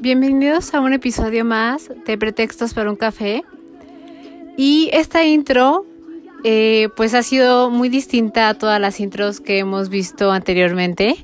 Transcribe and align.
Bienvenidos 0.00 0.72
a 0.72 0.80
un 0.80 0.92
episodio 0.92 1.44
más 1.44 1.90
de 2.06 2.16
Pretextos 2.16 2.74
para 2.74 2.90
un 2.90 2.96
café. 2.96 3.42
Y 4.56 4.88
esta 4.92 5.24
intro 5.24 5.84
eh, 6.44 6.90
pues 6.96 7.12
ha 7.12 7.24
sido 7.24 7.68
muy 7.68 7.88
distinta 7.88 8.48
a 8.48 8.54
todas 8.54 8.80
las 8.80 9.00
intros 9.00 9.40
que 9.40 9.58
hemos 9.58 9.88
visto 9.88 10.30
anteriormente. 10.30 11.16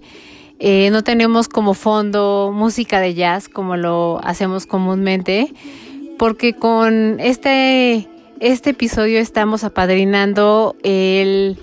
Eh, 0.59 0.89
no 0.91 1.05
tenemos 1.05 1.49
como 1.49 1.75
fondo 1.75 2.51
música 2.53 2.99
de 2.99 3.15
jazz 3.15 3.49
como 3.49 3.77
lo 3.77 4.19
hacemos 4.25 4.67
comúnmente, 4.67 5.53
porque 6.19 6.55
con 6.55 7.21
este 7.21 8.09
este 8.41 8.71
episodio 8.71 9.21
estamos 9.21 9.63
apadrinando 9.63 10.75
el 10.83 11.57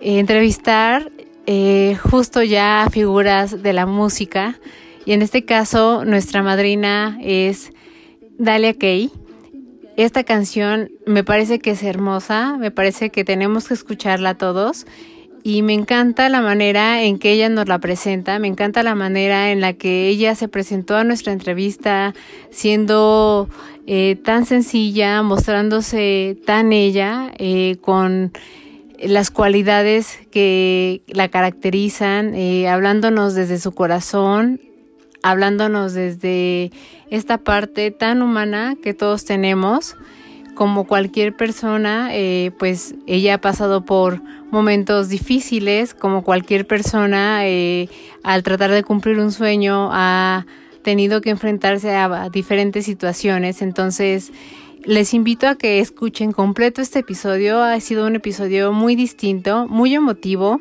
entrevistar 0.00 1.10
eh, 1.46 1.98
justo 2.10 2.44
ya 2.44 2.86
figuras 2.92 3.60
de 3.60 3.72
la 3.72 3.86
música 3.86 4.60
y 5.04 5.12
en 5.12 5.22
este 5.22 5.44
caso 5.44 6.04
nuestra 6.04 6.42
madrina 6.42 7.18
es 7.22 7.72
Dalia 8.38 8.74
Kay. 8.74 9.10
Esta 9.96 10.24
canción 10.24 10.90
me 11.06 11.22
parece 11.22 11.58
que 11.58 11.70
es 11.70 11.82
hermosa, 11.82 12.56
me 12.58 12.70
parece 12.70 13.10
que 13.10 13.24
tenemos 13.24 13.68
que 13.68 13.74
escucharla 13.74 14.36
todos 14.36 14.86
y 15.46 15.60
me 15.60 15.74
encanta 15.74 16.28
la 16.30 16.40
manera 16.40 17.02
en 17.02 17.18
que 17.18 17.32
ella 17.32 17.50
nos 17.50 17.68
la 17.68 17.78
presenta, 17.78 18.38
me 18.38 18.48
encanta 18.48 18.82
la 18.82 18.94
manera 18.94 19.52
en 19.52 19.60
la 19.60 19.74
que 19.74 20.08
ella 20.08 20.34
se 20.34 20.48
presentó 20.48 20.96
a 20.96 21.04
nuestra 21.04 21.32
entrevista 21.32 22.14
siendo 22.50 23.48
eh, 23.86 24.16
tan 24.24 24.46
sencilla, 24.46 25.22
mostrándose 25.22 26.38
tan 26.46 26.72
ella, 26.72 27.30
eh, 27.38 27.76
con 27.82 28.32
las 28.98 29.30
cualidades 29.30 30.18
que 30.30 31.02
la 31.08 31.28
caracterizan, 31.28 32.34
eh, 32.34 32.66
hablándonos 32.68 33.34
desde 33.34 33.58
su 33.58 33.72
corazón, 33.72 34.60
hablándonos 35.24 35.94
desde 35.94 36.70
esta 37.08 37.38
parte 37.38 37.90
tan 37.90 38.20
humana 38.20 38.76
que 38.82 38.92
todos 38.92 39.24
tenemos 39.24 39.96
como 40.54 40.84
cualquier 40.84 41.34
persona, 41.34 42.10
eh, 42.12 42.52
pues 42.58 42.94
ella 43.06 43.34
ha 43.34 43.38
pasado 43.38 43.86
por 43.86 44.20
momentos 44.50 45.08
difíciles, 45.08 45.94
como 45.94 46.22
cualquier 46.22 46.66
persona, 46.66 47.46
eh, 47.46 47.88
al 48.22 48.42
tratar 48.42 48.70
de 48.70 48.84
cumplir 48.84 49.18
un 49.18 49.32
sueño 49.32 49.88
ha 49.92 50.44
tenido 50.82 51.22
que 51.22 51.30
enfrentarse 51.30 51.96
a 51.96 52.28
diferentes 52.28 52.84
situaciones. 52.84 53.62
Entonces, 53.62 54.30
les 54.84 55.14
invito 55.14 55.48
a 55.48 55.54
que 55.54 55.80
escuchen 55.80 56.32
completo 56.32 56.82
este 56.82 56.98
episodio. 56.98 57.62
Ha 57.62 57.80
sido 57.80 58.06
un 58.06 58.14
episodio 58.14 58.72
muy 58.72 58.94
distinto, 58.94 59.66
muy 59.68 59.94
emotivo, 59.94 60.60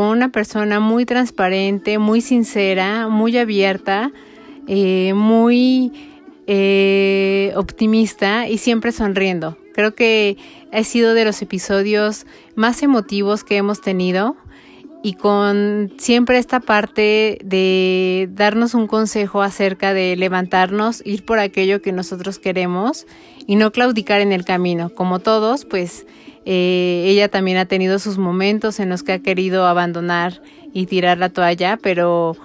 con 0.00 0.08
una 0.08 0.30
persona 0.30 0.80
muy 0.80 1.04
transparente, 1.04 1.98
muy 1.98 2.22
sincera, 2.22 3.08
muy 3.08 3.36
abierta, 3.36 4.12
eh, 4.66 5.12
muy 5.14 5.92
eh, 6.46 7.52
optimista 7.54 8.48
y 8.48 8.56
siempre 8.56 8.92
sonriendo. 8.92 9.58
Creo 9.74 9.94
que 9.94 10.38
ha 10.72 10.82
sido 10.84 11.12
de 11.12 11.26
los 11.26 11.42
episodios 11.42 12.24
más 12.54 12.82
emotivos 12.82 13.44
que 13.44 13.58
hemos 13.58 13.82
tenido 13.82 14.36
y 15.02 15.16
con 15.16 15.92
siempre 15.98 16.38
esta 16.38 16.60
parte 16.60 17.36
de 17.44 18.26
darnos 18.32 18.72
un 18.72 18.86
consejo 18.86 19.42
acerca 19.42 19.92
de 19.92 20.16
levantarnos, 20.16 21.02
ir 21.04 21.26
por 21.26 21.38
aquello 21.38 21.82
que 21.82 21.92
nosotros 21.92 22.38
queremos 22.38 23.06
y 23.46 23.56
no 23.56 23.72
claudicar 23.72 24.20
en 24.20 24.32
el 24.32 24.44
camino. 24.44 24.90
Como 24.90 25.18
todos, 25.18 25.64
pues 25.64 26.06
eh, 26.44 27.04
ella 27.06 27.28
también 27.28 27.58
ha 27.58 27.66
tenido 27.66 27.98
sus 27.98 28.18
momentos 28.18 28.80
en 28.80 28.88
los 28.88 29.02
que 29.02 29.12
ha 29.12 29.18
querido 29.18 29.66
abandonar 29.66 30.42
y 30.72 30.86
tirar 30.86 31.18
la 31.18 31.28
toalla, 31.28 31.78
pero 31.82 32.36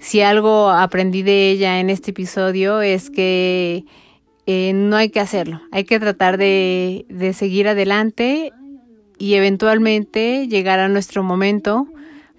si 0.00 0.20
algo 0.20 0.70
aprendí 0.70 1.22
de 1.22 1.50
ella 1.50 1.80
en 1.80 1.90
este 1.90 2.10
episodio 2.10 2.82
es 2.82 3.10
que 3.10 3.84
eh, 4.46 4.72
no 4.74 4.96
hay 4.96 5.10
que 5.10 5.20
hacerlo, 5.20 5.60
hay 5.70 5.84
que 5.84 6.00
tratar 6.00 6.36
de, 6.36 7.06
de 7.08 7.32
seguir 7.32 7.68
adelante 7.68 8.52
y 9.18 9.34
eventualmente 9.34 10.48
llegar 10.48 10.80
a 10.80 10.88
nuestro 10.88 11.22
momento 11.22 11.86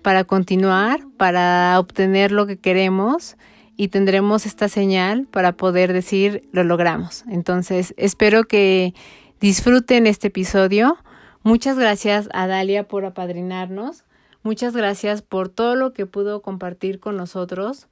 para 0.01 0.23
continuar, 0.23 1.01
para 1.17 1.79
obtener 1.79 2.31
lo 2.31 2.45
que 2.45 2.57
queremos 2.57 3.37
y 3.77 3.89
tendremos 3.89 4.45
esta 4.45 4.69
señal 4.69 5.27
para 5.29 5.53
poder 5.57 5.93
decir 5.93 6.47
lo 6.51 6.63
logramos. 6.63 7.23
Entonces, 7.29 7.93
espero 7.97 8.45
que 8.45 8.93
disfruten 9.39 10.07
este 10.07 10.27
episodio. 10.27 10.97
Muchas 11.43 11.77
gracias 11.77 12.29
a 12.33 12.47
Dalia 12.47 12.87
por 12.87 13.05
apadrinarnos. 13.05 14.03
Muchas 14.43 14.75
gracias 14.75 15.21
por 15.21 15.49
todo 15.49 15.75
lo 15.75 15.93
que 15.93 16.05
pudo 16.05 16.41
compartir 16.41 16.99
con 16.99 17.17
nosotros, 17.17 17.87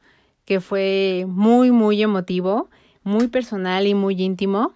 que 0.45 0.61
fue 0.61 1.25
muy, 1.27 1.71
muy 1.71 2.01
emotivo, 2.01 2.69
muy 3.03 3.27
personal 3.27 3.87
y 3.87 3.93
muy 3.93 4.21
íntimo. 4.21 4.73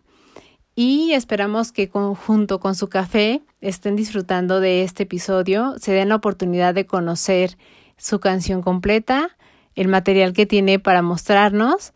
Y 0.76 1.14
esperamos 1.14 1.72
que 1.72 1.90
junto 1.90 2.60
con 2.60 2.76
su 2.76 2.88
café 2.88 3.42
estén 3.62 3.96
disfrutando 3.96 4.60
de 4.60 4.84
este 4.84 5.04
episodio, 5.04 5.74
se 5.80 5.92
den 5.92 6.10
la 6.10 6.16
oportunidad 6.16 6.76
de 6.76 6.86
conocer 6.86 7.58
su 7.98 8.20
canción 8.20 8.62
completa, 8.62 9.38
el 9.78 9.88
material 9.88 10.34
que 10.34 10.48
tiene 10.48 10.80
para 10.80 11.04
mostrarnos 11.04 11.94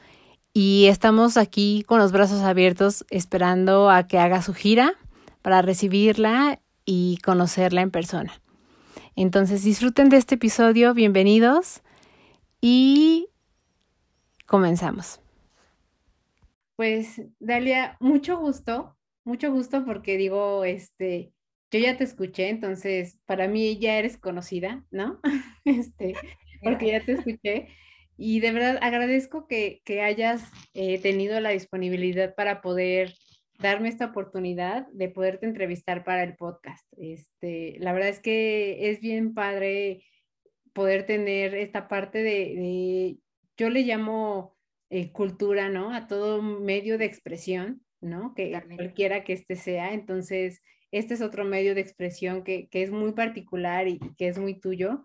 y 0.54 0.86
estamos 0.86 1.36
aquí 1.36 1.84
con 1.88 1.98
los 1.98 2.12
brazos 2.12 2.42
abiertos 2.42 3.06
esperando 3.10 3.90
a 3.90 4.08
que 4.08 4.20
haga 4.20 4.44
su 4.44 4.54
gira 4.54 4.94
para 5.42 5.64
recibirla 5.64 6.62
y 6.86 7.18
conocerla 7.26 7.82
en 7.82 7.90
persona. 7.90 8.40
Entonces 9.16 9.64
disfruten 9.64 10.10
de 10.10 10.18
este 10.18 10.36
episodio, 10.36 10.94
bienvenidos 10.94 11.82
y 12.62 13.30
comenzamos. 14.46 15.20
Pues 16.76 17.20
Dalia, 17.40 17.98
mucho 18.00 18.38
gusto, 18.38 18.96
mucho 19.24 19.52
gusto 19.52 19.86
porque 19.86 20.18
digo, 20.18 20.66
este, 20.66 21.34
yo 21.72 21.80
ya 21.80 21.98
te 21.98 22.04
escuché, 22.04 22.50
entonces 22.50 23.18
para 23.26 23.48
mí 23.48 23.80
ya 23.80 23.98
eres 23.98 24.18
conocida, 24.18 24.86
¿no? 24.92 25.20
Este, 25.66 26.16
porque 26.62 26.88
ya 26.88 27.06
te 27.06 27.14
escuché. 27.14 27.68
Y 28.18 28.40
de 28.40 28.52
verdad 28.52 28.78
agradezco 28.82 29.48
que, 29.48 29.82
que 29.84 30.02
hayas 30.02 30.44
eh, 30.74 31.00
tenido 31.00 31.40
la 31.40 31.50
disponibilidad 31.50 32.36
para 32.36 32.62
poder 32.62 33.14
darme 33.62 33.90
esta 33.90 34.06
oportunidad 34.06 34.88
de 34.88 35.10
poderte 35.10 35.46
entrevistar 35.46 36.04
para 36.04 36.24
el 36.24 36.36
podcast. 36.36 36.86
Este, 36.98 37.78
la 37.80 37.94
verdad 37.94 38.10
es 38.10 38.20
que 38.20 38.90
es 38.90 39.00
bien 39.00 39.34
padre 39.34 40.04
poder 40.74 41.06
tener 41.06 41.56
esta 41.56 41.88
parte 41.88 42.24
de, 42.24 43.18
yo 43.58 43.70
le 43.70 43.82
llamo 43.84 44.58
eh, 44.90 45.12
cultura, 45.12 45.70
¿no? 45.70 45.94
A 45.94 46.08
todo 46.08 46.42
medio 46.42 46.98
de 46.98 47.06
expresión, 47.06 47.84
¿no? 48.02 48.34
Que 48.36 48.60
cualquiera 48.76 49.24
que 49.24 49.34
este 49.34 49.56
sea. 49.56 49.94
Entonces, 49.94 50.62
este 50.92 51.14
es 51.14 51.22
otro 51.22 51.46
medio 51.46 51.76
de 51.76 51.82
expresión 51.82 52.44
que, 52.44 52.68
que 52.70 52.84
es 52.84 52.92
muy 52.92 53.14
particular 53.14 53.88
y, 53.88 54.00
que 54.18 54.28
es 54.28 54.40
muy 54.40 54.60
tuyo. 54.60 55.04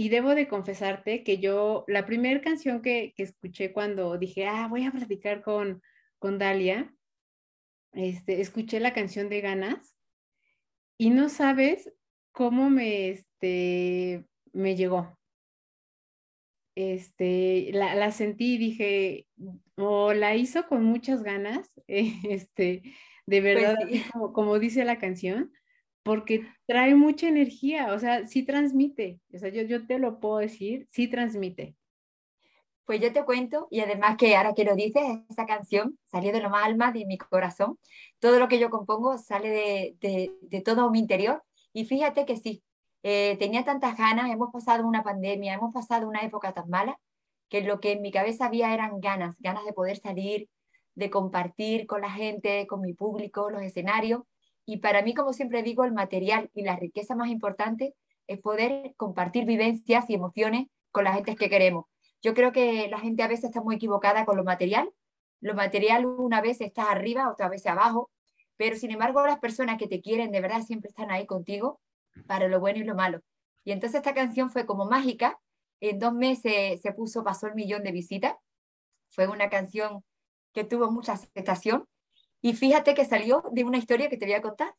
Y 0.00 0.08
debo 0.08 0.34
de 0.34 0.48
confesarte 0.48 1.22
que 1.22 1.36
yo, 1.36 1.84
la 1.86 2.06
primera 2.06 2.40
canción 2.40 2.80
que, 2.80 3.12
que, 3.14 3.22
escuché 3.22 3.70
cuando 3.70 4.16
dije, 4.16 4.46
ah, 4.46 4.66
voy 4.66 4.86
a 4.86 4.90
platicar 4.90 5.42
con, 5.42 5.82
con 6.18 6.38
Dalia, 6.38 6.90
este, 7.92 8.40
escuché 8.40 8.80
la 8.80 8.94
canción 8.94 9.28
de 9.28 9.42
Ganas 9.42 9.94
y 10.96 11.10
no 11.10 11.28
sabes 11.28 11.92
cómo 12.32 12.70
me, 12.70 13.10
este, 13.10 14.24
me 14.54 14.74
llegó. 14.74 15.18
Este, 16.74 17.68
la, 17.74 17.94
la 17.94 18.10
sentí 18.10 18.54
y 18.54 18.58
dije, 18.58 19.26
o 19.76 20.14
la 20.14 20.34
hizo 20.34 20.66
con 20.66 20.82
muchas 20.82 21.22
ganas, 21.22 21.74
este, 21.86 22.80
de 23.26 23.42
pues 23.42 23.42
verdad, 23.42 23.76
como, 24.14 24.32
como 24.32 24.58
dice 24.58 24.82
la 24.86 24.98
canción, 24.98 25.52
porque 26.10 26.44
trae 26.66 26.96
mucha 26.96 27.28
energía, 27.28 27.94
o 27.94 27.98
sea, 28.00 28.26
sí 28.26 28.42
transmite, 28.42 29.20
o 29.32 29.38
sea, 29.38 29.48
yo, 29.50 29.62
yo 29.62 29.86
te 29.86 30.00
lo 30.00 30.18
puedo 30.18 30.38
decir, 30.38 30.88
sí 30.90 31.06
transmite. 31.06 31.76
Pues 32.84 33.00
yo 33.00 33.12
te 33.12 33.24
cuento, 33.24 33.68
y 33.70 33.78
además 33.78 34.16
que 34.16 34.34
ahora 34.34 34.52
que 34.52 34.64
lo 34.64 34.74
dices, 34.74 35.04
esa 35.28 35.46
canción 35.46 36.00
salió 36.10 36.32
de 36.32 36.40
lo 36.40 36.50
más 36.50 36.64
alma 36.66 36.90
de 36.90 37.06
mi 37.06 37.16
corazón. 37.16 37.78
Todo 38.18 38.40
lo 38.40 38.48
que 38.48 38.58
yo 38.58 38.70
compongo 38.70 39.18
sale 39.18 39.50
de, 39.50 39.96
de, 40.00 40.32
de 40.42 40.60
todo 40.62 40.90
mi 40.90 40.98
interior. 40.98 41.44
Y 41.72 41.84
fíjate 41.84 42.26
que 42.26 42.36
sí, 42.36 42.64
eh, 43.04 43.36
tenía 43.38 43.64
tantas 43.64 43.96
ganas, 43.96 44.32
hemos 44.32 44.50
pasado 44.50 44.84
una 44.88 45.04
pandemia, 45.04 45.54
hemos 45.54 45.72
pasado 45.72 46.08
una 46.08 46.22
época 46.22 46.52
tan 46.52 46.68
mala, 46.68 46.98
que 47.48 47.60
lo 47.60 47.78
que 47.78 47.92
en 47.92 48.02
mi 48.02 48.10
cabeza 48.10 48.46
había 48.46 48.74
eran 48.74 49.00
ganas, 49.00 49.36
ganas 49.38 49.64
de 49.64 49.72
poder 49.72 49.98
salir, 49.98 50.48
de 50.96 51.08
compartir 51.08 51.86
con 51.86 52.00
la 52.00 52.10
gente, 52.10 52.66
con 52.66 52.80
mi 52.80 52.94
público, 52.94 53.48
los 53.48 53.62
escenarios. 53.62 54.22
Y 54.70 54.76
para 54.76 55.02
mí, 55.02 55.14
como 55.14 55.32
siempre 55.32 55.64
digo, 55.64 55.82
el 55.82 55.90
material 55.90 56.48
y 56.54 56.62
la 56.62 56.76
riqueza 56.76 57.16
más 57.16 57.28
importante 57.28 57.96
es 58.28 58.38
poder 58.38 58.94
compartir 58.96 59.44
vivencias 59.44 60.08
y 60.08 60.14
emociones 60.14 60.68
con 60.92 61.02
la 61.02 61.12
gente 61.12 61.34
que 61.34 61.50
queremos. 61.50 61.86
Yo 62.22 62.34
creo 62.34 62.52
que 62.52 62.86
la 62.88 63.00
gente 63.00 63.24
a 63.24 63.26
veces 63.26 63.46
está 63.46 63.60
muy 63.60 63.74
equivocada 63.74 64.24
con 64.24 64.36
lo 64.36 64.44
material. 64.44 64.88
Lo 65.40 65.56
material 65.56 66.06
una 66.06 66.40
vez 66.40 66.60
está 66.60 66.88
arriba, 66.88 67.32
otra 67.32 67.48
vez 67.48 67.66
abajo, 67.66 68.12
pero 68.56 68.76
sin 68.76 68.92
embargo 68.92 69.26
las 69.26 69.40
personas 69.40 69.76
que 69.76 69.88
te 69.88 70.00
quieren 70.00 70.30
de 70.30 70.40
verdad 70.40 70.62
siempre 70.62 70.90
están 70.90 71.10
ahí 71.10 71.26
contigo 71.26 71.80
para 72.28 72.46
lo 72.46 72.60
bueno 72.60 72.78
y 72.78 72.84
lo 72.84 72.94
malo. 72.94 73.22
Y 73.64 73.72
entonces 73.72 73.98
esta 73.98 74.14
canción 74.14 74.50
fue 74.50 74.66
como 74.66 74.84
mágica. 74.84 75.40
En 75.80 75.98
dos 75.98 76.14
meses 76.14 76.80
se 76.80 76.92
puso, 76.92 77.24
pasó 77.24 77.48
el 77.48 77.56
millón 77.56 77.82
de 77.82 77.90
visitas. 77.90 78.36
Fue 79.08 79.26
una 79.26 79.50
canción 79.50 80.04
que 80.52 80.62
tuvo 80.62 80.92
mucha 80.92 81.14
aceptación 81.14 81.88
y 82.42 82.54
fíjate 82.54 82.94
que 82.94 83.04
salió 83.04 83.44
de 83.52 83.64
una 83.64 83.78
historia 83.78 84.08
que 84.08 84.16
te 84.16 84.26
voy 84.26 84.34
a 84.34 84.42
contar. 84.42 84.74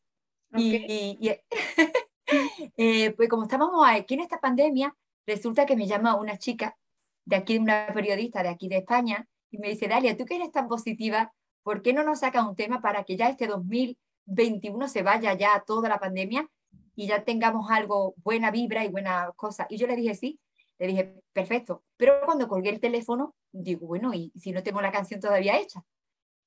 Y, 0.54 1.30
eh, 2.76 3.10
pues 3.12 3.28
como 3.28 3.44
estábamos 3.44 3.86
aquí 3.88 4.14
en 4.14 4.20
esta 4.20 4.40
pandemia, 4.40 4.94
resulta 5.26 5.66
que 5.66 5.76
me 5.76 5.86
llama 5.86 6.16
una 6.16 6.36
chica 6.38 6.76
de 7.24 7.36
aquí, 7.36 7.58
una 7.58 7.86
periodista 7.94 8.42
de 8.42 8.48
aquí 8.48 8.68
de 8.68 8.78
España, 8.78 9.26
y 9.50 9.58
me 9.58 9.68
dice, 9.68 9.86
Dalia, 9.86 10.16
tú 10.16 10.24
que 10.24 10.36
eres 10.36 10.50
tan 10.50 10.66
positiva, 10.66 11.32
¿por 11.62 11.82
qué 11.82 11.92
no 11.92 12.02
nos 12.02 12.20
sacas 12.20 12.46
un 12.46 12.56
tema 12.56 12.80
para 12.80 13.04
que 13.04 13.16
ya 13.16 13.28
este 13.28 13.46
2021 13.46 14.88
se 14.88 15.02
vaya 15.02 15.34
ya 15.34 15.62
toda 15.66 15.88
la 15.88 16.00
pandemia 16.00 16.48
y 16.96 17.06
ya 17.06 17.24
tengamos 17.24 17.70
algo, 17.70 18.14
buena 18.24 18.50
vibra 18.50 18.84
y 18.84 18.88
buena 18.88 19.30
cosa? 19.36 19.66
Y 19.68 19.76
yo 19.76 19.86
le 19.86 19.96
dije, 19.96 20.14
sí, 20.14 20.40
le 20.78 20.86
dije, 20.88 21.22
perfecto. 21.32 21.84
Pero 21.96 22.20
cuando 22.24 22.48
colgué 22.48 22.70
el 22.70 22.80
teléfono, 22.80 23.34
digo, 23.52 23.86
bueno, 23.86 24.12
¿y 24.14 24.32
si 24.34 24.52
no 24.52 24.62
tengo 24.62 24.80
la 24.80 24.90
canción 24.90 25.20
todavía 25.20 25.58
hecha? 25.58 25.84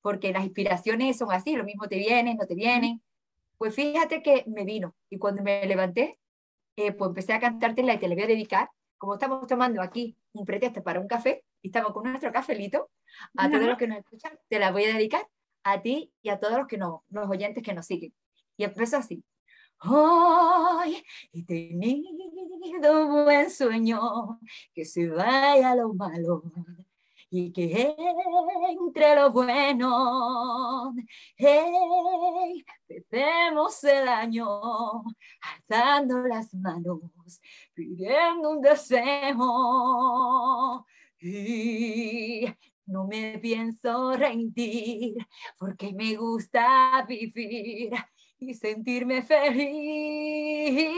Porque 0.06 0.32
las 0.32 0.44
inspiraciones 0.44 1.18
son 1.18 1.32
así, 1.32 1.56
lo 1.56 1.64
mismo 1.64 1.88
te 1.88 1.96
vienen, 1.96 2.36
no 2.36 2.46
te 2.46 2.54
vienen. 2.54 3.02
Pues 3.58 3.74
fíjate 3.74 4.22
que 4.22 4.44
me 4.46 4.64
vino 4.64 4.94
y 5.10 5.18
cuando 5.18 5.42
me 5.42 5.66
levanté, 5.66 6.20
eh, 6.76 6.92
pues 6.92 7.08
empecé 7.08 7.32
a 7.32 7.40
cantártela 7.40 7.94
y 7.94 7.98
te 7.98 8.06
la 8.06 8.14
voy 8.14 8.22
a 8.22 8.28
dedicar. 8.28 8.70
Como 8.98 9.14
estamos 9.14 9.44
tomando 9.48 9.82
aquí 9.82 10.16
un 10.32 10.44
pretexto 10.44 10.84
para 10.84 11.00
un 11.00 11.08
café 11.08 11.42
y 11.60 11.70
estamos 11.70 11.92
con 11.92 12.04
nuestro 12.04 12.30
cafelito, 12.30 12.88
a 13.36 13.50
todos 13.50 13.64
los 13.64 13.76
que 13.76 13.88
nos 13.88 13.98
escuchan, 13.98 14.38
te 14.48 14.60
la 14.60 14.70
voy 14.70 14.84
a 14.84 14.94
dedicar 14.94 15.26
a 15.64 15.82
ti 15.82 16.12
y 16.22 16.28
a 16.28 16.38
todos 16.38 16.56
los, 16.56 16.68
que 16.68 16.78
no, 16.78 17.02
los 17.08 17.28
oyentes 17.28 17.64
que 17.64 17.74
nos 17.74 17.86
siguen. 17.86 18.14
Y 18.56 18.62
empezó 18.62 18.98
así. 18.98 19.24
Hoy 19.80 21.02
he 21.32 21.44
tenido 21.44 23.24
buen 23.24 23.50
sueño, 23.50 24.38
que 24.72 24.84
se 24.84 25.08
vaya 25.08 25.74
lo 25.74 25.92
malo, 25.94 26.44
y 27.30 27.52
que 27.52 27.94
entre 28.80 29.16
lo 29.16 29.30
bueno, 29.30 30.94
hey, 31.36 32.64
el 32.88 34.08
año, 34.08 35.02
alzando 35.40 36.18
las 36.20 36.54
manos, 36.54 37.40
pidiendo 37.74 38.50
un 38.50 38.60
deseo. 38.60 40.06
Y 41.20 42.46
no 42.86 43.06
me 43.06 43.38
pienso 43.38 44.12
rendir, 44.12 45.16
porque 45.58 45.92
me 45.92 46.14
gusta 46.16 47.04
vivir 47.08 47.92
y 48.38 48.54
sentirme 48.54 49.22
feliz. 49.22 50.94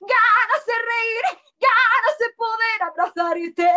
Ganas 0.00 0.66
de 0.66 0.74
reír, 0.74 1.24
ganas 1.60 2.18
de 2.18 2.26
poder 2.36 2.82
abrazarte 2.82 3.68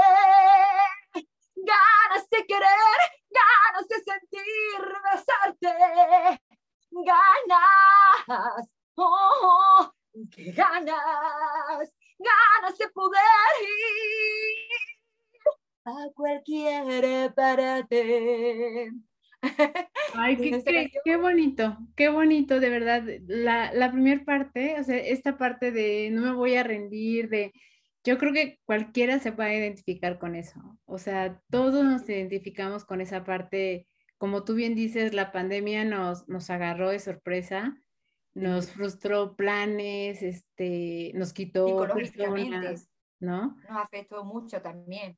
ganas 1.67 2.29
de 2.29 2.45
querer, 2.45 2.99
ganas 3.29 3.87
de 3.87 3.95
sentir, 4.09 4.79
besarte, 5.03 6.41
ganas, 6.91 8.69
oh, 8.95 9.91
qué 10.31 10.51
ganas, 10.51 11.93
ganas 12.17 12.77
de 12.77 12.89
poder 12.89 13.21
ir 13.61 14.87
a 15.85 16.09
cualquier 16.15 17.33
parte. 17.33 18.91
Ay, 20.15 20.35
qué, 20.35 20.91
qué, 21.03 21.15
bonito, 21.15 21.77
qué 21.95 22.09
bonito, 22.09 22.59
de 22.59 22.69
verdad. 22.69 23.03
La, 23.27 23.71
la 23.73 23.91
primera 23.91 24.23
parte, 24.25 24.79
o 24.79 24.83
sea, 24.83 24.97
esta 24.97 25.37
parte 25.37 25.71
de 25.71 26.09
no 26.11 26.21
me 26.21 26.33
voy 26.33 26.55
a 26.55 26.63
rendir, 26.63 27.29
de 27.29 27.53
yo 28.07 28.17
creo 28.17 28.31
que 28.31 28.57
cualquiera 28.63 29.19
se 29.19 29.33
puede 29.33 29.57
identificar 29.57 30.17
con 30.17 30.35
eso. 30.35 30.61
O 30.85 30.97
sea, 30.97 31.41
todos 31.49 31.83
nos 31.83 32.07
identificamos 32.07 32.85
con 32.85 33.01
esa 33.01 33.25
parte. 33.25 33.85
Como 34.17 34.45
tú 34.45 34.55
bien 34.55 34.75
dices, 34.75 35.13
la 35.13 35.33
pandemia 35.33 35.83
nos, 35.83 36.25
nos 36.29 36.49
agarró 36.49 36.89
de 36.89 36.99
sorpresa, 36.99 37.77
nos 38.33 38.71
frustró 38.71 39.35
planes, 39.35 40.23
este, 40.23 41.11
nos 41.15 41.33
quitó 41.33 41.85
personas, 41.85 42.89
¿no? 43.19 43.57
Nos 43.67 43.77
afectó 43.77 44.23
mucho 44.23 44.61
también. 44.61 45.17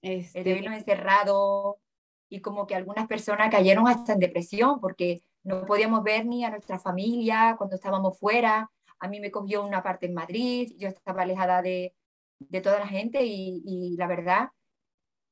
Este... 0.00 0.38
El 0.38 0.60
vino 0.60 0.72
encerrado 0.72 1.80
y 2.28 2.40
como 2.40 2.68
que 2.68 2.76
algunas 2.76 3.08
personas 3.08 3.50
cayeron 3.50 3.88
hasta 3.88 4.12
en 4.12 4.20
depresión 4.20 4.80
porque 4.80 5.22
no 5.42 5.66
podíamos 5.66 6.04
ver 6.04 6.24
ni 6.24 6.44
a 6.44 6.50
nuestra 6.50 6.78
familia 6.78 7.56
cuando 7.58 7.74
estábamos 7.74 8.16
fuera. 8.16 8.70
A 9.00 9.08
mí 9.08 9.18
me 9.18 9.32
cogió 9.32 9.66
una 9.66 9.82
parte 9.82 10.06
en 10.06 10.14
Madrid, 10.14 10.72
yo 10.78 10.86
estaba 10.86 11.22
alejada 11.22 11.62
de, 11.62 11.94
de 12.38 12.60
toda 12.60 12.78
la 12.80 12.86
gente 12.86 13.20
y, 13.24 13.96
la 13.96 14.06
verdad 14.06 14.48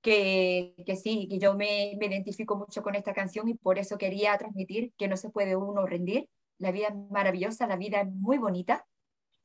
que, 0.03 0.75
que, 0.87 0.97
sí, 0.97 1.29
que 1.29 1.39
yo 1.39 1.55
me, 1.55 1.97
me, 1.99 2.07
identifico 2.07 2.57
mucho 2.57 2.83
con 2.83 2.95
esta 2.95 3.15
canción 3.15 3.49
y 3.49 3.55
por 3.55 3.79
eso 3.79 3.99
quería 3.99 4.37
transmitir 4.39 4.93
que 4.97 5.09
no 5.09 5.17
se 5.17 5.31
puede 5.31 5.57
uno 5.57 5.87
rendir. 5.87 6.29
La 6.59 6.71
vida 6.71 6.89
es 6.89 6.95
maravillosa, 7.11 7.67
la 7.67 7.77
vida 7.77 8.01
es 8.03 8.09
muy 8.09 8.39
bonita 8.39 8.87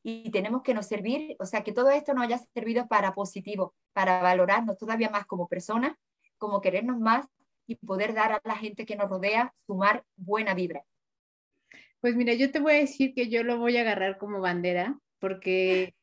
y 0.03 0.31
tenemos 0.31 0.63
que 0.63 0.73
nos 0.73 0.87
servir, 0.87 1.35
o 1.39 1.45
sea, 1.45 1.63
que 1.63 1.73
todo 1.73 1.89
esto 1.91 2.13
nos 2.13 2.25
haya 2.25 2.39
servido 2.53 2.87
para 2.87 3.13
positivo, 3.13 3.75
para 3.93 4.21
valorarnos 4.21 4.77
todavía 4.77 5.09
más 5.09 5.25
como 5.25 5.47
personas, 5.47 5.95
como 6.37 6.61
querernos 6.61 6.99
más 6.99 7.27
y 7.67 7.75
poder 7.75 8.13
dar 8.13 8.33
a 8.33 8.41
la 8.43 8.55
gente 8.55 8.85
que 8.85 8.95
nos 8.95 9.09
rodea, 9.09 9.53
sumar 9.67 10.03
buena 10.15 10.53
vibra. 10.55 10.83
Pues 11.99 12.15
mira, 12.15 12.33
yo 12.33 12.51
te 12.51 12.59
voy 12.59 12.73
a 12.73 12.77
decir 12.77 13.13
que 13.13 13.29
yo 13.29 13.43
lo 13.43 13.59
voy 13.59 13.77
a 13.77 13.81
agarrar 13.81 14.17
como 14.17 14.41
bandera, 14.41 14.99
porque 15.19 15.93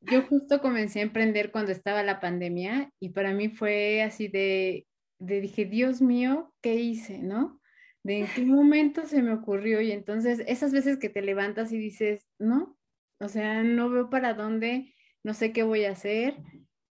yo 0.00 0.22
justo 0.22 0.60
comencé 0.60 1.00
a 1.00 1.04
emprender 1.04 1.50
cuando 1.50 1.72
estaba 1.72 2.02
la 2.02 2.20
pandemia 2.20 2.90
y 3.00 3.10
para 3.10 3.32
mí 3.32 3.48
fue 3.48 4.02
así 4.02 4.28
de, 4.28 4.86
de 5.18 5.40
dije, 5.40 5.64
Dios 5.64 6.00
mío, 6.02 6.54
¿qué 6.60 6.74
hice? 6.76 7.18
¿No? 7.18 7.60
De 8.02 8.20
en 8.20 8.26
qué 8.34 8.42
momento 8.46 9.06
se 9.06 9.22
me 9.22 9.32
ocurrió 9.32 9.80
y 9.80 9.92
entonces 9.92 10.42
esas 10.46 10.72
veces 10.72 10.98
que 10.98 11.08
te 11.08 11.22
levantas 11.22 11.72
y 11.72 11.78
dices, 11.78 12.26
no, 12.38 12.76
o 13.20 13.28
sea, 13.28 13.62
no 13.62 13.90
veo 13.90 14.10
para 14.10 14.34
dónde, 14.34 14.94
no 15.22 15.34
sé 15.34 15.52
qué 15.52 15.62
voy 15.62 15.84
a 15.84 15.92
hacer 15.92 16.36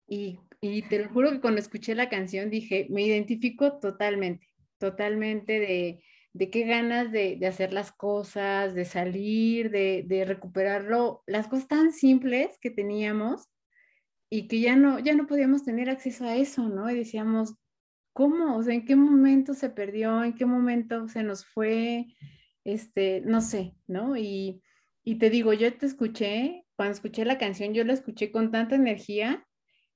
y, 0.07 0.39
y 0.61 0.83
te 0.83 0.99
lo 0.99 1.09
juro 1.11 1.31
que 1.31 1.41
cuando 1.41 1.61
escuché 1.61 1.95
la 1.95 2.09
canción 2.09 2.51
dije, 2.51 2.87
me 2.91 3.03
identifico 3.03 3.79
totalmente, 3.79 4.47
totalmente 4.79 5.59
de, 5.61 6.05
de 6.35 6.51
qué 6.51 6.65
ganas 6.65 7.13
de, 7.13 7.39
hacer 7.47 7.73
las 7.73 7.93
cosas, 7.93 8.75
de 8.75 8.85
salir, 8.85 9.71
de, 9.71 10.05
de, 10.07 10.25
recuperarlo, 10.25 11.23
las 11.27 11.49
cosas 11.49 11.69
tan 11.69 11.93
simples 11.93 12.59
que 12.61 12.71
teníamos 12.71 13.49
y 14.31 14.49
que 14.49 14.61
ya 14.61 14.77
no, 14.77 14.99
ya 14.99 15.15
no 15.15 15.27
podíamos 15.27 15.65
tener 15.65 15.91
acceso 15.91 16.25
a 16.25 16.37
eso, 16.37 16.69
¿no? 16.69 16.91
Y 16.91 16.97
decíamos, 16.97 17.57
¿cómo? 18.15 18.57
O 18.57 18.63
sea, 18.63 18.75
¿en 18.75 18.85
qué 18.87 18.97
momento 18.97 19.55
se 19.55 19.71
perdió? 19.71 20.25
¿En 20.25 20.35
qué 20.35 20.47
momento 20.47 21.09
se 21.09 21.23
nos 21.23 21.45
fue? 21.45 22.07
Este, 22.65 23.21
no 23.23 23.41
sé, 23.41 23.75
¿no? 23.87 24.17
Y, 24.17 24.63
Y 25.05 25.17
te 25.17 25.31
digo, 25.31 25.53
yo 25.53 25.77
te 25.77 25.87
escuché, 25.87 26.65
cuando 26.77 26.95
escuché 26.95 27.25
la 27.25 27.39
canción, 27.39 27.75
yo 27.75 27.85
la 27.85 27.93
escuché 27.93 28.31
con 28.33 28.51
tanta 28.53 28.77
energía 28.77 29.47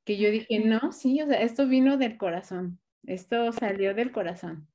que 0.04 0.18
yo 0.18 0.30
dije, 0.30 0.60
no, 0.60 0.92
sí, 0.92 1.20
o 1.22 1.26
sea, 1.26 1.42
esto 1.42 1.66
vino 1.66 1.96
del 1.96 2.16
corazón, 2.16 2.80
esto 3.04 3.52
salió 3.52 3.94
del 3.94 4.12
corazón. 4.12 4.68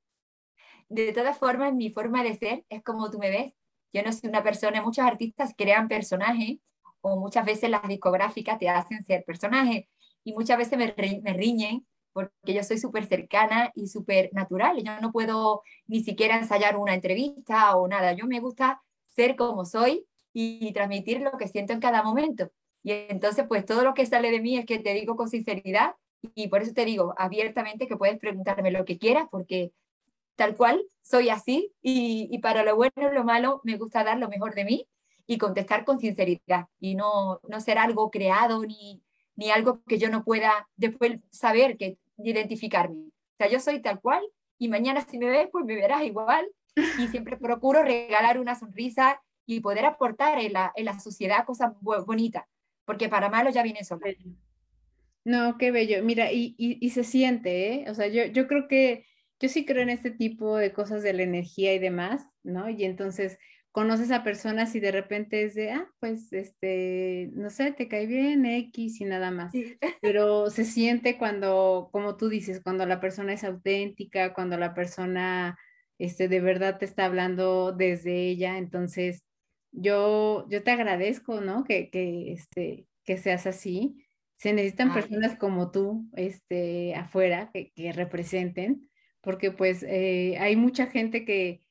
De 0.91 1.13
todas 1.13 1.37
formas, 1.37 1.73
mi 1.73 1.89
forma 1.89 2.21
de 2.21 2.35
ser 2.35 2.65
es 2.67 2.83
como 2.83 3.09
tú 3.09 3.17
me 3.17 3.29
ves. 3.29 3.53
Yo 3.93 4.03
no 4.03 4.11
soy 4.11 4.29
una 4.29 4.43
persona, 4.43 4.81
muchos 4.81 5.05
artistas 5.05 5.53
crean 5.57 5.87
personajes 5.87 6.57
o 6.99 7.17
muchas 7.17 7.45
veces 7.45 7.69
las 7.69 7.87
discográficas 7.87 8.59
te 8.59 8.67
hacen 8.67 9.01
ser 9.03 9.23
personajes 9.23 9.85
y 10.25 10.33
muchas 10.33 10.57
veces 10.57 10.77
me, 10.77 10.93
me 11.23 11.33
riñen 11.33 11.87
porque 12.11 12.53
yo 12.53 12.61
soy 12.63 12.77
súper 12.77 13.05
cercana 13.05 13.71
y 13.73 13.87
súper 13.87 14.31
natural. 14.33 14.83
Yo 14.83 14.99
no 14.99 15.13
puedo 15.13 15.61
ni 15.87 16.03
siquiera 16.03 16.37
ensayar 16.37 16.75
una 16.75 16.93
entrevista 16.93 17.73
o 17.77 17.87
nada. 17.87 18.11
Yo 18.11 18.25
me 18.27 18.41
gusta 18.41 18.81
ser 19.07 19.37
como 19.37 19.63
soy 19.63 20.05
y 20.33 20.73
transmitir 20.73 21.21
lo 21.21 21.37
que 21.37 21.47
siento 21.47 21.71
en 21.71 21.79
cada 21.79 22.03
momento. 22.03 22.51
Y 22.83 22.91
entonces, 22.91 23.45
pues 23.47 23.65
todo 23.65 23.83
lo 23.83 23.93
que 23.93 24.05
sale 24.05 24.29
de 24.29 24.41
mí 24.41 24.57
es 24.57 24.65
que 24.65 24.79
te 24.79 24.93
digo 24.93 25.15
con 25.15 25.29
sinceridad 25.29 25.95
y 26.35 26.49
por 26.49 26.61
eso 26.61 26.73
te 26.73 26.83
digo 26.83 27.13
abiertamente 27.17 27.87
que 27.87 27.95
puedes 27.95 28.19
preguntarme 28.19 28.71
lo 28.71 28.83
que 28.83 28.97
quieras 28.97 29.27
porque 29.31 29.71
tal 30.35 30.55
cual 30.55 30.81
soy 31.01 31.29
así 31.29 31.73
y, 31.81 32.27
y 32.31 32.39
para 32.39 32.63
lo 32.63 32.75
bueno 32.75 32.93
y 32.95 33.13
lo 33.13 33.23
malo 33.23 33.61
me 33.63 33.77
gusta 33.77 34.03
dar 34.03 34.17
lo 34.17 34.29
mejor 34.29 34.55
de 34.55 34.65
mí 34.65 34.87
y 35.27 35.37
contestar 35.37 35.85
con 35.85 35.99
sinceridad 35.99 36.67
y 36.79 36.95
no, 36.95 37.39
no 37.47 37.61
ser 37.61 37.77
algo 37.77 38.11
creado 38.11 38.65
ni, 38.65 39.01
ni 39.35 39.51
algo 39.51 39.81
que 39.87 39.97
yo 39.97 40.09
no 40.09 40.23
pueda 40.23 40.67
después 40.75 41.19
saber, 41.29 41.77
que 41.77 41.97
identificarme. 42.17 43.07
O 43.07 43.37
sea, 43.37 43.49
yo 43.49 43.59
soy 43.59 43.81
tal 43.81 43.99
cual 44.01 44.21
y 44.57 44.67
mañana 44.67 45.01
si 45.01 45.17
me 45.17 45.29
ves, 45.29 45.49
pues 45.51 45.65
me 45.65 45.75
verás 45.75 46.03
igual 46.03 46.47
y 46.99 47.07
siempre 47.07 47.37
procuro 47.37 47.83
regalar 47.83 48.39
una 48.39 48.55
sonrisa 48.55 49.21
y 49.45 49.59
poder 49.59 49.85
aportar 49.85 50.39
en 50.39 50.53
la, 50.53 50.71
en 50.75 50.85
la 50.85 50.99
sociedad 50.99 51.45
cosas 51.45 51.71
bonitas, 51.81 52.45
porque 52.85 53.09
para 53.09 53.29
malo 53.29 53.49
ya 53.49 53.63
viene 53.63 53.83
solo. 53.83 54.05
No, 55.23 55.57
qué 55.57 55.71
bello. 55.71 56.03
Mira, 56.03 56.31
y, 56.31 56.55
y, 56.57 56.89
se 56.89 57.03
siente, 57.03 57.73
¿eh? 57.73 57.85
O 57.89 57.93
sea, 57.93 58.07
yo, 58.07 58.25
yo 58.25 58.47
creo 58.47 58.67
que, 58.67 59.05
yo 59.41 59.49
sí 59.49 59.65
creo 59.65 59.81
en 59.81 59.89
este 59.89 60.11
tipo 60.11 60.55
de 60.55 60.71
cosas 60.71 61.03
de 61.03 61.13
la 61.13 61.23
energía 61.23 61.73
y 61.73 61.79
demás, 61.79 62.27
¿no? 62.43 62.69
Y 62.69 62.85
entonces, 62.85 63.39
conoces 63.71 64.11
a 64.11 64.23
personas 64.23 64.75
y 64.75 64.79
de 64.79 64.91
repente 64.91 65.43
es 65.43 65.55
de, 65.55 65.71
ah, 65.71 65.89
pues, 65.99 66.31
este, 66.33 67.29
no 67.33 67.49
sé, 67.49 67.71
te 67.71 67.87
cae 67.87 68.05
bien 68.05 68.45
X 68.45 68.99
y 69.01 69.05
nada 69.05 69.31
más. 69.31 69.53
Pero 70.01 70.49
se 70.49 70.65
siente 70.65 71.17
cuando, 71.17 71.89
como 71.91 72.17
tú 72.17 72.29
dices, 72.29 72.61
cuando 72.61 72.85
la 72.85 72.99
persona 72.99 73.33
es 73.33 73.43
auténtica, 73.43 74.33
cuando 74.33 74.57
la 74.57 74.73
persona, 74.73 75.57
este, 75.97 76.27
de 76.27 76.41
verdad 76.41 76.77
te 76.77 76.85
está 76.85 77.05
hablando 77.05 77.71
desde 77.71 78.27
ella. 78.27 78.57
Entonces, 78.57 79.23
yo, 79.71 80.47
yo 80.49 80.63
te 80.63 80.71
agradezco, 80.71 81.39
¿no? 81.39 81.63
Que, 81.63 81.89
que, 81.89 82.33
este, 82.33 82.87
que 83.05 83.17
seas 83.17 83.47
así. 83.47 84.05
Se 84.35 84.53
necesitan 84.53 84.93
personas 84.93 85.37
como 85.37 85.71
tú, 85.71 86.09
este, 86.15 86.95
afuera, 86.95 87.51
que, 87.53 87.71
que 87.73 87.93
representen, 87.93 88.89
porque 89.21 89.51
pues 89.51 89.83
eh, 89.83 90.37
hay 90.39 90.55
mucha 90.55 90.87
gente 90.87 91.25
que, 91.25 91.61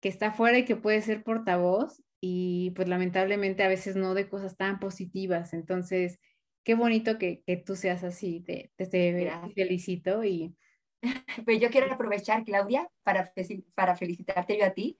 que 0.00 0.08
está 0.08 0.32
fuera 0.32 0.58
y 0.58 0.64
que 0.64 0.76
puede 0.76 1.00
ser 1.02 1.22
portavoz 1.22 2.02
y 2.20 2.70
pues 2.70 2.88
lamentablemente 2.88 3.62
a 3.62 3.68
veces 3.68 3.96
no 3.96 4.14
de 4.14 4.28
cosas 4.28 4.56
tan 4.56 4.80
positivas. 4.80 5.52
Entonces, 5.52 6.18
qué 6.64 6.74
bonito 6.74 7.18
que, 7.18 7.42
que 7.46 7.58
tú 7.58 7.76
seas 7.76 8.02
así, 8.04 8.40
te, 8.40 8.72
te, 8.76 9.30
felicito 9.54 10.24
y... 10.24 10.56
Pues 11.44 11.60
yo 11.60 11.68
quiero 11.70 11.92
aprovechar, 11.92 12.44
Claudia, 12.44 12.88
para, 13.02 13.30
para 13.74 13.94
felicitarte 13.94 14.58
yo 14.58 14.64
a 14.64 14.70
ti 14.70 14.98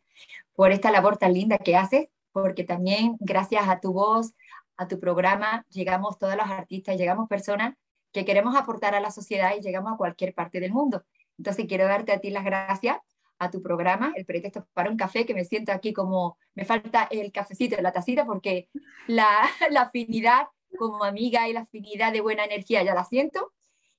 por 0.54 0.70
esta 0.70 0.90
labor 0.90 1.16
tan 1.16 1.32
linda 1.32 1.56
que 1.56 1.76
haces, 1.76 2.08
porque 2.30 2.64
también 2.64 3.16
gracias 3.20 3.66
a 3.68 3.80
tu 3.80 3.94
voz, 3.94 4.34
a 4.76 4.86
tu 4.86 5.00
programa, 5.00 5.64
llegamos 5.70 6.18
todos 6.18 6.36
los 6.36 6.46
artistas, 6.46 6.98
llegamos 6.98 7.28
personas 7.28 7.74
que 8.12 8.24
queremos 8.24 8.54
aportar 8.54 8.94
a 8.94 9.00
la 9.00 9.10
sociedad 9.10 9.52
y 9.56 9.62
llegamos 9.62 9.94
a 9.94 9.96
cualquier 9.96 10.34
parte 10.34 10.60
del 10.60 10.72
mundo. 10.72 11.04
Entonces 11.38 11.66
quiero 11.66 11.86
darte 11.86 12.12
a 12.12 12.18
ti 12.18 12.30
las 12.30 12.44
gracias 12.44 12.98
a 13.38 13.50
tu 13.50 13.62
programa, 13.62 14.12
el 14.16 14.24
pretexto 14.24 14.66
para 14.72 14.90
un 14.90 14.96
café, 14.96 15.26
que 15.26 15.34
me 15.34 15.44
siento 15.44 15.72
aquí 15.72 15.92
como, 15.92 16.38
me 16.54 16.64
falta 16.64 17.08
el 17.10 17.32
cafecito, 17.32 17.80
la 17.80 17.92
tacita, 17.92 18.24
porque 18.24 18.68
la, 19.06 19.28
la 19.70 19.82
afinidad 19.82 20.46
como 20.78 21.04
amiga 21.04 21.48
y 21.48 21.52
la 21.52 21.60
afinidad 21.60 22.12
de 22.12 22.20
buena 22.20 22.44
energía 22.44 22.82
ya 22.82 22.94
la 22.94 23.04
siento. 23.04 23.52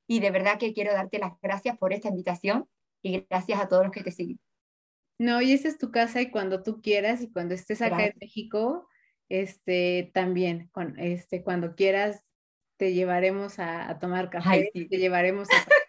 Y 0.08 0.20
de 0.20 0.32
verdad 0.32 0.60
que 0.60 0.74
quiero 0.74 0.94
darte 0.94 1.20
las 1.20 1.34
gracias 1.42 1.78
por 1.78 1.94
esta 1.94 2.10
invitación 2.10 2.68
y 3.02 3.26
gracias 3.30 3.60
a 3.60 3.68
todos 3.68 3.84
los 3.84 3.92
que 3.92 4.04
te 4.04 4.12
siguen. 4.12 4.40
No, 5.18 5.42
y 5.42 5.54
esa 5.54 5.68
es 5.68 5.78
tu 5.78 5.92
casa 5.92 6.22
y 6.22 6.30
cuando 6.30 6.62
tú 6.62 6.82
quieras 6.82 7.22
y 7.22 7.32
cuando 7.32 7.56
estés 7.56 7.82
acá 7.82 8.06
en 8.06 8.14
México, 8.20 8.88
este, 9.30 10.12
también, 10.14 10.68
con, 10.74 11.00
este, 11.00 11.42
cuando 11.42 11.76
quieras, 11.76 12.22
te 12.78 12.94
llevaremos 12.94 13.60
a, 13.60 13.98
tomar 14.00 14.30
café, 14.30 14.70
te 14.74 14.98
llevaremos 14.98 15.48
a 15.50 15.54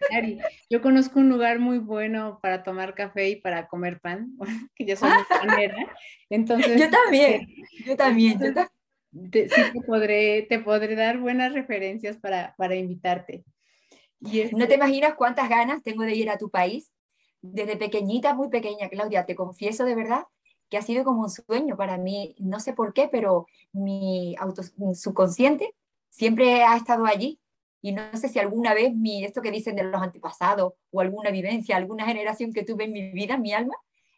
yo 0.69 0.81
conozco 0.81 1.19
un 1.19 1.29
lugar 1.29 1.59
muy 1.59 1.79
bueno 1.79 2.39
para 2.41 2.63
tomar 2.63 2.93
café 2.93 3.29
y 3.29 3.35
para 3.37 3.67
comer 3.67 3.99
pan, 3.99 4.35
que 4.75 4.85
yo 4.85 4.95
soy 4.95 5.09
panera. 5.29 5.75
Entonces, 6.29 6.79
yo 6.79 6.89
también, 6.89 7.47
yo 7.85 7.95
también, 7.95 8.39
yo 8.39 8.53
también. 8.53 8.71
Te, 9.31 9.49
sí 9.49 9.61
te 9.73 9.81
podré, 9.81 10.45
te 10.49 10.59
podré 10.59 10.95
dar 10.95 11.17
buenas 11.17 11.53
referencias 11.53 12.17
para, 12.17 12.53
para 12.57 12.75
invitarte. 12.75 13.43
No 14.19 14.29
te 14.31 14.43
este 14.43 14.75
imaginas 14.75 15.15
cuántas 15.15 15.49
ganas 15.49 15.83
tengo 15.83 16.03
de 16.03 16.15
ir 16.15 16.29
a 16.29 16.37
tu 16.37 16.49
país. 16.49 16.91
Desde 17.41 17.77
pequeñita, 17.77 18.33
muy 18.33 18.49
pequeña, 18.49 18.89
Claudia, 18.89 19.25
te 19.25 19.35
confieso 19.35 19.85
de 19.85 19.95
verdad 19.95 20.23
que 20.69 20.77
ha 20.77 20.81
sido 20.81 21.03
como 21.03 21.21
un 21.21 21.29
sueño 21.29 21.77
para 21.77 21.97
mí, 21.97 22.35
no 22.39 22.59
sé 22.59 22.73
por 22.73 22.93
qué, 22.93 23.07
pero 23.09 23.47
mi, 23.71 24.35
auto, 24.37 24.63
mi 24.75 24.95
subconsciente 24.95 25.73
siempre 26.09 26.63
ha 26.63 26.75
estado 26.75 27.05
allí 27.05 27.39
y 27.87 27.93
no 27.93 28.01
sé 28.17 28.27
si 28.27 28.37
alguna 28.37 28.73
vez 28.73 28.93
mi, 28.93 29.23
esto 29.23 29.41
que 29.41 29.49
dicen 29.49 29.77
de 29.77 29.83
los 29.83 30.01
antepasados 30.01 30.73
o 30.91 30.99
alguna 30.99 31.31
vivencia, 31.31 31.77
alguna 31.77 32.05
generación 32.05 32.51
que 32.51 32.65
tuve 32.65 32.83
en 32.83 32.91
mi 32.91 33.11
vida, 33.11 33.35
en 33.35 33.41
mi 33.41 33.53
alma, 33.53 33.75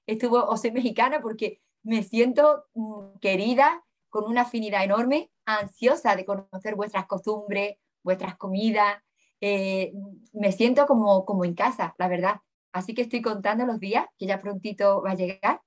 estuvo 0.08 0.44
o 0.44 0.58
soy 0.58 0.72
mexicana 0.72 1.22
porque 1.22 1.62
me 1.84 2.02
siento 2.02 2.66
mm, 2.74 3.20
querida, 3.22 3.86
con 4.10 4.24
una 4.26 4.42
afinidad 4.42 4.84
enorme, 4.84 5.30
ansiosa 5.46 6.16
de 6.16 6.26
conocer 6.26 6.74
vuestras 6.74 7.06
costumbres, 7.06 7.78
vuestras 8.02 8.38
comidas. 8.38 9.04
Eh, 9.40 9.94
me 10.34 10.52
siento 10.52 10.88
como, 10.88 11.24
como 11.24 11.46
en 11.46 11.54
casa, 11.54 11.94
la 12.00 12.08
verdad. 12.08 12.38
Así 12.72 12.96
que 12.96 13.04
estoy 13.04 13.22
contando 13.22 13.68
los 13.68 13.80
días, 13.80 14.08
que 14.18 14.26
ya 14.26 14.42
prontito 14.42 15.04
va 15.04 15.12
a 15.12 15.16
llegar. 15.16 15.62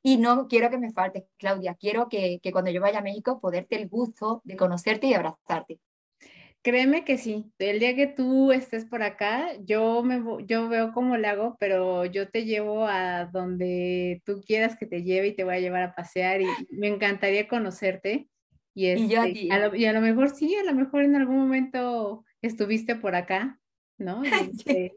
Y 0.00 0.18
no 0.18 0.46
quiero 0.46 0.70
que 0.70 0.78
me 0.78 0.92
falte, 0.92 1.26
Claudia. 1.38 1.74
Quiero 1.74 2.08
que, 2.08 2.38
que 2.40 2.52
cuando 2.52 2.70
yo 2.70 2.80
vaya 2.80 3.00
a 3.00 3.02
México, 3.02 3.40
poderte 3.40 3.74
el 3.74 3.88
gusto 3.88 4.42
de 4.44 4.56
conocerte 4.56 5.08
y 5.08 5.14
abrazarte. 5.14 5.80
Créeme 6.62 7.04
que 7.04 7.18
sí. 7.18 7.52
El 7.58 7.78
día 7.78 7.94
que 7.94 8.08
tú 8.08 8.52
estés 8.52 8.84
por 8.84 9.02
acá, 9.02 9.54
yo 9.64 10.02
me 10.02 10.20
yo 10.44 10.68
veo 10.68 10.92
cómo 10.92 11.16
le 11.16 11.28
hago, 11.28 11.56
pero 11.60 12.04
yo 12.04 12.28
te 12.28 12.44
llevo 12.44 12.86
a 12.86 13.26
donde 13.26 14.22
tú 14.24 14.42
quieras 14.44 14.76
que 14.76 14.86
te 14.86 15.02
lleve 15.02 15.28
y 15.28 15.36
te 15.36 15.44
voy 15.44 15.54
a 15.54 15.60
llevar 15.60 15.82
a 15.82 15.94
pasear 15.94 16.40
y 16.40 16.46
me 16.70 16.88
encantaría 16.88 17.46
conocerte. 17.46 18.28
Y, 18.74 18.90
y, 18.90 19.08
yo 19.08 19.20
a, 19.20 19.28
este, 19.28 19.52
a, 19.52 19.58
lo, 19.58 19.74
y 19.74 19.84
a 19.86 19.92
lo 19.92 20.00
mejor 20.00 20.30
sí, 20.30 20.54
a 20.56 20.64
lo 20.64 20.74
mejor 20.74 21.02
en 21.02 21.16
algún 21.16 21.38
momento 21.38 22.24
estuviste 22.42 22.96
por 22.96 23.14
acá, 23.14 23.60
¿no? 23.96 24.22
Este, 24.52 24.96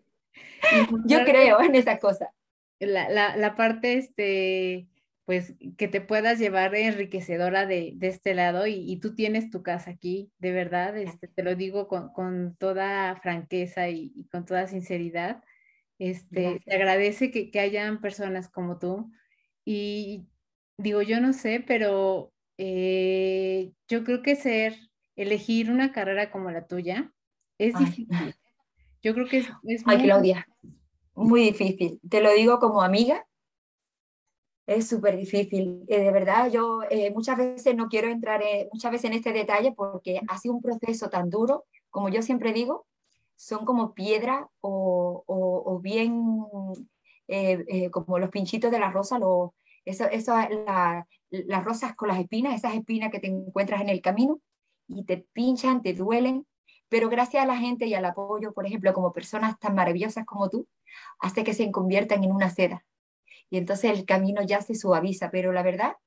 yo 1.05 1.23
creo 1.25 1.61
en 1.61 1.75
esa 1.75 1.99
cosa. 1.99 2.33
La, 2.79 3.09
la, 3.09 3.37
la 3.37 3.55
parte, 3.55 3.97
este, 3.97 4.87
pues 5.31 5.53
que 5.77 5.87
te 5.87 6.01
puedas 6.01 6.39
llevar 6.39 6.75
enriquecedora 6.75 7.65
de, 7.65 7.93
de 7.95 8.09
este 8.09 8.35
lado 8.35 8.67
y, 8.67 8.73
y, 8.73 8.97
tú 8.97 9.15
tienes 9.15 9.49
tu 9.49 9.63
casa 9.63 9.91
aquí, 9.91 10.29
de 10.39 10.51
verdad, 10.51 10.97
este, 10.97 11.29
te 11.29 11.41
lo 11.41 11.55
digo 11.55 11.87
con, 11.87 12.11
con 12.11 12.57
toda 12.59 13.15
franqueza 13.15 13.87
y, 13.87 14.11
y, 14.13 14.25
con 14.25 14.43
toda 14.43 14.67
sinceridad. 14.67 15.41
Este, 15.99 16.59
te 16.65 16.75
agradece 16.75 17.31
que, 17.31 17.49
que, 17.49 17.61
hayan 17.61 18.01
personas 18.01 18.49
como 18.49 18.77
tú 18.77 19.09
y 19.63 20.25
digo, 20.75 21.01
yo 21.01 21.21
no 21.21 21.31
sé, 21.31 21.63
pero 21.65 22.33
eh, 22.57 23.71
yo 23.87 24.03
creo 24.03 24.21
que 24.23 24.35
ser, 24.35 24.75
elegir 25.15 25.71
una 25.71 25.93
carrera 25.93 26.29
como 26.29 26.51
la 26.51 26.67
tuya 26.67 27.13
es 27.57 27.73
Ay. 27.75 27.85
difícil. 27.85 28.35
Yo 29.01 29.13
creo 29.13 29.29
que 29.29 29.37
es, 29.37 29.47
es 29.63 29.83
Ay, 29.85 29.95
muy 29.95 30.05
Claudia, 30.07 30.45
muy 31.15 31.41
difícil. 31.43 32.01
Te 32.09 32.19
lo 32.19 32.33
digo 32.33 32.59
como 32.59 32.81
amiga 32.81 33.25
es 34.67 34.87
súper 34.87 35.17
difícil. 35.17 35.83
Eh, 35.87 35.99
de 35.99 36.11
verdad, 36.11 36.49
yo 36.51 36.81
eh, 36.89 37.11
muchas 37.11 37.37
veces 37.37 37.75
no 37.75 37.87
quiero 37.87 38.07
entrar 38.09 38.41
eh, 38.43 38.69
muchas 38.71 38.91
veces 38.91 39.05
en 39.05 39.17
este 39.17 39.33
detalle 39.33 39.73
porque 39.73 40.21
ha 40.27 40.37
sido 40.37 40.55
un 40.55 40.61
proceso 40.61 41.09
tan 41.09 41.29
duro, 41.29 41.65
como 41.89 42.09
yo 42.09 42.21
siempre 42.21 42.53
digo, 42.53 42.85
son 43.35 43.65
como 43.65 43.93
piedra 43.93 44.49
o, 44.61 45.79
bien 45.81 46.45
eh, 47.27 47.89
como 47.91 48.19
los 48.19 48.29
pinchitos 48.29 48.71
de 48.71 48.79
la 48.79 48.91
rosa, 48.91 49.17
lo, 49.17 49.55
eso, 49.83 50.05
eso, 50.05 50.33
la, 50.65 51.07
las 51.29 51.63
rosas 51.63 51.95
con 51.95 52.09
las 52.09 52.19
espinas, 52.19 52.55
esas 52.55 52.75
espinas 52.75 53.11
que 53.11 53.19
te 53.19 53.27
encuentras 53.27 53.81
en 53.81 53.89
el 53.89 54.01
camino 54.01 54.39
y 54.87 55.05
te 55.05 55.25
pinchan, 55.33 55.81
te 55.81 55.93
duelen, 55.93 56.45
pero 56.87 57.09
gracias 57.09 57.43
a 57.43 57.47
la 57.47 57.57
gente 57.57 57.87
y 57.87 57.95
al 57.95 58.05
apoyo, 58.05 58.53
por 58.53 58.67
ejemplo, 58.67 58.93
como 58.93 59.11
personas 59.11 59.57
tan 59.59 59.73
maravillosas 59.73 60.25
como 60.25 60.49
tú, 60.49 60.67
hace 61.19 61.43
que 61.43 61.53
se 61.53 61.71
conviertan 61.71 62.23
en 62.23 62.31
una 62.31 62.49
seda 62.49 62.85
y 63.51 63.57
entonces 63.57 63.91
el 63.91 64.05
camino 64.05 64.41
ya 64.41 64.61
se 64.61 64.73
suaviza, 64.73 65.29
pero 65.29 65.51
la 65.51 65.61
verdad 65.61 65.97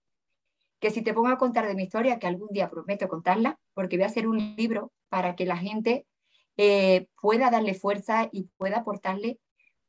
que 0.80 0.90
si 0.90 1.02
te 1.02 1.12
pongo 1.14 1.28
a 1.28 1.38
contar 1.38 1.66
de 1.66 1.74
mi 1.74 1.84
historia, 1.84 2.18
que 2.18 2.26
algún 2.26 2.48
día 2.48 2.70
prometo 2.70 3.06
contarla, 3.06 3.60
porque 3.74 3.96
voy 3.96 4.04
a 4.04 4.06
hacer 4.06 4.26
un 4.26 4.56
libro 4.56 4.92
para 5.10 5.36
que 5.36 5.44
la 5.44 5.58
gente 5.58 6.06
eh, 6.56 7.06
pueda 7.20 7.50
darle 7.50 7.74
fuerza 7.74 8.28
y 8.32 8.48
pueda 8.56 8.78
aportarle 8.78 9.38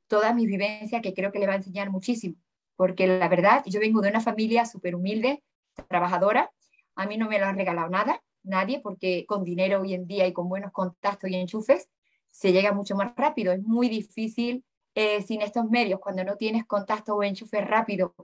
toda 0.08 0.34
mi 0.34 0.46
vivencia, 0.46 1.02
que 1.02 1.14
creo 1.14 1.32
que 1.32 1.40
le 1.40 1.48
va 1.48 1.54
a 1.54 1.58
enseñar 1.58 1.90
muchísimo. 1.90 2.36
Porque 2.76 3.08
la 3.08 3.28
verdad, 3.30 3.64
yo 3.66 3.80
vengo 3.80 4.02
de 4.02 4.10
una 4.10 4.22
familia 4.22 4.66
súper 4.66 4.96
humilde, 4.96 5.42
trabajadora, 5.88 6.52
a 6.96 7.06
mí 7.06 7.18
no 7.18 7.30
me 7.30 7.40
lo 7.40 7.46
han 7.46 7.56
regalado 7.56 7.90
nada, 7.90 8.22
nadie, 8.44 8.82
porque 8.82 9.26
con 9.28 9.46
dinero 9.46 9.82
hoy 9.82 9.94
en 9.94 10.08
día 10.08 10.28
y 10.28 10.34
con 10.34 10.50
buenos 10.50 10.74
contactos 10.74 11.30
y 11.30 11.36
enchufes 11.36 11.90
se 12.32 12.52
llega 12.52 12.74
mucho 12.74 12.96
más 12.96 13.16
rápido. 13.16 13.54
Es 13.54 13.64
muy 13.64 13.88
difícil 13.88 14.66
eh, 14.96 15.22
sin 15.22 15.42
estos 15.42 15.70
medios, 15.70 16.00
cuando 16.00 16.24
no 16.24 16.38
tienes 16.38 16.66
contacto 16.66 17.16
o 17.16 17.24
enchufes 17.24 17.66
rápido 17.68 18.16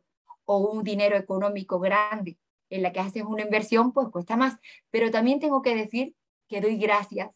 o 0.46 0.58
un 0.58 0.84
dinero 0.84 1.18
económico 1.18 1.80
grande 1.80 2.38
en 2.70 2.82
la 2.82 2.92
que 2.92 3.02
haces 3.02 3.24
una 3.24 3.44
inversión, 3.44 3.92
pues 3.92 4.08
cuesta 4.10 4.38
más. 4.38 4.58
Pero 4.90 5.12
también 5.12 5.40
tengo 5.40 5.62
que 5.62 5.76
decir 5.76 6.16
que 6.48 6.62
doy 6.62 6.78
gracias 6.78 7.30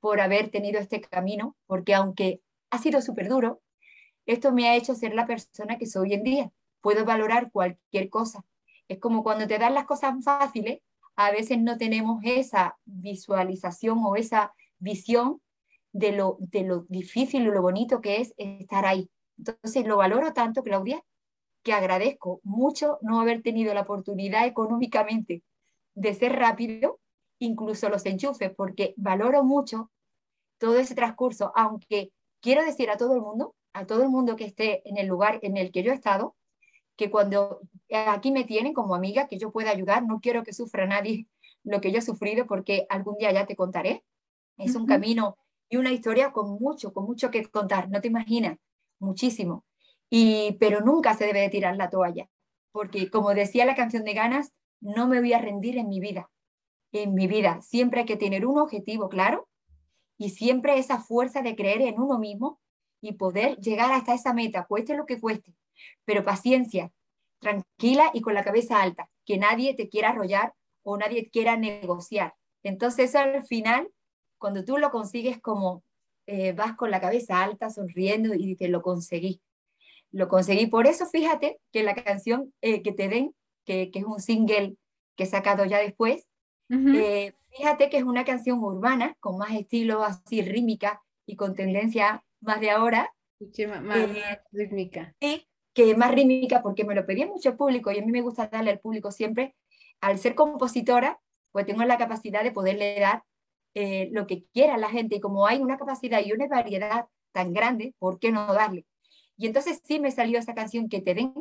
por 0.00 0.20
haber 0.20 0.50
tenido 0.50 0.80
este 0.80 1.00
camino, 1.00 1.56
porque 1.66 1.94
aunque 1.94 2.40
ha 2.70 2.78
sido 2.78 3.02
súper 3.02 3.28
duro, 3.28 3.60
esto 4.26 4.52
me 4.52 4.68
ha 4.68 4.76
hecho 4.76 4.94
ser 4.94 5.14
la 5.14 5.26
persona 5.26 5.78
que 5.78 5.86
soy 5.86 6.08
hoy 6.08 6.14
en 6.14 6.22
día. 6.24 6.52
Puedo 6.80 7.04
valorar 7.04 7.50
cualquier 7.52 8.08
cosa. 8.08 8.44
Es 8.88 8.98
como 8.98 9.22
cuando 9.22 9.46
te 9.46 9.58
dan 9.58 9.74
las 9.74 9.84
cosas 9.84 10.14
fáciles, 10.24 10.80
a 11.14 11.30
veces 11.30 11.58
no 11.58 11.76
tenemos 11.76 12.22
esa 12.24 12.78
visualización 12.84 14.00
o 14.02 14.16
esa 14.16 14.54
visión 14.78 15.40
de 15.92 16.12
lo, 16.12 16.36
de 16.40 16.62
lo 16.62 16.84
difícil 16.88 17.42
y 17.42 17.50
lo 17.50 17.62
bonito 17.62 18.00
que 18.00 18.20
es 18.20 18.34
estar 18.36 18.86
ahí. 18.86 19.08
Entonces 19.38 19.86
lo 19.86 19.96
valoro 19.96 20.32
tanto, 20.32 20.62
Claudia, 20.62 21.02
que 21.62 21.72
agradezco 21.72 22.40
mucho 22.42 22.98
no 23.02 23.20
haber 23.20 23.42
tenido 23.42 23.72
la 23.74 23.82
oportunidad 23.82 24.46
económicamente 24.46 25.42
de 25.94 26.14
ser 26.14 26.32
rápido, 26.32 26.98
incluso 27.38 27.88
los 27.88 28.04
enchufes, 28.06 28.52
porque 28.54 28.94
valoro 28.96 29.44
mucho 29.44 29.90
todo 30.58 30.78
ese 30.78 30.94
transcurso, 30.94 31.52
aunque 31.54 32.12
quiero 32.40 32.64
decir 32.64 32.90
a 32.90 32.96
todo 32.96 33.14
el 33.14 33.20
mundo, 33.20 33.54
a 33.72 33.86
todo 33.86 34.02
el 34.02 34.08
mundo 34.08 34.36
que 34.36 34.44
esté 34.44 34.88
en 34.88 34.96
el 34.96 35.06
lugar 35.06 35.38
en 35.42 35.56
el 35.56 35.72
que 35.72 35.82
yo 35.82 35.92
he 35.92 35.94
estado, 35.94 36.36
que 36.96 37.10
cuando 37.10 37.60
aquí 37.90 38.30
me 38.30 38.44
tienen 38.44 38.74
como 38.74 38.94
amiga, 38.94 39.26
que 39.26 39.38
yo 39.38 39.50
pueda 39.50 39.70
ayudar, 39.70 40.04
no 40.06 40.20
quiero 40.20 40.44
que 40.44 40.52
sufra 40.52 40.86
nadie 40.86 41.26
lo 41.64 41.80
que 41.80 41.92
yo 41.92 41.98
he 41.98 42.02
sufrido, 42.02 42.46
porque 42.46 42.86
algún 42.88 43.16
día 43.16 43.32
ya 43.32 43.46
te 43.46 43.56
contaré. 43.56 44.04
Es 44.56 44.74
un 44.74 44.86
camino 44.86 45.36
y 45.72 45.78
una 45.78 45.90
historia 45.90 46.32
con 46.32 46.50
mucho, 46.60 46.92
con 46.92 47.06
mucho 47.06 47.30
que 47.30 47.46
contar, 47.46 47.88
no 47.88 48.02
te 48.02 48.08
imaginas, 48.08 48.58
muchísimo. 48.98 49.64
Y, 50.10 50.58
pero 50.60 50.82
nunca 50.82 51.14
se 51.14 51.24
debe 51.24 51.40
de 51.40 51.48
tirar 51.48 51.76
la 51.76 51.88
toalla, 51.88 52.28
porque 52.72 53.08
como 53.08 53.32
decía 53.32 53.64
la 53.64 53.74
canción 53.74 54.04
de 54.04 54.12
Ganas, 54.12 54.52
no 54.82 55.08
me 55.08 55.20
voy 55.20 55.32
a 55.32 55.38
rendir 55.38 55.78
en 55.78 55.88
mi 55.88 55.98
vida. 55.98 56.30
En 56.92 57.14
mi 57.14 57.26
vida 57.26 57.62
siempre 57.62 58.00
hay 58.00 58.06
que 58.06 58.18
tener 58.18 58.44
un 58.44 58.58
objetivo 58.58 59.08
claro 59.08 59.48
y 60.18 60.28
siempre 60.28 60.78
esa 60.78 60.98
fuerza 61.00 61.40
de 61.40 61.56
creer 61.56 61.80
en 61.80 61.98
uno 61.98 62.18
mismo 62.18 62.60
y 63.00 63.14
poder 63.14 63.56
llegar 63.56 63.92
hasta 63.92 64.12
esa 64.12 64.34
meta, 64.34 64.66
cueste 64.66 64.94
lo 64.94 65.06
que 65.06 65.18
cueste. 65.18 65.54
Pero 66.04 66.22
paciencia, 66.22 66.92
tranquila 67.40 68.10
y 68.12 68.20
con 68.20 68.34
la 68.34 68.44
cabeza 68.44 68.82
alta, 68.82 69.08
que 69.24 69.38
nadie 69.38 69.72
te 69.72 69.88
quiera 69.88 70.10
arrollar 70.10 70.52
o 70.82 70.98
nadie 70.98 71.30
quiera 71.30 71.56
negociar. 71.56 72.34
Entonces 72.62 73.14
al 73.14 73.42
final 73.46 73.88
cuando 74.42 74.64
tú 74.64 74.76
lo 74.76 74.90
consigues 74.90 75.40
como 75.40 75.84
eh, 76.26 76.52
vas 76.52 76.74
con 76.74 76.90
la 76.90 77.00
cabeza 77.00 77.42
alta, 77.42 77.70
sonriendo 77.70 78.34
y 78.34 78.44
dices, 78.44 78.68
lo 78.68 78.82
conseguí. 78.82 79.40
Lo 80.10 80.28
conseguí. 80.28 80.66
Por 80.66 80.88
eso 80.88 81.06
fíjate 81.06 81.60
que 81.72 81.84
la 81.84 81.94
canción 81.94 82.52
eh, 82.60 82.82
que 82.82 82.92
te 82.92 83.08
den, 83.08 83.34
que, 83.64 83.92
que, 83.92 84.00
es 84.00 84.04
un 84.04 84.20
single 84.20 84.76
que 85.16 85.24
he 85.24 85.26
sacado 85.26 85.64
ya 85.64 85.78
después, 85.78 86.26
eh, 86.68 87.34
fíjate 87.50 87.88
que 87.88 87.98
es 87.98 88.02
una 88.02 88.24
canción 88.24 88.58
urbana, 88.58 89.14
con 89.20 89.36
más 89.36 89.52
estilo 89.52 90.02
así 90.02 90.42
rítmica 90.42 91.02
y 91.26 91.36
con 91.36 91.54
tendencia 91.54 92.24
más 92.40 92.60
de 92.60 92.70
ahora. 92.70 93.14
Más, 93.82 94.08
rítmica. 94.50 95.14
Sí, 95.20 95.46
que 95.74 95.94
más 95.94 96.12
rítmica 96.12 96.62
porque 96.62 96.84
me 96.84 96.94
lo 96.94 97.06
pedía 97.06 97.26
mucho 97.26 97.50
el 97.50 97.56
público 97.56 97.92
y 97.92 97.98
a 97.98 98.02
mí 98.02 98.10
me 98.10 98.22
gusta 98.22 98.48
darle 98.48 98.70
al 98.70 98.80
público 98.80 99.12
siempre. 99.12 99.54
Al 100.00 100.18
ser 100.18 100.34
compositora, 100.34 101.20
pues 101.52 101.64
tengo 101.64 101.84
la 101.84 101.98
capacidad 101.98 102.42
de 102.42 102.50
poderle 102.50 102.98
dar 102.98 103.22
eh, 103.74 104.08
lo 104.12 104.26
que 104.26 104.44
quiera 104.52 104.76
la 104.76 104.90
gente 104.90 105.16
y 105.16 105.20
como 105.20 105.46
hay 105.46 105.60
una 105.60 105.78
capacidad 105.78 106.20
y 106.24 106.32
una 106.32 106.46
variedad 106.46 107.06
tan 107.32 107.52
grande, 107.52 107.94
¿por 107.98 108.18
qué 108.18 108.30
no 108.30 108.52
darle? 108.52 108.86
Y 109.36 109.46
entonces 109.46 109.80
sí 109.84 109.98
me 109.98 110.10
salió 110.10 110.38
esa 110.38 110.54
canción 110.54 110.88
que 110.88 111.00
te 111.00 111.14
den 111.14 111.34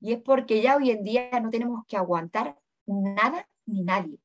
y 0.00 0.12
es 0.12 0.22
porque 0.22 0.60
ya 0.62 0.76
hoy 0.76 0.90
en 0.90 1.02
día 1.02 1.28
no 1.40 1.50
tenemos 1.50 1.84
que 1.86 1.96
aguantar 1.96 2.56
nada 2.86 3.48
ni 3.66 3.82
nadie. 3.82 4.18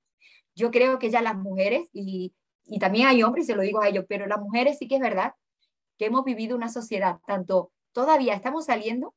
Yo 0.56 0.72
creo 0.72 1.00
que 1.00 1.10
ya 1.10 1.22
las 1.22 1.36
mujeres, 1.36 1.90
y, 1.94 2.34
también 2.80 3.08
hay 3.08 3.24
hombres, 3.24 3.48
se 3.48 3.56
lo 3.56 3.62
digo 3.62 3.82
a 3.82 3.88
ellos, 3.88 4.06
pero 4.08 4.28
las 4.28 4.40
mujeres 4.40 4.78
sí 4.78 4.88
que 4.88 4.96
es 4.96 5.02
verdad 5.02 5.34
que 5.98 6.06
hemos 6.06 6.24
vivido 6.24 6.56
una 6.56 6.70
sociedad, 6.70 7.20
tanto 7.26 7.72
todavía 7.92 8.34
estamos 8.34 8.66
saliendo, 8.66 9.16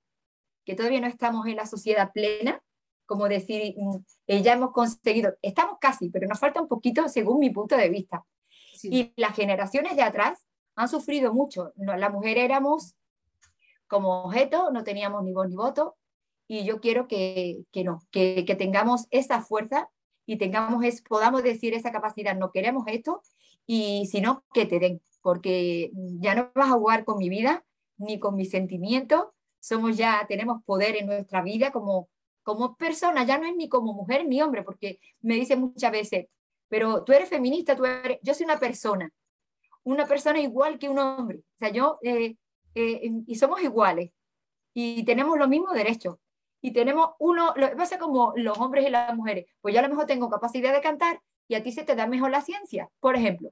que 0.65 0.75
todavía 0.75 1.01
no 1.01 1.07
estamos 1.07 1.47
en 1.47 1.57
la 1.57 1.67
sociedad 1.67 2.13
plena, 2.13 2.63
como 3.07 3.29
decir, 3.29 3.75
mm, 3.77 3.97
eh, 4.27 4.43
ya 4.43 4.55
hemos 4.55 4.73
conseguido, 4.73 5.35
estamos 5.43 5.79
casi, 5.81 6.11
pero 6.11 6.27
nos 6.27 6.39
falta 6.39 6.61
un 6.61 6.69
poquito 6.69 7.09
según 7.09 7.39
mi 7.39 7.51
punto 7.51 7.77
de 7.77 7.89
vista. 7.89 8.25
Y 8.85 9.13
las 9.17 9.35
generaciones 9.35 9.97
de 9.97 10.03
atrás 10.03 10.47
han 10.75 10.89
sufrido 10.89 11.33
mucho. 11.33 11.73
No, 11.77 11.97
la 11.97 12.11
mujer 12.11 12.39
éramos 12.39 12.95
como 13.87 14.25
objeto, 14.25 14.71
no 14.71 14.85
teníamos 14.85 15.23
ni 15.25 15.33
voz 15.33 15.49
ni 15.49 15.57
voto, 15.57 15.97
y 16.49 16.65
yo 16.65 16.81
quiero 16.81 17.09
que, 17.09 17.65
que 17.73 17.85
no, 17.85 18.03
que, 18.11 18.45
que, 18.45 18.55
tengamos 18.55 19.07
esa 19.11 19.41
fuerza 19.43 19.89
y 20.27 20.39
tengamos 20.39 20.85
es, 20.85 21.03
podamos 21.03 21.43
decir 21.43 21.75
esa 21.75 21.93
capacidad, 21.93 22.37
no 22.37 22.51
queremos 22.51 22.85
esto, 22.87 23.23
y 23.67 24.07
si 24.07 24.21
no, 24.21 24.45
que 24.53 24.67
te 24.67 24.79
den, 24.79 25.01
porque 25.23 25.91
ya 26.21 26.35
no 26.35 26.51
vas 26.55 26.71
a 26.71 26.75
jugar 26.79 27.05
con 27.05 27.19
mi 27.19 27.29
vida 27.29 27.65
ni 27.97 28.19
con 28.19 28.37
mis 28.37 28.51
sentimientos, 28.51 29.27
somos 29.61 29.97
ya, 29.97 30.25
tenemos 30.29 30.63
poder 30.65 30.97
en 30.97 31.07
nuestra 31.07 31.43
vida 31.43 31.73
como, 31.73 32.09
como 32.43 32.77
persona, 32.77 33.25
ya 33.25 33.39
no 33.39 33.47
es 33.47 33.57
ni 33.57 33.69
como 33.69 33.93
mujer 33.93 34.27
ni 34.27 34.41
hombre, 34.41 34.63
porque 34.63 35.01
me 35.21 35.35
dicen 35.35 35.61
muchas 35.61 35.91
veces, 35.91 36.27
pero 36.69 37.05
tú 37.05 37.13
eres 37.13 37.29
feminista, 37.29 37.77
tú 37.77 37.85
eres, 37.85 38.19
yo 38.23 38.35
soy 38.35 38.45
una 38.45 38.59
persona, 38.59 39.11
una 39.85 40.07
persona 40.07 40.41
igual 40.41 40.79
que 40.79 40.89
un 40.89 40.99
hombre, 40.99 41.39
o 41.39 41.59
sea, 41.59 41.71
yo, 41.71 41.99
eh, 42.03 42.37
eh, 42.75 43.11
y 43.27 43.35
somos 43.37 43.63
iguales, 43.63 44.11
y 44.75 45.05
tenemos 45.05 45.39
los 45.39 45.49
mismos 45.49 45.73
derechos, 45.73 46.17
y 46.61 46.73
tenemos 46.73 47.11
uno, 47.19 47.53
lo 47.57 47.77
pasa 47.77 47.99
como 47.99 48.33
los 48.37 48.59
hombres 48.59 48.87
y 48.87 48.91
las 48.91 49.15
mujeres, 49.15 49.47
pues 49.61 49.75
yo 49.75 49.81
a 49.81 49.83
lo 49.83 49.89
mejor 49.89 50.07
tengo 50.07 50.29
capacidad 50.29 50.73
de 50.73 50.81
cantar 50.81 51.21
y 51.49 51.55
a 51.55 51.63
ti 51.63 51.71
se 51.71 51.85
te 51.85 51.95
da 51.95 52.07
mejor 52.07 52.31
la 52.31 52.41
ciencia, 52.41 52.89
por 52.99 53.15
ejemplo, 53.15 53.51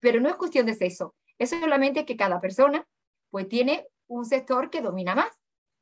pero 0.00 0.20
no 0.20 0.28
es 0.28 0.36
cuestión 0.36 0.66
de 0.66 0.74
sexo, 0.74 1.14
es 1.38 1.50
solamente 1.50 2.04
que 2.04 2.16
cada 2.16 2.40
persona 2.40 2.86
pues 3.30 3.48
tiene 3.48 3.86
un 4.08 4.24
sector 4.24 4.70
que 4.70 4.80
domina 4.80 5.14
más, 5.14 5.30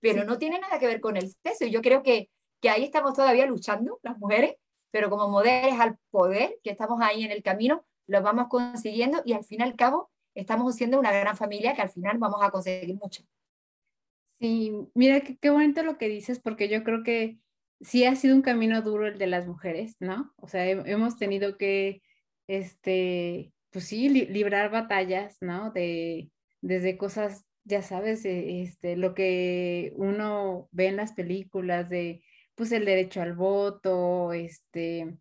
pero 0.00 0.24
no 0.24 0.36
tiene 0.36 0.58
nada 0.58 0.78
que 0.78 0.86
ver 0.86 1.00
con 1.00 1.16
el 1.16 1.30
sexo, 1.42 1.64
y 1.64 1.70
yo 1.70 1.80
creo 1.80 2.02
que, 2.02 2.28
que 2.60 2.68
ahí 2.68 2.84
estamos 2.84 3.14
todavía 3.14 3.46
luchando, 3.46 3.98
las 4.02 4.18
mujeres, 4.18 4.56
pero 4.94 5.10
como 5.10 5.28
modelos 5.28 5.80
al 5.80 5.98
poder, 6.12 6.60
que 6.62 6.70
estamos 6.70 7.00
ahí 7.02 7.24
en 7.24 7.32
el 7.32 7.42
camino, 7.42 7.84
lo 8.06 8.22
vamos 8.22 8.46
consiguiendo 8.48 9.22
y 9.24 9.32
al 9.32 9.42
fin 9.42 9.58
y 9.58 9.64
al 9.64 9.74
cabo 9.74 10.08
estamos 10.36 10.76
siendo 10.76 11.00
una 11.00 11.10
gran 11.10 11.36
familia 11.36 11.74
que 11.74 11.82
al 11.82 11.90
final 11.90 12.18
vamos 12.18 12.40
a 12.40 12.52
conseguir 12.52 12.94
mucho. 12.94 13.24
Sí, 14.38 14.70
mira 14.94 15.20
qué, 15.20 15.50
bonito 15.50 15.82
lo 15.82 15.98
que 15.98 16.08
dices, 16.08 16.38
porque 16.38 16.68
yo 16.68 16.84
creo 16.84 17.02
que 17.02 17.38
sí 17.80 18.04
ha 18.04 18.14
sido 18.14 18.36
un 18.36 18.42
camino 18.42 18.82
duro 18.82 19.08
el 19.08 19.18
de 19.18 19.26
las 19.26 19.48
mujeres, 19.48 19.96
¿no? 19.98 20.32
O 20.36 20.46
sea, 20.46 20.64
hemos 20.64 21.16
tenido 21.16 21.58
que, 21.58 22.00
este, 22.46 23.52
pues 23.70 23.86
sí, 23.86 24.08
librar 24.08 24.70
batallas, 24.70 25.38
¿no? 25.40 25.72
De, 25.72 26.30
desde 26.60 26.96
cosas, 26.96 27.44
ya 27.64 27.82
sabes, 27.82 28.24
este, 28.24 28.96
lo 28.96 29.12
que 29.12 29.92
uno 29.96 30.68
ve 30.70 30.86
en 30.86 30.94
las 30.94 31.14
películas 31.14 31.90
de 31.90 32.22
pues 32.54 32.72
el 32.72 32.84
derecho 32.84 33.20
al 33.22 33.34
voto, 33.34 34.32
este, 34.32 35.16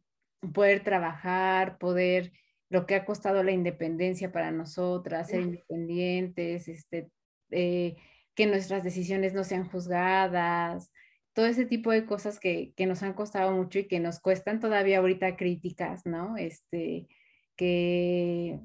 poder 0.54 0.84
trabajar, 0.84 1.78
poder, 1.78 2.32
lo 2.69 2.86
que 2.86 2.96
ha 2.96 3.06
costado 3.06 3.43
la 3.43 3.52
independencia 3.52 4.32
para 4.32 4.52
nosotras, 4.52 5.30
ser 5.30 5.41
independientes, 5.41 6.67
este, 6.67 7.10
eh, 7.52 7.96
que 8.36 8.48
nuestras 8.48 8.84
decisiones 8.84 9.34
no 9.34 9.43
sean 9.43 9.69
juzgadas, 9.69 10.91
todo 11.34 11.46
ese 11.48 11.65
tipo 11.65 11.91
de 11.91 12.06
cosas 12.06 12.39
que, 12.39 12.74
que, 12.76 12.86
nos 12.86 13.04
han 13.04 13.13
costado 13.13 13.52
mucho 13.52 13.80
y 13.80 13.88
que 13.88 14.00
nos 14.00 14.19
cuestan 14.19 14.60
todavía 14.60 15.00
ahorita 15.00 15.36
críticas, 15.36 16.06
¿no? 16.06 16.38
Este, 16.38 17.08
que, 17.56 18.60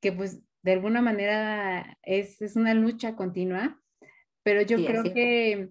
que 0.00 0.12
pues 0.12 0.40
de 0.62 0.72
alguna 0.72 1.02
manera 1.02 1.98
es, 2.02 2.40
es 2.42 2.56
una 2.56 2.74
lucha 2.74 3.16
continua, 3.16 3.80
pero 4.42 4.62
yo 4.62 4.84
creo 4.84 5.02
que 5.02 5.70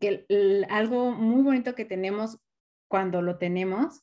que 0.00 0.26
algo 0.70 1.12
muy 1.12 1.42
bonito 1.42 1.74
que 1.74 1.84
tenemos 1.84 2.38
cuando 2.88 3.22
lo 3.22 3.38
tenemos 3.38 4.02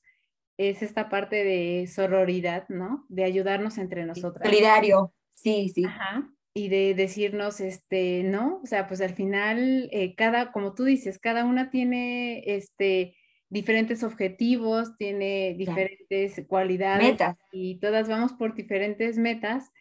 es 0.57 0.81
esta 0.83 1.09
parte 1.09 1.43
de 1.43 1.87
sororidad, 1.87 2.67
¿no? 2.69 3.05
De 3.09 3.23
ayudarnos 3.23 3.77
entre 3.77 4.05
nosotras. 4.05 4.47
Solidario, 4.47 5.13
sí, 5.33 5.69
sí. 5.73 5.83
Ajá. 5.85 6.29
Y 6.53 6.69
de 6.69 6.93
decirnos, 6.93 7.59
este, 7.59 8.23
¿no? 8.23 8.61
O 8.63 8.65
sea, 8.67 8.87
pues 8.87 9.01
al 9.01 9.15
final, 9.15 9.89
eh, 9.91 10.13
cada, 10.15 10.51
como 10.51 10.75
tú 10.75 10.83
dices, 10.83 11.17
cada 11.17 11.45
una 11.45 11.71
tiene, 11.71 12.43
este, 12.45 13.15
diferentes 13.49 14.03
objetivos, 14.03 14.95
tiene 14.97 15.55
diferentes 15.57 16.43
cualidades 16.47 17.11
metas. 17.11 17.37
y 17.51 17.79
todas 17.79 18.07
vamos 18.07 18.33
por 18.33 18.53
diferentes 18.55 19.17
metas. 19.17 19.71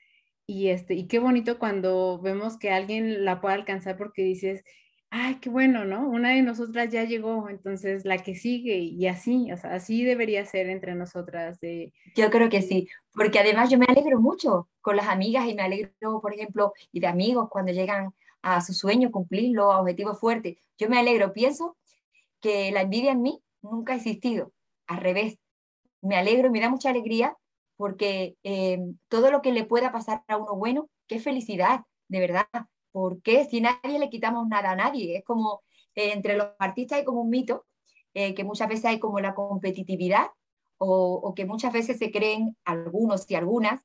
Y, 0.46 0.68
este, 0.68 0.94
y 0.94 1.06
qué 1.06 1.18
bonito 1.18 1.58
cuando 1.58 2.20
vemos 2.20 2.58
que 2.58 2.70
alguien 2.70 3.24
la 3.24 3.40
puede 3.40 3.54
alcanzar 3.54 3.96
porque 3.96 4.22
dices, 4.22 4.64
ay, 5.12 5.36
qué 5.40 5.50
bueno, 5.50 5.84
¿no? 5.84 6.08
Una 6.08 6.30
de 6.30 6.42
nosotras 6.42 6.88
ya 6.90 7.04
llegó, 7.04 7.48
entonces 7.50 8.06
la 8.06 8.18
que 8.18 8.34
sigue 8.34 8.78
y 8.78 9.06
así, 9.06 9.52
o 9.52 9.56
sea, 9.58 9.74
así 9.74 10.04
debería 10.04 10.44
ser 10.46 10.70
entre 10.70 10.94
nosotras. 10.94 11.60
De, 11.60 11.92
yo 12.16 12.30
creo 12.30 12.48
que 12.48 12.62
sí, 12.62 12.88
porque 13.14 13.38
además 13.38 13.70
yo 13.70 13.78
me 13.78 13.84
alegro 13.86 14.20
mucho 14.20 14.70
con 14.80 14.96
las 14.96 15.08
amigas 15.08 15.46
y 15.46 15.54
me 15.54 15.62
alegro, 15.62 16.20
por 16.22 16.32
ejemplo, 16.34 16.72
y 16.92 17.00
de 17.00 17.08
amigos 17.08 17.48
cuando 17.50 17.72
llegan 17.72 18.14
a 18.40 18.62
su 18.62 18.72
sueño, 18.72 19.10
cumplirlo, 19.12 19.70
a 19.72 19.80
objetivos 19.82 20.18
fuertes. 20.18 20.56
Yo 20.78 20.88
me 20.88 20.98
alegro, 20.98 21.34
pienso 21.34 21.76
que 22.40 22.72
la 22.72 22.82
envidia 22.82 23.12
en 23.12 23.22
mí 23.22 23.42
nunca 23.60 23.92
ha 23.92 23.96
existido, 23.96 24.52
al 24.86 24.98
revés. 24.98 25.38
Me 26.00 26.16
alegro 26.16 26.48
y 26.48 26.50
me 26.52 26.60
da 26.60 26.70
mucha 26.70 26.90
alegría 26.90 27.36
porque 27.76 28.36
eh, 28.44 28.78
todo 29.08 29.30
lo 29.30 29.42
que 29.42 29.52
le 29.52 29.64
pueda 29.64 29.92
pasar 29.92 30.24
a 30.28 30.38
uno 30.38 30.56
bueno, 30.56 30.88
qué 31.06 31.20
felicidad, 31.20 31.82
de 32.08 32.20
verdad, 32.20 32.46
¿Por 32.92 33.22
qué? 33.22 33.46
Si 33.46 33.60
nadie 33.60 33.98
le 33.98 34.10
quitamos 34.10 34.46
nada 34.48 34.72
a 34.72 34.76
nadie. 34.76 35.16
Es 35.16 35.24
como 35.24 35.62
eh, 35.94 36.12
entre 36.12 36.36
los 36.36 36.48
artistas 36.58 36.98
hay 36.98 37.04
como 37.04 37.22
un 37.22 37.30
mito, 37.30 37.66
eh, 38.14 38.34
que 38.34 38.44
muchas 38.44 38.68
veces 38.68 38.84
hay 38.84 38.98
como 38.98 39.20
la 39.20 39.34
competitividad 39.34 40.28
o, 40.78 41.32
que 41.36 41.46
muchas 41.46 41.72
veces 41.72 41.98
se 41.98 42.10
creen 42.10 42.56
algunos 42.64 43.30
y 43.30 43.36
algunas 43.36 43.82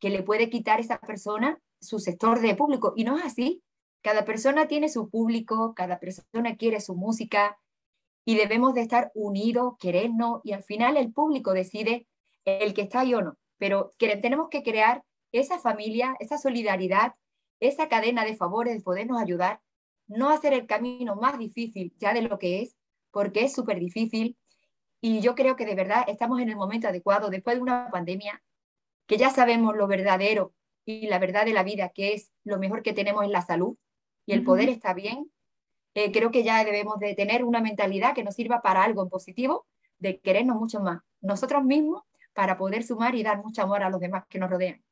que 0.00 0.10
le 0.10 0.24
puede 0.24 0.50
quitar 0.50 0.80
esa 0.80 0.98
persona 0.98 1.60
su 1.80 2.00
sector 2.00 2.40
de 2.40 2.56
público. 2.56 2.92
Y 2.96 3.04
no 3.04 3.16
es 3.16 3.24
así. 3.24 3.62
Cada 4.02 4.24
persona 4.24 4.66
tiene 4.66 4.88
su 4.88 5.08
público, 5.08 5.74
cada 5.74 6.00
persona 6.00 6.56
quiere 6.56 6.80
su 6.80 6.96
música 6.96 7.58
y 8.24 8.34
debemos 8.34 8.74
de 8.74 8.80
estar 8.80 9.12
unidos, 9.14 9.74
querernos 9.78 10.40
y 10.42 10.52
al 10.52 10.64
final 10.64 10.96
el 10.96 11.12
público 11.12 11.52
decide 11.52 12.08
el 12.44 12.74
que 12.74 12.82
está 12.82 13.04
y 13.04 13.14
o 13.14 13.22
no. 13.22 13.36
Pero 13.58 13.92
tenemos 13.98 14.48
que 14.48 14.62
crear 14.62 15.04
esa 15.32 15.58
familia, 15.58 16.16
esa 16.18 16.38
solidaridad 16.38 17.14
esa 17.60 17.88
cadena 17.88 18.24
de 18.24 18.36
favores, 18.36 18.74
de 18.74 18.82
podernos 18.82 19.20
ayudar, 19.20 19.60
no 20.06 20.30
hacer 20.30 20.52
el 20.52 20.66
camino 20.66 21.16
más 21.16 21.38
difícil 21.38 21.94
ya 21.98 22.12
de 22.12 22.22
lo 22.22 22.38
que 22.38 22.62
es, 22.62 22.76
porque 23.10 23.44
es 23.44 23.54
súper 23.54 23.78
difícil. 23.78 24.36
Y 25.00 25.20
yo 25.20 25.34
creo 25.34 25.56
que 25.56 25.66
de 25.66 25.74
verdad 25.74 26.04
estamos 26.08 26.40
en 26.40 26.48
el 26.48 26.56
momento 26.56 26.88
adecuado, 26.88 27.30
después 27.30 27.56
de 27.56 27.62
una 27.62 27.90
pandemia, 27.90 28.42
que 29.06 29.16
ya 29.16 29.30
sabemos 29.30 29.76
lo 29.76 29.86
verdadero 29.86 30.52
y 30.84 31.06
la 31.06 31.18
verdad 31.18 31.44
de 31.44 31.52
la 31.52 31.62
vida, 31.62 31.90
que 31.90 32.14
es 32.14 32.32
lo 32.44 32.58
mejor 32.58 32.82
que 32.82 32.92
tenemos 32.92 33.24
en 33.24 33.32
la 33.32 33.42
salud 33.42 33.76
y 34.26 34.32
el 34.32 34.44
poder 34.44 34.68
está 34.68 34.94
bien. 34.94 35.30
Eh, 35.94 36.12
creo 36.12 36.30
que 36.30 36.44
ya 36.44 36.64
debemos 36.64 36.98
de 36.98 37.14
tener 37.14 37.44
una 37.44 37.60
mentalidad 37.60 38.14
que 38.14 38.22
nos 38.22 38.34
sirva 38.34 38.62
para 38.62 38.84
algo 38.84 39.02
en 39.02 39.08
positivo, 39.08 39.66
de 39.98 40.20
querernos 40.20 40.56
mucho 40.56 40.80
más 40.80 41.00
nosotros 41.20 41.64
mismos 41.64 42.02
para 42.32 42.56
poder 42.56 42.82
sumar 42.82 43.14
y 43.14 43.22
dar 43.22 43.42
mucho 43.42 43.62
amor 43.62 43.82
a 43.82 43.90
los 43.90 44.00
demás 44.00 44.24
que 44.28 44.38
nos 44.38 44.50
rodean. 44.50 44.82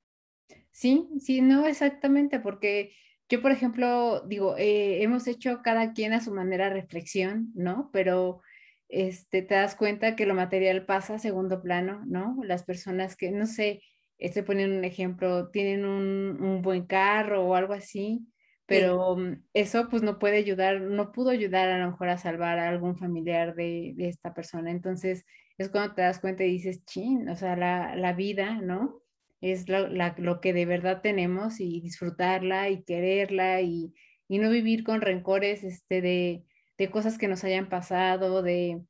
Sí, 0.79 1.09
sí, 1.19 1.41
no 1.41 1.67
exactamente, 1.67 2.39
porque 2.39 2.93
yo, 3.29 3.43
por 3.43 3.51
ejemplo, 3.51 4.21
digo, 4.29 4.57
eh, 4.57 5.03
hemos 5.03 5.27
hecho 5.27 5.61
cada 5.61 5.93
quien 5.93 6.13
a 6.13 6.21
su 6.21 6.33
manera 6.33 6.71
reflexión, 6.71 7.51
¿no? 7.57 7.91
Pero 7.93 8.43
este, 8.89 9.43
te 9.43 9.57
das 9.57 9.75
cuenta 9.75 10.15
que 10.15 10.25
lo 10.25 10.37
material 10.37 10.87
pasa 10.87 11.17
a 11.17 11.19
segundo 11.19 11.63
plano, 11.63 12.05
¿no? 12.07 12.37
Las 12.45 12.63
personas 12.63 13.17
que, 13.17 13.33
no 13.33 13.47
sé, 13.47 13.83
este 14.19 14.45
ponen 14.45 14.71
un 14.73 14.85
ejemplo, 14.85 15.51
tienen 15.51 15.85
un, 15.85 16.63
buen 16.63 16.87
carro 16.87 17.45
o 17.45 17.57
algo 17.57 17.73
así, 17.75 18.29
pero 18.67 19.17
mm, 19.17 19.43
eso 19.55 19.89
pues 19.91 20.05
no 20.05 20.21
puede 20.21 20.37
ayudar, 20.37 20.81
no 20.81 21.11
pudo 21.11 21.31
ayudar 21.31 21.71
a 21.71 21.79
lo 21.79 21.91
mejor 21.91 22.09
a 22.11 22.19
salvar 22.19 22.61
a 22.61 22.69
algún 22.69 22.97
familiar 22.97 23.57
de, 23.57 23.97
esta 23.99 24.33
persona. 24.33 24.71
Entonces 24.71 25.25
es 25.59 25.71
cuando 25.71 25.97
te 25.97 26.03
das 26.03 26.21
cuenta 26.21 26.45
y 26.45 26.53
dices, 26.53 26.85
chin, 26.85 27.29
o 27.29 27.35
sea, 27.35 27.57
la, 27.57 27.97
la 27.97 28.13
vida, 28.13 28.61
¿no? 28.61 29.03
Es 29.41 29.69
lo, 29.69 29.89
lo, 29.89 30.41
que 30.41 30.53
de 30.53 30.67
verdad 30.67 31.01
tenemos 31.03 31.61
y 31.61 31.81
disfrutarla 31.81 32.71
y 32.71 32.83
quererla 32.83 33.61
y, 33.61 33.95
y 34.27 34.39
no 34.39 34.51
vivir 34.51 34.85
con 34.85 35.01
rencores 35.01 35.65
este, 35.65 36.01
de, 36.01 36.45
de, 36.77 36.91
cosas 36.91 37.19
que 37.19 37.29
nos 37.29 37.45
hayan 37.45 37.69
pasado, 37.69 38.43
de, 38.43 38.83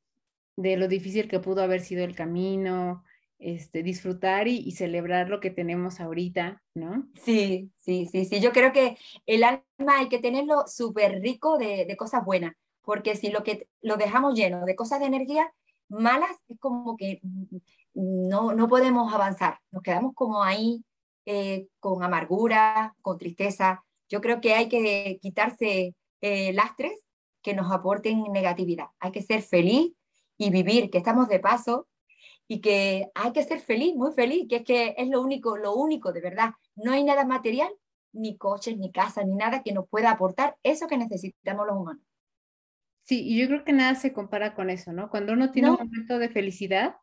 de, 0.55 0.77
lo 0.77 0.87
difícil 0.87 1.27
que 1.27 1.39
pudo 1.39 1.61
haber 1.61 1.81
sido 1.81 2.03
el 2.03 2.15
camino, 2.15 3.03
este, 3.37 3.83
disfrutar 3.83 4.47
y, 4.47 4.57
y, 4.57 4.71
celebrar 4.71 5.29
lo 5.29 5.39
que 5.39 5.51
tenemos 5.51 5.99
ahorita, 5.99 6.61
¿no? 6.73 7.07
Sí, 7.23 7.71
sí, 7.77 8.07
sí, 8.11 8.25
sí. 8.25 8.39
Yo 8.41 8.51
creo 8.51 8.73
que 8.73 8.97
el 9.25 9.43
alma 9.43 9.99
hay 9.99 10.09
que 10.09 10.19
tenerlo 10.19 10.67
súper 10.67 11.21
rico 11.21 11.57
de, 11.57 11.85
de, 11.85 11.95
cosas 11.95 12.25
buenas, 12.25 12.53
porque 12.81 13.15
si 13.15 13.29
lo 13.29 13.43
que 13.43 13.67
lo 13.81 13.97
dejamos 13.97 14.33
lleno 14.33 14.65
de 14.65 14.75
cosas 14.75 14.99
de 14.99 15.05
energía 15.05 15.53
malas, 15.89 16.31
es 16.47 16.59
como 16.59 16.95
que 16.95 17.19
no, 17.99 18.53
no 18.53 18.67
podemos 18.69 19.13
avanzar, 19.13 19.59
nos 19.71 19.83
quedamos 19.83 20.13
como 20.15 20.41
ahí 20.41 20.83
eh, 21.25 21.67
con 21.79 22.01
amargura, 22.01 22.95
con 23.01 23.17
tristeza. 23.17 23.83
Yo 24.07 24.21
creo 24.21 24.39
que 24.39 24.53
hay 24.53 24.69
que 24.69 25.19
quitarse 25.21 25.95
eh, 26.21 26.53
lastres 26.53 26.93
que 27.41 27.53
nos 27.53 27.71
aporten 27.71 28.23
negatividad. 28.31 28.87
Hay 28.99 29.11
que 29.11 29.21
ser 29.21 29.41
feliz 29.41 29.93
y 30.37 30.49
vivir, 30.49 30.89
que 30.89 30.97
estamos 30.97 31.27
de 31.27 31.39
paso 31.39 31.87
y 32.47 32.61
que 32.61 33.09
hay 33.13 33.33
que 33.33 33.43
ser 33.43 33.59
feliz, 33.59 33.95
muy 33.95 34.13
feliz, 34.13 34.47
que 34.49 34.57
es 34.57 34.63
que 34.63 34.95
es 34.97 35.09
lo 35.09 35.21
único, 35.21 35.57
lo 35.57 35.75
único 35.75 36.13
de 36.13 36.21
verdad. 36.21 36.51
No 36.75 36.93
hay 36.93 37.03
nada 37.03 37.25
material, 37.25 37.69
ni 38.13 38.37
coches, 38.37 38.77
ni 38.77 38.91
casa, 38.91 39.23
ni 39.23 39.35
nada 39.35 39.61
que 39.61 39.73
nos 39.73 39.87
pueda 39.89 40.11
aportar 40.11 40.55
eso 40.63 40.87
que 40.87 40.97
necesitamos 40.97 41.67
los 41.67 41.75
humanos. 41.75 42.03
Sí, 43.03 43.27
y 43.27 43.39
yo 43.39 43.47
creo 43.47 43.63
que 43.65 43.73
nada 43.73 43.95
se 43.95 44.13
compara 44.13 44.55
con 44.55 44.69
eso, 44.69 44.93
¿no? 44.93 45.09
Cuando 45.09 45.33
uno 45.33 45.51
tiene 45.51 45.71
un 45.71 45.77
momento 45.77 46.17
de 46.17 46.29
felicidad, 46.29 46.95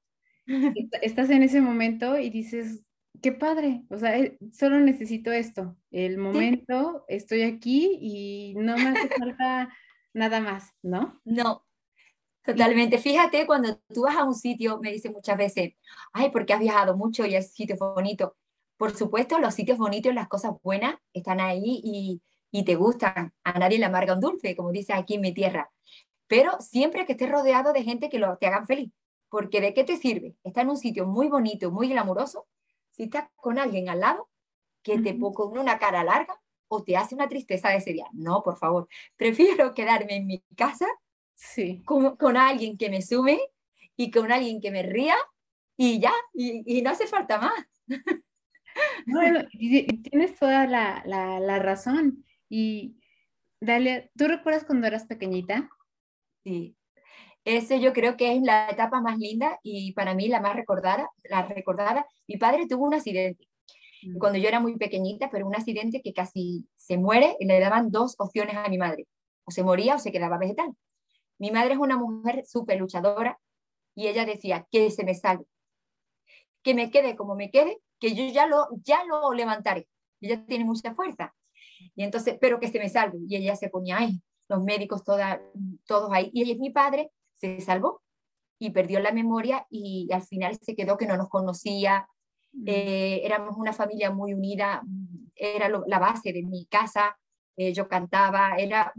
estás 1.02 1.30
en 1.30 1.42
ese 1.42 1.60
momento 1.60 2.18
y 2.18 2.30
dices, 2.30 2.84
qué 3.22 3.32
padre, 3.32 3.84
o 3.90 3.98
sea, 3.98 4.18
eh, 4.18 4.38
solo 4.52 4.78
necesito 4.80 5.32
esto, 5.32 5.76
el 5.90 6.18
momento, 6.18 7.04
estoy 7.08 7.42
aquí 7.42 7.98
y 8.00 8.54
no 8.56 8.76
me 8.76 8.88
hace 8.88 9.08
falta 9.08 9.68
nada 10.14 10.40
más, 10.40 10.72
¿no? 10.82 11.20
No, 11.24 11.64
totalmente. 12.44 12.98
Fíjate, 12.98 13.46
cuando 13.46 13.76
tú 13.92 14.02
vas 14.02 14.16
a 14.16 14.24
un 14.24 14.34
sitio, 14.34 14.78
me 14.80 14.92
dicen 14.92 15.12
muchas 15.12 15.36
veces, 15.36 15.74
ay, 16.12 16.30
porque 16.30 16.52
has 16.52 16.60
viajado 16.60 16.96
mucho 16.96 17.26
y 17.26 17.34
es 17.34 17.52
sitio 17.52 17.76
bonito. 17.78 18.36
Por 18.76 18.94
supuesto, 18.94 19.38
los 19.38 19.54
sitios 19.54 19.78
bonitos, 19.78 20.14
las 20.14 20.28
cosas 20.28 20.52
buenas 20.62 20.96
están 21.12 21.40
ahí 21.40 21.80
y, 21.82 22.22
y 22.50 22.64
te 22.64 22.74
gustan. 22.74 23.32
A 23.44 23.58
nadie 23.58 23.78
le 23.78 23.86
amarga 23.86 24.14
un 24.14 24.20
dulce, 24.20 24.54
como 24.54 24.70
dice 24.70 24.92
aquí 24.92 25.14
en 25.14 25.22
mi 25.22 25.32
tierra. 25.32 25.70
Pero 26.26 26.60
siempre 26.60 27.06
que 27.06 27.12
estés 27.12 27.30
rodeado 27.30 27.72
de 27.72 27.82
gente 27.84 28.08
que 28.08 28.18
lo, 28.18 28.36
te 28.36 28.46
hagan 28.46 28.66
feliz. 28.66 28.92
Porque 29.28 29.60
¿de 29.60 29.74
qué 29.74 29.84
te 29.84 29.96
sirve? 29.96 30.36
Estar 30.44 30.64
en 30.64 30.70
un 30.70 30.76
sitio 30.76 31.06
muy 31.06 31.28
bonito, 31.28 31.70
muy 31.70 31.88
glamuroso, 31.88 32.46
si 32.90 33.04
estás 33.04 33.28
con 33.36 33.58
alguien 33.58 33.88
al 33.88 34.00
lado 34.00 34.28
que 34.82 34.98
te 35.00 35.14
pone 35.14 35.60
una 35.60 35.78
cara 35.78 36.04
larga 36.04 36.40
o 36.68 36.82
te 36.82 36.96
hace 36.96 37.14
una 37.14 37.28
tristeza 37.28 37.70
de 37.70 37.76
ese 37.76 37.92
día. 37.92 38.06
No, 38.12 38.42
por 38.42 38.56
favor. 38.56 38.88
Prefiero 39.16 39.74
quedarme 39.74 40.16
en 40.16 40.26
mi 40.26 40.40
casa 40.56 40.86
sí. 41.34 41.82
con, 41.84 42.16
con 42.16 42.36
alguien 42.36 42.78
que 42.78 42.90
me 42.90 43.02
sume 43.02 43.40
y 43.96 44.10
con 44.10 44.30
alguien 44.30 44.60
que 44.60 44.70
me 44.70 44.82
ría 44.82 45.16
y 45.76 46.00
ya, 46.00 46.12
y, 46.32 46.80
no 46.82 46.90
hace 46.90 47.06
falta 47.06 47.38
más. 47.38 47.66
Bueno, 49.06 49.40
tienes 49.48 50.38
toda 50.38 50.66
la, 50.66 51.02
la, 51.06 51.40
la 51.40 51.58
razón. 51.58 52.26
Y 52.50 52.98
Dalia, 53.58 54.10
¿tú 54.14 54.28
recuerdas 54.28 54.66
cuando 54.66 54.86
eras 54.86 55.06
pequeñita? 55.06 55.70
Sí. 56.44 56.76
Ese 57.46 57.78
yo 57.78 57.92
creo 57.92 58.16
que 58.16 58.34
es 58.34 58.42
la 58.42 58.68
etapa 58.68 59.00
más 59.00 59.18
linda 59.18 59.60
y 59.62 59.92
para 59.92 60.14
mí 60.14 60.26
la 60.26 60.40
más 60.40 60.56
recordada. 60.56 61.08
La 61.22 61.42
recordada. 61.42 62.04
Mi 62.26 62.38
padre 62.38 62.66
tuvo 62.66 62.84
un 62.84 62.94
accidente 62.94 63.46
mm. 64.02 64.18
cuando 64.18 64.36
yo 64.40 64.48
era 64.48 64.58
muy 64.58 64.76
pequeñita, 64.76 65.30
pero 65.30 65.46
un 65.46 65.54
accidente 65.54 66.02
que 66.02 66.12
casi 66.12 66.66
se 66.74 66.98
muere 66.98 67.36
y 67.38 67.44
le 67.46 67.60
daban 67.60 67.92
dos 67.92 68.16
opciones 68.18 68.56
a 68.56 68.68
mi 68.68 68.78
madre. 68.78 69.06
O 69.44 69.52
se 69.52 69.62
moría 69.62 69.94
o 69.94 70.00
se 70.00 70.10
quedaba 70.10 70.38
vegetal. 70.38 70.74
Mi 71.38 71.52
madre 71.52 71.74
es 71.74 71.78
una 71.78 71.96
mujer 71.96 72.44
súper 72.44 72.80
luchadora 72.80 73.38
y 73.94 74.08
ella 74.08 74.24
decía 74.24 74.66
que 74.72 74.90
se 74.90 75.04
me 75.04 75.14
salve, 75.14 75.44
que 76.64 76.74
me 76.74 76.90
quede 76.90 77.14
como 77.14 77.36
me 77.36 77.52
quede, 77.52 77.78
que 78.00 78.12
yo 78.16 78.26
ya 78.26 78.48
lo, 78.48 78.66
ya 78.82 79.04
lo 79.04 79.32
levantaré. 79.32 79.86
Ella 80.20 80.44
tiene 80.46 80.64
mucha 80.64 80.96
fuerza. 80.96 81.32
Y 81.94 82.02
entonces, 82.02 82.38
pero 82.40 82.58
que 82.58 82.66
se 82.66 82.80
me 82.80 82.88
salve. 82.88 83.18
Y 83.28 83.36
ella 83.36 83.54
se 83.54 83.68
ponía 83.68 83.98
ahí, 83.98 84.20
los 84.48 84.64
médicos 84.64 85.04
toda, 85.04 85.40
todos 85.86 86.10
ahí. 86.12 86.28
Y 86.34 86.42
ella 86.42 86.54
es 86.54 86.58
mi 86.58 86.70
padre 86.70 87.12
se 87.38 87.60
salvó 87.60 88.02
y 88.58 88.70
perdió 88.70 89.00
la 89.00 89.12
memoria 89.12 89.66
y 89.70 90.08
al 90.12 90.22
final 90.22 90.58
se 90.60 90.74
quedó 90.74 90.96
que 90.96 91.06
no 91.06 91.16
nos 91.16 91.28
conocía. 91.28 92.08
Mm. 92.52 92.64
Eh, 92.66 93.20
éramos 93.24 93.56
una 93.56 93.72
familia 93.72 94.10
muy 94.10 94.32
unida, 94.32 94.82
era 95.34 95.68
la 95.68 95.98
base 95.98 96.32
de 96.32 96.42
mi 96.42 96.66
casa, 96.66 97.18
eh, 97.56 97.72
yo 97.72 97.88
cantaba, 97.88 98.56
era 98.56 98.92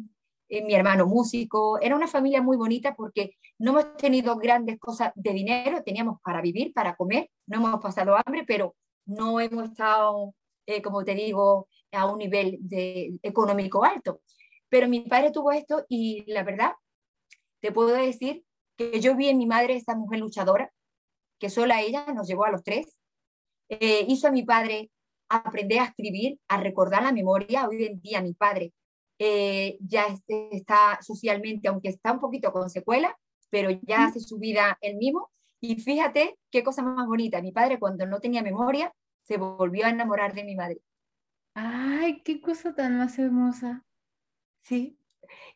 eh, 0.50 0.63
mi 0.63 0.76
hermano 0.76 1.08
músico, 1.08 1.80
era 1.82 1.95
una 1.95 2.08
familia 2.08 2.41
muy 2.41 2.58
bonita 2.58 2.95
porque 2.95 3.36
no 3.60 3.71
hemos 3.71 3.97
tenido 3.97 4.36
grandes 4.38 4.80
cosas 4.80 5.12
de 5.15 5.34
dinero, 5.34 5.84
teníamos 5.84 6.21
para 6.21 6.41
vivir, 6.41 6.73
para 6.73 6.95
comer, 6.95 7.30
no 7.47 7.58
hemos 7.58 7.82
pasado 7.82 8.15
hambre, 8.15 8.43
pero 8.45 8.76
no 9.06 9.39
hemos 9.39 9.69
estado, 9.69 10.36
como 10.84 11.04
te 11.04 11.15
digo, 11.15 11.67
a 11.91 12.06
un 12.06 12.19
nivel 12.19 12.58
de, 12.60 13.17
económico 13.23 13.84
alto. 13.84 14.21
Pero 14.69 14.88
mi 14.88 15.00
padre 15.02 15.32
tuvo 15.32 15.52
esto 15.52 15.86
y 15.88 16.30
la 16.32 16.43
verdad 16.43 16.73
te 17.62 17.72
puedo 17.72 17.89
decir 17.89 18.43
que 18.78 19.00
yo 19.00 19.15
vi 19.15 19.30
en 19.30 19.38
mi 19.38 19.46
madre 19.46 19.76
esa 19.76 19.96
mujer 19.96 20.20
luchadora, 20.20 20.72
que 21.39 21.50
sola 21.50 21.82
ella 21.82 22.06
nos 22.13 22.28
llevó 22.28 22.46
a 22.46 22.52
los 22.52 22.63
tres, 22.63 22.98
eh, 23.70 24.06
hizo 24.08 24.28
a 24.28 24.32
mi 24.32 24.43
padre 24.43 24.91
aprender 25.30 25.80
a 25.80 25.86
escribir, 25.86 26.39
a 26.48 26.58
recordar 26.58 27.04
la 27.04 27.12
memoria. 27.12 27.67
Hoy 27.67 27.84
en 27.86 28.00
día 28.00 28.22
mi 28.22 28.34
padre 28.34 28.74
eh, 29.20 29.78
ya 29.82 30.06
está 30.28 31.00
socialmente, 31.02 31.67
aunque 31.67 31.89
está 31.89 32.13
un 32.13 32.20
poquito 32.20 32.52
con 32.52 32.70
secuela, 32.70 33.17
pero 33.50 33.70
ya 33.84 34.06
hace 34.06 34.20
su 34.20 34.38
vida 34.38 34.78
él 34.82 34.98
mismo. 34.98 35.32
Y 35.60 35.80
fíjate 35.82 36.38
qué 36.52 36.63
cosa 36.63 36.84
más 36.84 37.08
bonita. 37.08 37.41
Mi 37.41 37.52
padre 37.52 37.80
cuando 37.80 38.06
no 38.06 38.20
tenía 38.20 38.41
memoria 38.41 38.93
se 39.24 39.38
volvió 39.38 39.86
a 39.86 39.89
enamorar 39.89 40.34
de 40.34 40.43
mi 40.43 40.56
madre. 40.56 40.82
Ay, 41.54 42.22
qué 42.24 42.39
cosa 42.39 42.74
tan 42.74 42.98
más 42.98 43.17
hermosa. 43.20 43.84
Sí. 44.62 44.98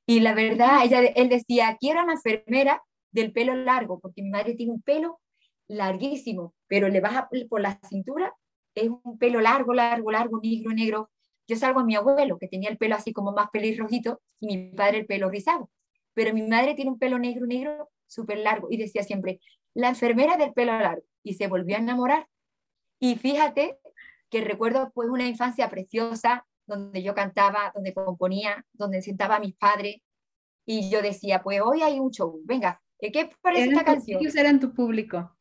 Y 0.06 0.20
la 0.20 0.34
verdad, 0.34 0.84
ella, 0.84 1.02
él 1.02 1.30
decía, 1.30 1.78
quiero 1.80 2.04
una 2.04 2.14
enfermera 2.14 2.84
del 3.12 3.32
pelo 3.32 3.56
largo, 3.56 4.00
porque 4.00 4.22
mi 4.22 4.30
madre 4.30 4.56
tiene 4.56 4.74
un 4.74 4.82
pelo 4.82 5.20
larguísimo, 5.68 6.54
pero 6.68 6.90
le 6.90 7.00
baja 7.00 7.30
por 7.50 7.62
la 7.62 7.80
cintura, 7.90 8.36
es 8.76 8.90
un 9.04 9.18
pelo 9.18 9.42
largo, 9.42 9.74
largo, 9.74 10.12
largo, 10.12 10.40
negro, 10.42 10.72
negro. 10.74 11.10
Yo 11.48 11.56
salgo 11.56 11.82
a 11.82 11.84
mi 11.84 11.96
abuelo, 11.96 12.38
que 12.38 12.48
tenía 12.48 12.70
el 12.70 12.78
pelo 12.78 12.96
así 12.96 13.14
como 13.14 13.32
más 13.32 13.50
pelirrojito, 13.52 14.22
y 14.40 14.48
mi 14.48 14.72
padre 14.74 15.00
el 15.00 15.06
pelo 15.06 15.30
rizado. 15.30 15.70
Pero 16.14 16.34
mi 16.34 16.42
madre 16.44 16.76
tiene 16.76 16.92
un 16.92 17.00
pelo 17.00 17.20
negro, 17.20 17.46
negro, 17.46 17.90
súper 18.08 18.40
largo, 18.40 18.68
y 18.70 18.78
decía 18.78 19.04
siempre, 19.04 19.40
la 19.74 19.90
enfermera 19.90 20.38
del 20.38 20.54
pelo 20.54 20.78
largo, 20.78 21.04
y 21.24 21.34
se 21.36 21.48
volvió 21.48 21.76
a 21.76 21.80
enamorar. 21.80 22.28
Y 23.00 23.16
fíjate 23.16 23.78
que 24.30 24.42
recuerdo 24.42 24.92
pues 24.94 25.10
una 25.10 25.28
infancia 25.28 25.70
preciosa, 25.70 26.46
donde 26.72 27.04
yo 27.04 27.14
cantaba, 27.14 27.72
donde 27.76 27.94
componía, 27.94 28.66
donde 28.72 29.02
sentaba 29.02 29.36
a 29.36 29.40
mis 29.40 29.56
padres, 29.56 29.98
y 30.66 30.90
yo 30.90 31.02
decía, 31.02 31.42
pues 31.44 31.60
hoy 31.62 31.82
hay 31.82 32.00
un 32.00 32.12
show, 32.12 32.42
venga, 32.46 32.82
¿qué 33.00 33.30
parece 33.42 33.70
esta 33.70 33.84
canción? 33.84 34.22
Ellos 34.22 34.36
eran 34.36 34.60
tu 34.60 34.74
público. 34.74 35.36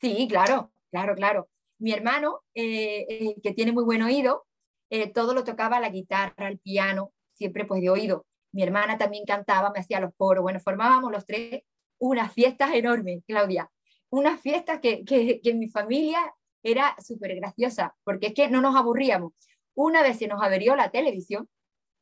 Sí, 0.00 0.26
claro, 0.28 0.72
claro, 0.90 1.14
claro. 1.14 1.48
Mi 1.78 1.92
hermano, 1.92 2.40
eh, 2.54 3.06
eh, 3.08 3.36
que 3.42 3.52
tiene 3.52 3.72
muy 3.72 3.84
buen 3.84 4.02
oído, 4.02 4.46
eh, 4.90 5.12
todo 5.12 5.32
lo 5.32 5.44
tocaba 5.44 5.80
la 5.80 5.90
guitarra, 5.90 6.48
el 6.48 6.58
piano, 6.58 7.12
siempre 7.32 7.64
pues 7.64 7.80
de 7.80 7.90
oído. 7.90 8.26
Mi 8.52 8.62
hermana 8.62 8.98
también 8.98 9.24
cantaba, 9.24 9.70
me 9.70 9.80
hacía 9.80 10.00
los 10.00 10.12
coros. 10.16 10.42
Bueno, 10.42 10.60
formábamos 10.60 11.10
los 11.12 11.24
tres 11.24 11.62
unas 11.98 12.32
fiestas 12.32 12.72
enormes, 12.74 13.22
Claudia. 13.26 13.70
Unas 14.10 14.40
fiestas 14.40 14.80
que, 14.80 15.04
que, 15.04 15.40
que 15.40 15.50
en 15.50 15.58
mi 15.58 15.68
familia 15.68 16.18
era 16.62 16.96
súper 17.02 17.34
graciosa, 17.36 17.94
porque 18.04 18.28
es 18.28 18.34
que 18.34 18.48
no 18.48 18.60
nos 18.60 18.76
aburríamos. 18.76 19.32
Una 19.74 20.02
vez 20.02 20.18
se 20.18 20.28
nos 20.28 20.42
averió 20.42 20.76
la 20.76 20.90
televisión 20.90 21.48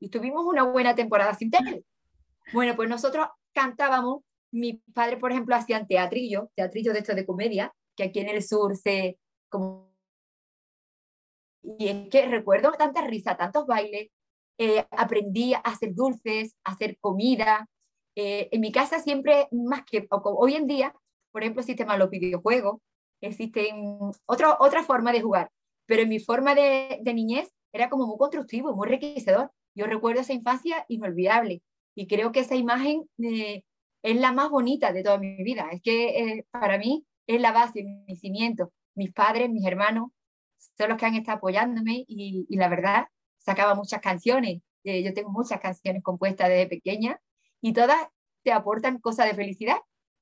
y 0.01 0.09
tuvimos 0.09 0.45
una 0.45 0.65
buena 0.65 0.95
temporada 0.95 1.35
sin 1.35 1.51
tele. 1.51 1.85
Bueno, 2.53 2.75
pues 2.77 2.89
nosotros 2.89 3.29
cantábamos, 3.53 4.23
mi 4.51 4.83
padre, 4.95 5.17
por 5.17 5.33
ejemplo, 5.33 5.55
hacía 5.55 5.87
teatrillo, 5.87 6.51
teatrillo 6.55 6.93
de 6.93 6.99
esto 6.99 7.15
de 7.15 7.25
comedia, 7.25 7.73
que 7.97 8.05
aquí 8.05 8.21
en 8.21 8.29
el 8.29 8.43
sur 8.43 8.77
se... 8.77 9.19
Como... 9.49 9.93
Y 11.63 11.89
es 11.89 12.09
que 12.09 12.27
recuerdo 12.27 12.73
tanta 12.73 13.03
risa, 13.03 13.37
tantos 13.37 13.67
bailes, 13.67 14.11
eh, 14.59 14.85
aprendí 14.91 15.55
a 15.55 15.59
hacer 15.59 15.95
dulces, 15.95 16.57
a 16.65 16.73
hacer 16.73 16.99
comida. 17.01 17.69
Eh, 18.17 18.49
en 18.51 18.61
mi 18.61 18.73
casa 18.73 18.99
siempre, 18.99 19.49
más 19.53 19.85
que 19.85 20.07
hoy 20.11 20.55
en 20.55 20.67
día, 20.67 20.95
por 21.31 21.43
ejemplo, 21.43 21.61
existen 21.61 21.87
los 21.99 22.11
videojuegos, 22.11 22.81
existen 23.21 23.99
otra 24.27 24.57
otra 24.59 24.83
forma 24.83 25.13
de 25.13 25.23
jugar, 25.23 25.51
pero 25.93 26.05
en 26.05 26.09
mi 26.09 26.21
forma 26.21 26.55
de, 26.55 27.01
de 27.03 27.13
niñez 27.13 27.53
era 27.71 27.91
como 27.91 28.07
muy 28.07 28.17
constructivo, 28.17 28.75
muy 28.75 28.87
enriquecedor. 28.87 29.53
Yo 29.75 29.85
recuerdo 29.85 30.23
esa 30.23 30.33
infancia 30.33 30.87
inolvidable 30.89 31.61
y 31.95 32.07
creo 32.07 32.33
que 32.33 32.41
esa 32.41 32.55
imagen 32.55 33.03
eh, 33.19 33.63
es 34.03 34.17
la 34.17 34.33
más 34.33 34.49
bonita 34.49 34.95
de 34.95 35.03
toda 35.03 35.19
mi 35.19 35.45
vida. 35.45 35.69
Es 35.71 35.83
que 35.83 36.47
para 36.51 36.79
mí 36.79 37.05
es 37.27 37.43
la 37.43 37.53
base, 37.53 37.85
mi 37.85 38.17
cimiento. 38.17 38.73
Mis 38.95 39.13
padres, 39.13 39.51
mis 39.51 39.67
hermanos, 39.67 40.09
son 40.79 40.89
los 40.89 40.97
que 40.97 41.05
han 41.05 41.15
estado 41.15 41.37
apoyándome 41.37 42.07
y, 42.09 42.47
la 42.57 42.71
verdad, 42.71 43.09
sacaba 43.37 43.75
muchas 43.75 44.01
canciones. 44.01 44.63
Eh, 44.85 45.03
yo 45.03 45.13
tengo 45.13 45.29
muchas 45.29 45.61
canciones 45.61 46.03
compuestas 46.03 46.49
desde 46.49 46.69
pequeña 46.69 47.21
y 47.61 47.75
todas 47.75 47.99
te 48.43 48.53
aportan 48.53 48.99
cosas 48.99 49.27
de 49.27 49.35
felicidad. 49.35 49.77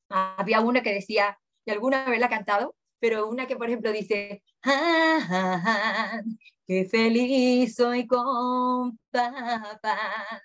había 0.09 0.62
una 0.62 0.83
que 0.83 0.92
decía, 0.92 1.38
y 1.64 1.70
alguna 1.70 2.06
vez 2.06 2.18
la 2.18 2.26
he 2.26 2.28
cantado, 2.28 2.74
pero 3.00 3.28
una 3.28 3.46
que, 3.46 3.56
por 3.56 3.68
ejemplo, 3.68 3.92
dice, 3.92 4.42
ah, 4.64 6.20
qué 6.66 6.84
feliz 6.86 7.74
soy 7.74 8.06
con 8.06 8.98
papá. 9.10 10.42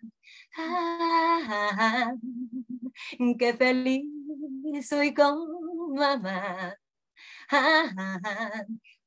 Ah, 0.57 2.13
qué 3.39 3.53
feliz 3.53 4.05
soy 4.87 5.13
con 5.13 5.37
mamá. 5.95 6.75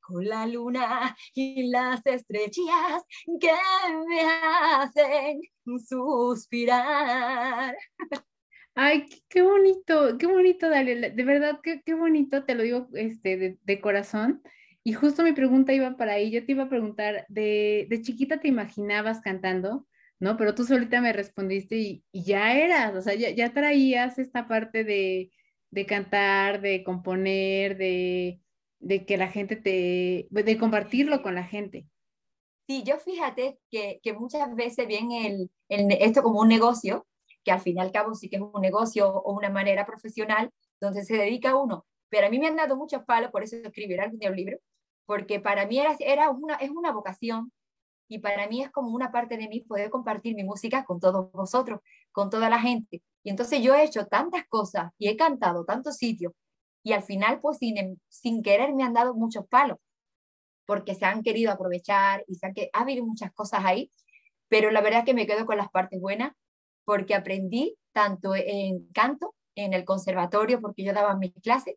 con 0.00 0.24
la 0.24 0.46
luna 0.46 1.16
y 1.34 1.70
las 1.70 2.04
estrellas 2.06 3.02
que 3.40 3.52
me 4.08 4.22
hacen 4.22 5.40
suspirar. 5.87 7.76
Ay, 8.80 9.06
qué 9.28 9.42
bonito, 9.42 10.16
qué 10.18 10.26
bonito, 10.26 10.68
Dalia. 10.70 11.10
De 11.10 11.24
verdad, 11.24 11.60
qué, 11.62 11.82
qué 11.84 11.94
bonito, 11.94 12.44
te 12.44 12.54
lo 12.54 12.62
digo 12.62 12.88
este, 12.94 13.36
de, 13.36 13.58
de, 13.62 13.80
corazón. 13.80 14.40
Y 14.84 14.92
justo 14.92 15.24
mi 15.24 15.32
pregunta 15.32 15.72
iba 15.72 15.96
para 15.96 16.12
ahí. 16.12 16.30
Yo 16.30 16.44
te 16.46 16.52
iba 16.52 16.64
a 16.64 16.68
preguntar, 16.68 17.26
¿de, 17.28 17.86
de 17.90 18.02
chiquita 18.02 18.40
te 18.40 18.48
imaginabas 18.48 19.20
cantando? 19.20 19.86
¿no? 20.20 20.36
Pero 20.36 20.54
tú 20.54 20.64
solita 20.64 21.00
me 21.00 21.12
respondiste 21.12 21.76
y, 21.76 22.04
ya 22.12 22.54
eras, 22.56 22.94
o 22.94 23.00
sea, 23.00 23.14
ya, 23.14 23.52
traías 23.52 24.18
esta 24.18 24.48
parte 24.48 24.84
de, 24.84 25.30
cantar, 25.86 26.60
de 26.60 26.82
componer, 26.84 27.76
de, 27.76 28.40
que 29.06 29.16
la 29.16 29.28
gente 29.28 29.56
te, 29.56 30.28
de 30.30 30.58
compartirlo 30.58 31.22
con 31.22 31.34
la 31.34 31.44
gente. 31.44 31.86
Sí, 32.66 32.82
yo 32.84 32.98
fíjate 32.98 33.58
que, 33.70 34.00
muchas 34.18 34.54
veces 34.54 34.86
viene 34.86 35.48
el, 35.68 35.92
esto 36.00 36.22
como 36.22 36.40
un 36.40 36.48
negocio, 36.48 37.06
que 37.48 37.52
al 37.52 37.61
fin 37.61 37.78
y 37.78 37.80
al 37.80 37.92
cabo 37.92 38.14
sí 38.14 38.28
que 38.28 38.37
es 38.37 38.42
un 38.42 38.61
negocio 38.61 39.08
o 39.08 39.32
una 39.32 39.48
manera 39.48 39.87
profesional 39.87 40.50
donde 40.82 41.02
se 41.02 41.16
dedica 41.16 41.56
uno. 41.56 41.87
Pero 42.11 42.26
a 42.26 42.30
mí 42.30 42.38
me 42.38 42.46
han 42.46 42.56
dado 42.56 42.76
muchos 42.76 43.04
palos, 43.04 43.30
por 43.30 43.42
eso 43.42 43.56
escribir 43.56 44.02
algún 44.02 44.20
libro, 44.37 44.58
porque 45.06 45.40
para 45.40 45.66
mí 45.66 45.78
era, 45.78 45.96
era 45.98 46.28
una, 46.28 46.56
es 46.56 46.68
una 46.68 46.92
vocación 46.92 47.50
y 48.06 48.18
para 48.18 48.46
mí 48.48 48.62
es 48.62 48.70
como 48.70 48.90
una 48.90 49.11
parte 49.11 49.38
de 49.38 49.48
mí 49.48 49.61
poder 49.62 49.88
compartir 49.88 50.34
mi 50.34 50.44
música 50.44 50.84
con 50.84 51.00
todos 51.00 51.32
vosotros, 51.32 51.80
con 52.12 52.28
toda 52.28 52.50
la 52.50 52.61
gente. 52.61 53.02
Y 53.22 53.30
entonces 53.30 53.62
yo 53.62 53.74
he 53.74 53.82
hecho 53.82 54.06
tantas 54.06 54.46
cosas 54.46 54.92
y 54.98 55.08
he 55.08 55.16
cantado 55.16 55.64
tantos 55.64 55.96
sitios 55.96 56.34
y 56.82 56.92
al 56.92 57.02
final 57.02 57.40
pues 57.40 57.56
sin, 57.56 57.98
sin 58.08 58.42
querer 58.42 58.74
me 58.74 58.82
han 58.82 58.92
dado 58.92 59.14
muchos 59.14 59.46
palos 59.48 59.78
porque 60.66 60.94
se 60.94 61.06
han 61.06 61.22
querido 61.22 61.50
aprovechar 61.50 62.24
y 62.26 62.34
se 62.34 62.46
ha 62.46 62.80
habido 62.82 63.06
muchas 63.06 63.32
cosas 63.32 63.64
ahí, 63.64 63.90
pero 64.48 64.70
la 64.70 64.82
verdad 64.82 64.98
es 64.98 65.06
que 65.06 65.14
me 65.14 65.26
quedo 65.26 65.46
con 65.46 65.56
las 65.56 65.70
partes 65.70 65.98
buenas 65.98 66.34
porque 66.88 67.14
aprendí 67.14 67.77
tanto 67.92 68.35
en 68.35 68.90
canto, 68.94 69.35
en 69.55 69.74
el 69.74 69.85
conservatorio, 69.85 70.59
porque 70.59 70.85
yo 70.85 70.94
daba 70.94 71.14
mis 71.18 71.35
clases, 71.42 71.74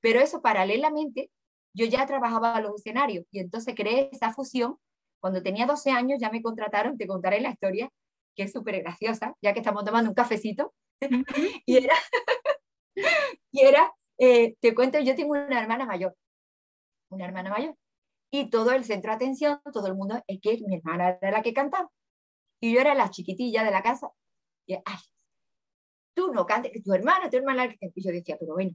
pero 0.00 0.18
eso 0.18 0.42
paralelamente 0.42 1.30
yo 1.72 1.86
ya 1.86 2.04
trabajaba 2.06 2.60
los 2.60 2.74
escenarios 2.74 3.24
y 3.30 3.38
entonces 3.38 3.76
creé 3.76 4.10
esa 4.10 4.32
fusión 4.32 4.76
cuando 5.20 5.44
tenía 5.44 5.64
12 5.64 5.92
años 5.92 6.18
ya 6.20 6.30
me 6.30 6.42
contrataron, 6.42 6.98
te 6.98 7.06
contaré 7.06 7.40
la 7.40 7.50
historia, 7.50 7.88
que 8.34 8.42
es 8.42 8.52
súper 8.52 8.82
graciosa, 8.82 9.36
ya 9.40 9.52
que 9.52 9.60
estamos 9.60 9.84
tomando 9.84 10.10
un 10.10 10.14
cafecito. 10.16 10.74
y 11.64 11.76
era, 11.76 11.94
y 13.52 13.60
era 13.60 13.92
eh, 14.18 14.56
te 14.60 14.74
cuento, 14.74 14.98
yo 14.98 15.14
tengo 15.14 15.34
una 15.34 15.60
hermana 15.60 15.86
mayor, 15.86 16.16
una 17.10 17.26
hermana 17.26 17.50
mayor. 17.50 17.76
Y 18.32 18.50
todo 18.50 18.72
el 18.72 18.82
centro 18.84 19.12
de 19.12 19.16
atención, 19.18 19.60
todo 19.72 19.86
el 19.86 19.94
mundo, 19.94 20.20
es 20.26 20.40
que 20.42 20.58
mi 20.66 20.78
hermana 20.78 21.16
era 21.22 21.30
la 21.30 21.42
que 21.42 21.54
cantaba. 21.54 21.88
Y 22.60 22.74
yo 22.74 22.80
era 22.80 22.96
la 22.96 23.10
chiquitilla 23.10 23.62
de 23.62 23.70
la 23.70 23.84
casa. 23.84 24.10
Ay, 24.84 24.98
tú 26.14 26.32
no 26.32 26.46
cantes, 26.46 26.72
que 26.72 26.80
tu 26.80 26.92
hermana, 26.92 27.30
tu 27.30 27.36
hermana. 27.36 27.66
Y 27.80 28.02
yo 28.02 28.12
decía, 28.12 28.36
pero 28.38 28.54
bueno, 28.54 28.72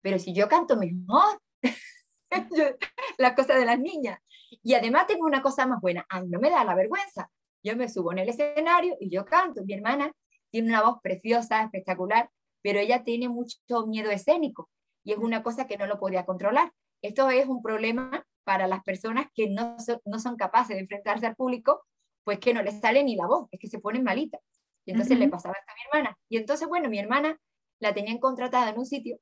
pero 0.00 0.18
si 0.18 0.34
yo 0.34 0.48
canto 0.48 0.76
mejor. 0.76 1.40
la 3.18 3.34
cosa 3.34 3.54
de 3.54 3.64
las 3.64 3.78
niñas. 3.78 4.18
Y 4.62 4.74
además 4.74 5.06
tengo 5.06 5.26
una 5.26 5.42
cosa 5.42 5.66
más 5.66 5.80
buena, 5.80 6.06
no 6.26 6.38
me 6.38 6.50
da 6.50 6.64
la 6.64 6.74
vergüenza. 6.74 7.30
Yo 7.62 7.76
me 7.76 7.88
subo 7.88 8.12
en 8.12 8.18
el 8.18 8.28
escenario 8.28 8.96
y 9.00 9.10
yo 9.10 9.24
canto. 9.24 9.64
Mi 9.64 9.74
hermana 9.74 10.12
tiene 10.50 10.68
una 10.68 10.82
voz 10.82 11.00
preciosa, 11.02 11.62
espectacular, 11.62 12.30
pero 12.62 12.78
ella 12.78 13.04
tiene 13.04 13.28
mucho 13.28 13.86
miedo 13.86 14.10
escénico 14.10 14.70
y 15.04 15.12
es 15.12 15.18
una 15.18 15.42
cosa 15.42 15.66
que 15.66 15.76
no 15.76 15.86
lo 15.86 15.98
podía 15.98 16.24
controlar. 16.24 16.72
Esto 17.02 17.30
es 17.30 17.46
un 17.46 17.62
problema 17.62 18.24
para 18.44 18.66
las 18.66 18.82
personas 18.82 19.26
que 19.34 19.48
no, 19.48 19.76
no 20.04 20.18
son 20.18 20.36
capaces 20.36 20.76
de 20.76 20.82
enfrentarse 20.82 21.26
al 21.26 21.36
público, 21.36 21.84
pues 22.24 22.38
que 22.38 22.54
no 22.54 22.62
les 22.62 22.80
sale 22.80 23.02
ni 23.04 23.16
la 23.16 23.26
voz, 23.26 23.48
es 23.50 23.60
que 23.60 23.68
se 23.68 23.80
ponen 23.80 24.04
malitas. 24.04 24.40
Y 24.86 24.92
entonces 24.92 25.18
le 25.18 25.28
pasaba 25.28 25.54
esto 25.58 25.72
a 25.72 25.74
mi 25.74 25.80
hermana. 25.98 26.18
Y 26.28 26.36
entonces, 26.36 26.68
bueno, 26.68 26.88
mi 26.88 26.98
hermana 26.98 27.38
la 27.80 27.92
tenían 27.92 28.18
contratada 28.18 28.70
en 28.70 28.78
un 28.78 28.86
sitio 28.86 29.18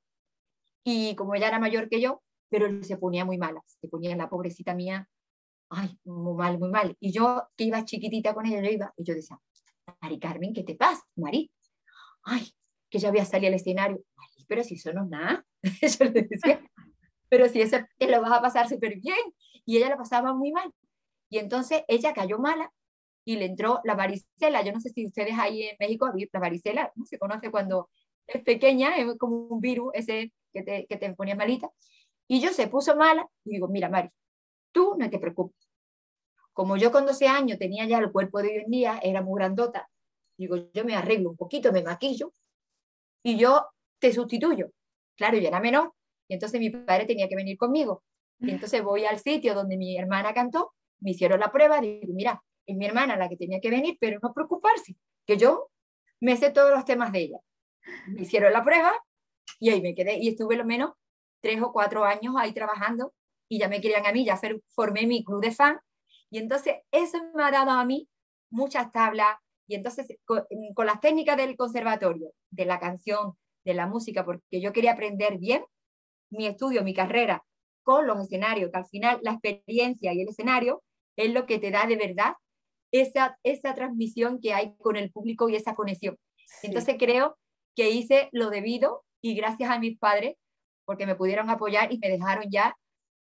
y 0.84 1.16
como 1.16 1.34
ella 1.34 1.48
era 1.48 1.58
mayor 1.58 1.88
que 1.88 2.00
yo, 2.00 2.22
pero 2.50 2.82
se 2.82 2.98
ponía 2.98 3.24
muy 3.24 3.38
mala, 3.38 3.62
se 3.66 3.88
ponía 3.88 4.14
la 4.14 4.28
pobrecita 4.28 4.74
mía, 4.74 5.08
ay, 5.70 5.98
muy 6.04 6.34
mal, 6.34 6.58
muy 6.58 6.70
mal. 6.70 6.96
Y 7.00 7.10
yo, 7.10 7.48
que 7.56 7.64
iba 7.64 7.84
chiquitita 7.84 8.34
con 8.34 8.46
ella, 8.46 8.60
yo 8.62 8.70
iba, 8.70 8.92
y 8.96 9.04
yo 9.04 9.14
decía, 9.14 9.40
Mari 10.02 10.18
Carmen, 10.18 10.52
¿qué 10.52 10.62
te 10.62 10.74
pasa, 10.74 11.02
Mari? 11.16 11.50
Ay, 12.22 12.52
que 12.90 12.98
ya 12.98 13.08
había 13.08 13.24
salido 13.24 13.48
al 13.48 13.54
escenario. 13.54 14.04
Mari 14.16 14.44
pero 14.46 14.62
si 14.62 14.74
eso 14.74 14.92
no 14.92 15.04
es 15.04 15.08
nada, 15.08 15.46
yo 15.62 16.04
le 16.04 16.22
decía, 16.22 16.62
pero 17.30 17.48
si 17.48 17.62
eso 17.62 17.78
te 17.98 18.08
lo 18.08 18.20
vas 18.20 18.32
a 18.32 18.42
pasar 18.42 18.68
súper 18.68 19.00
bien. 19.00 19.18
Y 19.64 19.78
ella 19.78 19.88
lo 19.88 19.96
pasaba 19.96 20.34
muy 20.34 20.52
mal. 20.52 20.70
Y 21.30 21.38
entonces 21.38 21.82
ella 21.88 22.12
cayó 22.12 22.38
mala 22.38 22.70
y 23.24 23.36
le 23.36 23.46
entró 23.46 23.80
la 23.84 23.94
varicela. 23.94 24.62
Yo 24.62 24.72
no 24.72 24.80
sé 24.80 24.90
si 24.90 25.06
ustedes 25.06 25.34
ahí 25.38 25.62
en 25.62 25.76
México, 25.78 26.10
la 26.32 26.40
varicela, 26.40 26.92
no 26.94 27.04
se 27.04 27.18
conoce 27.18 27.50
cuando 27.50 27.88
es 28.26 28.42
pequeña, 28.42 28.96
es 28.96 29.16
como 29.18 29.36
un 29.36 29.60
virus 29.60 29.92
ese 29.94 30.32
que 30.52 30.62
te, 30.62 30.86
que 30.86 30.96
te 30.96 31.12
ponía 31.14 31.34
malita. 31.34 31.70
Y 32.28 32.40
yo 32.40 32.50
se 32.52 32.68
puso 32.68 32.96
mala 32.96 33.26
y 33.44 33.50
digo, 33.50 33.68
mira, 33.68 33.88
Mari, 33.88 34.08
tú 34.72 34.94
no 34.98 35.08
te 35.10 35.18
preocupes. 35.18 35.68
Como 36.52 36.76
yo 36.76 36.92
con 36.92 37.04
12 37.04 37.26
años 37.26 37.58
tenía 37.58 37.84
ya 37.86 37.98
el 37.98 38.12
cuerpo 38.12 38.40
de 38.40 38.48
hoy 38.48 38.56
en 38.64 38.70
día, 38.70 39.00
era 39.02 39.22
muy 39.22 39.38
grandota, 39.38 39.88
digo, 40.36 40.56
yo 40.72 40.84
me 40.84 40.94
arreglo 40.94 41.30
un 41.30 41.36
poquito, 41.36 41.72
me 41.72 41.82
maquillo 41.82 42.32
y 43.22 43.36
yo 43.36 43.66
te 43.98 44.12
sustituyo. 44.12 44.70
Claro, 45.16 45.36
yo 45.38 45.48
era 45.48 45.60
menor 45.60 45.92
y 46.28 46.34
entonces 46.34 46.60
mi 46.60 46.70
padre 46.70 47.06
tenía 47.06 47.28
que 47.28 47.36
venir 47.36 47.56
conmigo. 47.56 48.02
Y 48.40 48.50
entonces 48.50 48.82
voy 48.82 49.04
al 49.04 49.18
sitio 49.18 49.54
donde 49.54 49.76
mi 49.76 49.96
hermana 49.96 50.34
cantó, 50.34 50.74
me 51.00 51.12
hicieron 51.12 51.40
la 51.40 51.50
prueba, 51.50 51.80
digo, 51.80 52.12
mira, 52.12 52.42
es 52.66 52.76
mi 52.76 52.86
hermana 52.86 53.16
la 53.16 53.28
que 53.28 53.36
tenía 53.36 53.60
que 53.60 53.70
venir, 53.70 53.96
pero 54.00 54.18
no 54.22 54.32
preocuparse, 54.32 54.96
que 55.26 55.36
yo 55.36 55.70
me 56.20 56.36
sé 56.36 56.50
todos 56.50 56.70
los 56.70 56.84
temas 56.84 57.12
de 57.12 57.20
ella. 57.20 57.38
Me 58.08 58.22
hicieron 58.22 58.52
la 58.52 58.64
prueba 58.64 58.92
y 59.60 59.70
ahí 59.70 59.82
me 59.82 59.94
quedé 59.94 60.18
y 60.18 60.28
estuve 60.28 60.56
lo 60.56 60.64
menos 60.64 60.92
tres 61.40 61.60
o 61.62 61.72
cuatro 61.72 62.04
años 62.04 62.34
ahí 62.38 62.52
trabajando 62.52 63.12
y 63.48 63.58
ya 63.58 63.68
me 63.68 63.80
querían 63.80 64.06
a 64.06 64.12
mí, 64.12 64.24
ya 64.24 64.40
formé 64.68 65.06
mi 65.06 65.24
club 65.24 65.42
de 65.42 65.52
fan 65.52 65.78
y 66.30 66.38
entonces 66.38 66.76
eso 66.90 67.18
me 67.34 67.44
ha 67.44 67.50
dado 67.50 67.70
a 67.70 67.84
mí 67.84 68.08
muchas 68.50 68.90
tablas 68.90 69.36
y 69.66 69.74
entonces 69.74 70.06
con, 70.24 70.44
con 70.74 70.86
las 70.86 71.00
técnicas 71.00 71.36
del 71.36 71.56
conservatorio, 71.56 72.32
de 72.50 72.64
la 72.64 72.80
canción, 72.80 73.34
de 73.64 73.74
la 73.74 73.86
música, 73.86 74.24
porque 74.24 74.60
yo 74.60 74.72
quería 74.72 74.92
aprender 74.92 75.38
bien 75.38 75.64
mi 76.30 76.46
estudio, 76.46 76.82
mi 76.82 76.94
carrera 76.94 77.44
con 77.82 78.06
los 78.06 78.20
escenarios, 78.20 78.70
que 78.70 78.78
al 78.78 78.86
final 78.86 79.20
la 79.22 79.32
experiencia 79.32 80.12
y 80.12 80.22
el 80.22 80.28
escenario 80.28 80.82
es 81.16 81.32
lo 81.32 81.46
que 81.46 81.58
te 81.58 81.70
da 81.70 81.86
de 81.86 81.96
verdad 81.96 82.34
esa, 83.00 83.36
esa 83.42 83.74
transmisión 83.74 84.40
que 84.40 84.54
hay 84.54 84.76
con 84.76 84.96
el 84.96 85.10
público 85.10 85.48
y 85.48 85.56
esa 85.56 85.74
conexión. 85.74 86.16
Entonces 86.62 86.94
creo 86.96 87.36
que 87.74 87.90
hice 87.90 88.28
lo 88.30 88.50
debido 88.50 89.04
y 89.20 89.34
gracias 89.34 89.68
a 89.68 89.80
mis 89.80 89.98
padres, 89.98 90.36
porque 90.84 91.04
me 91.04 91.16
pudieron 91.16 91.50
apoyar 91.50 91.92
y 91.92 91.98
me 91.98 92.08
dejaron 92.08 92.44
ya 92.50 92.76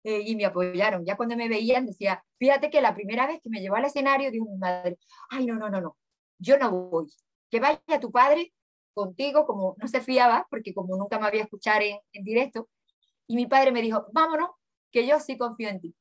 eh, 0.02 0.22
y 0.26 0.34
me 0.34 0.44
apoyaron. 0.44 1.04
Ya 1.04 1.16
cuando 1.16 1.36
me 1.36 1.48
veían 1.48 1.86
decía, 1.86 2.24
fíjate 2.40 2.68
que 2.68 2.80
la 2.80 2.96
primera 2.96 3.28
vez 3.28 3.40
que 3.42 3.48
me 3.48 3.60
llevó 3.60 3.76
al 3.76 3.84
escenario 3.84 4.32
dijo 4.32 4.46
mi 4.46 4.58
madre, 4.58 4.98
ay, 5.28 5.46
no, 5.46 5.54
no, 5.54 5.70
no, 5.70 5.80
no, 5.80 5.96
yo 6.38 6.58
no 6.58 6.72
voy. 6.72 7.06
Que 7.48 7.60
vaya 7.60 8.00
tu 8.00 8.10
padre 8.10 8.52
contigo, 8.92 9.46
como 9.46 9.76
no 9.78 9.86
se 9.86 10.00
fiaba, 10.00 10.48
porque 10.50 10.74
como 10.74 10.96
nunca 10.96 11.20
me 11.20 11.28
había 11.28 11.42
escuchado 11.44 11.82
en, 11.82 11.98
en 12.12 12.24
directo, 12.24 12.68
y 13.28 13.36
mi 13.36 13.46
padre 13.46 13.70
me 13.70 13.82
dijo, 13.82 14.06
vámonos, 14.12 14.50
que 14.90 15.06
yo 15.06 15.20
sí 15.20 15.38
confío 15.38 15.68
en 15.68 15.80
ti. 15.80 15.94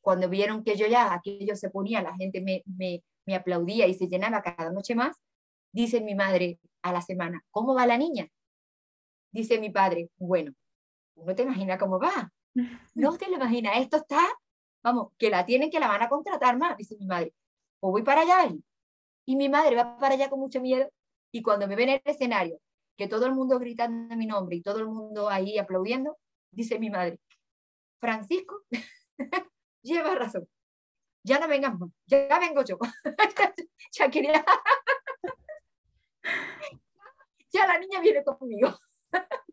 Cuando 0.00 0.28
vieron 0.28 0.64
que 0.64 0.76
yo 0.76 0.86
ya, 0.86 1.12
aquello 1.12 1.56
se 1.56 1.70
ponía, 1.70 2.02
la 2.02 2.14
gente 2.16 2.40
me, 2.40 2.62
me, 2.66 3.02
me 3.26 3.34
aplaudía 3.34 3.86
y 3.86 3.94
se 3.94 4.08
llenaba 4.08 4.42
cada 4.42 4.70
noche 4.70 4.94
más, 4.94 5.20
dice 5.72 6.00
mi 6.00 6.14
madre 6.14 6.58
a 6.82 6.92
la 6.92 7.02
semana, 7.02 7.44
¿cómo 7.50 7.74
va 7.74 7.86
la 7.86 7.98
niña? 7.98 8.28
Dice 9.32 9.60
mi 9.60 9.70
padre, 9.70 10.10
bueno, 10.16 10.52
no 11.16 11.34
te 11.34 11.42
imaginas 11.42 11.78
cómo 11.78 11.98
va. 11.98 12.32
No 12.94 13.16
te 13.16 13.28
lo 13.28 13.36
imaginas, 13.36 13.78
esto 13.78 13.98
está, 13.98 14.20
vamos, 14.82 15.12
que 15.16 15.30
la 15.30 15.46
tienen, 15.46 15.70
que 15.70 15.78
la 15.78 15.86
van 15.86 16.02
a 16.02 16.08
contratar 16.08 16.58
más, 16.58 16.76
dice 16.76 16.96
mi 16.98 17.06
madre. 17.06 17.32
O 17.80 17.92
voy 17.92 18.02
para 18.02 18.22
allá. 18.22 18.52
Y 19.24 19.36
mi 19.36 19.48
madre 19.48 19.76
va 19.76 19.96
para 19.98 20.14
allá 20.14 20.28
con 20.28 20.40
mucho 20.40 20.60
miedo. 20.60 20.90
Y 21.32 21.42
cuando 21.42 21.68
me 21.68 21.76
ven 21.76 21.90
en 21.90 22.02
el 22.04 22.12
escenario, 22.12 22.58
que 22.96 23.06
todo 23.06 23.26
el 23.26 23.34
mundo 23.34 23.58
gritando 23.58 24.16
mi 24.16 24.26
nombre 24.26 24.56
y 24.56 24.62
todo 24.62 24.80
el 24.80 24.86
mundo 24.86 25.28
ahí 25.30 25.58
aplaudiendo, 25.58 26.18
dice 26.50 26.78
mi 26.78 26.90
madre, 26.90 27.20
Francisco, 28.00 28.62
lleva 29.82 30.14
razón. 30.14 30.48
Ya 31.22 31.38
no 31.38 31.48
vengas 31.48 31.78
más, 31.78 31.90
ya 32.06 32.38
vengo 32.38 32.64
yo. 32.64 32.78
ya 33.92 34.10
quería. 34.10 34.44
ya 37.52 37.66
la 37.66 37.78
niña 37.78 38.00
viene 38.00 38.24
conmigo. 38.24 38.78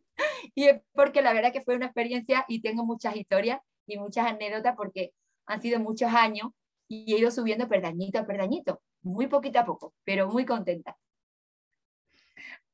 y 0.55 0.65
es 0.65 0.81
porque 0.93 1.21
la 1.21 1.33
verdad 1.33 1.51
que 1.51 1.61
fue 1.61 1.75
una 1.75 1.87
experiencia 1.87 2.45
y 2.47 2.61
tengo 2.61 2.85
muchas 2.85 3.15
historias 3.15 3.59
y 3.85 3.97
muchas 3.97 4.27
anécdotas 4.27 4.75
porque 4.75 5.13
han 5.45 5.61
sido 5.61 5.79
muchos 5.79 6.13
años 6.13 6.49
y 6.87 7.13
he 7.13 7.19
ido 7.19 7.31
subiendo 7.31 7.67
perdañito 7.67 8.19
a 8.19 8.25
perdañito, 8.25 8.81
muy 9.01 9.27
poquito 9.27 9.59
a 9.59 9.65
poco, 9.65 9.93
pero 10.03 10.27
muy 10.27 10.45
contenta. 10.45 10.97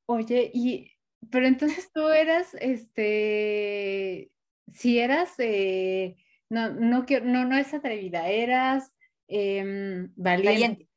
Oye, 0.05 0.51
y 0.53 0.91
pero 1.31 1.47
entonces 1.47 1.91
tú 1.91 2.09
eras, 2.09 2.55
este, 2.59 4.31
si 4.67 4.99
eras, 4.99 5.33
eh, 5.39 6.15
no, 6.49 6.69
no, 6.71 7.06
no, 7.23 7.45
no 7.45 7.58
es 7.58 7.73
atrevida, 7.73 8.27
eras 8.29 8.93
em, 9.27 10.12
valiente. 10.15 10.89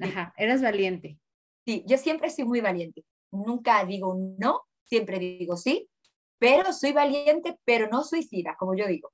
Ajá, 0.00 0.34
eras 0.36 0.62
valiente. 0.62 1.18
Sí, 1.64 1.84
yo 1.86 1.98
siempre 1.98 2.30
soy 2.30 2.44
muy 2.44 2.60
valiente. 2.60 3.04
Nunca 3.30 3.84
digo 3.84 4.16
no, 4.38 4.62
siempre 4.84 5.18
digo 5.18 5.56
sí, 5.56 5.88
pero 6.38 6.72
soy 6.72 6.92
valiente, 6.92 7.58
pero 7.64 7.88
no 7.88 8.04
suicida, 8.04 8.56
como 8.58 8.76
yo 8.76 8.86
digo. 8.86 9.12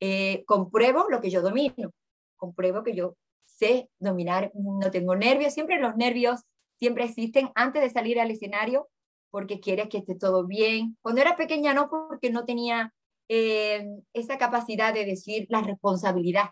Eh, 0.00 0.44
compruebo 0.46 1.06
lo 1.08 1.20
que 1.20 1.30
yo 1.30 1.42
domino, 1.42 1.92
compruebo 2.36 2.82
que 2.82 2.94
yo 2.94 3.16
sé 3.44 3.88
dominar, 3.98 4.50
no 4.54 4.90
tengo 4.90 5.14
nervios, 5.14 5.54
siempre 5.54 5.78
los 5.78 5.96
nervios 5.96 6.42
siempre 6.76 7.04
existen 7.04 7.50
antes 7.54 7.82
de 7.82 7.90
salir 7.90 8.20
al 8.20 8.30
escenario 8.30 8.88
porque 9.30 9.60
quieres 9.60 9.88
que 9.88 9.98
esté 9.98 10.14
todo 10.14 10.46
bien. 10.46 10.96
Cuando 11.02 11.20
era 11.20 11.36
pequeña 11.36 11.74
no, 11.74 11.88
porque 11.90 12.30
no 12.30 12.44
tenía 12.44 12.94
eh, 13.28 13.86
esa 14.12 14.38
capacidad 14.38 14.92
de 14.92 15.04
decir 15.04 15.46
la 15.48 15.62
responsabilidad. 15.62 16.50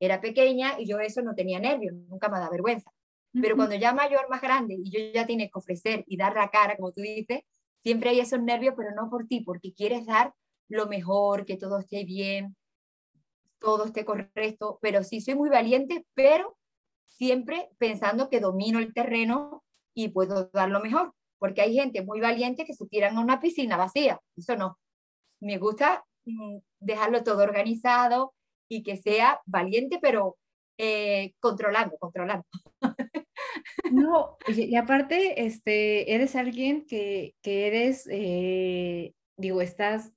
Era 0.00 0.20
pequeña 0.20 0.80
y 0.80 0.86
yo 0.86 0.98
eso 0.98 1.22
no 1.22 1.34
tenía 1.34 1.60
nervios, 1.60 1.94
nunca 2.08 2.28
me 2.28 2.38
da 2.38 2.48
vergüenza. 2.50 2.90
Pero 3.32 3.54
cuando 3.54 3.76
ya 3.76 3.92
mayor, 3.92 4.28
más 4.28 4.40
grande, 4.40 4.74
y 4.82 4.90
yo 4.90 4.98
ya 5.14 5.24
tiene 5.24 5.44
que 5.46 5.58
ofrecer 5.58 6.02
y 6.08 6.16
dar 6.16 6.34
la 6.34 6.50
cara, 6.50 6.76
como 6.76 6.90
tú 6.90 7.00
dices, 7.00 7.42
siempre 7.82 8.10
hay 8.10 8.20
esos 8.20 8.42
nervios, 8.42 8.74
pero 8.76 8.90
no 8.92 9.08
por 9.08 9.28
ti, 9.28 9.40
porque 9.40 9.72
quieres 9.72 10.06
dar 10.06 10.34
lo 10.68 10.88
mejor, 10.88 11.44
que 11.44 11.56
todo 11.56 11.78
esté 11.78 12.04
bien, 12.04 12.56
todo 13.60 13.84
esté 13.84 14.04
correcto, 14.04 14.78
pero 14.82 15.04
sí 15.04 15.20
soy 15.20 15.36
muy 15.36 15.48
valiente, 15.48 16.06
pero 16.14 16.56
siempre 17.06 17.70
pensando 17.78 18.30
que 18.30 18.40
domino 18.40 18.80
el 18.80 18.92
terreno 18.92 19.62
y 19.94 20.08
puedo 20.08 20.50
dar 20.52 20.70
lo 20.70 20.80
mejor, 20.80 21.12
porque 21.38 21.60
hay 21.60 21.74
gente 21.74 22.02
muy 22.02 22.20
valiente 22.20 22.64
que 22.64 22.74
se 22.74 22.86
tiran 22.86 23.16
a 23.16 23.20
una 23.20 23.40
piscina 23.40 23.76
vacía, 23.76 24.20
eso 24.36 24.56
no, 24.56 24.78
me 25.40 25.58
gusta 25.58 26.04
mm, 26.24 26.58
dejarlo 26.80 27.22
todo 27.22 27.42
organizado 27.42 28.34
y 28.68 28.82
que 28.82 28.96
sea 28.96 29.40
valiente, 29.46 29.98
pero 30.00 30.36
eh, 30.78 31.34
controlando, 31.40 31.96
controlando. 31.98 32.46
No, 33.90 34.36
y, 34.46 34.76
aparte, 34.76 35.44
este, 35.44 36.14
eres 36.14 36.36
alguien 36.36 36.86
que, 36.86 37.34
que 37.42 37.66
eres, 37.66 38.06
eh, 38.10 39.14
digo, 39.36 39.60
estás, 39.60 40.12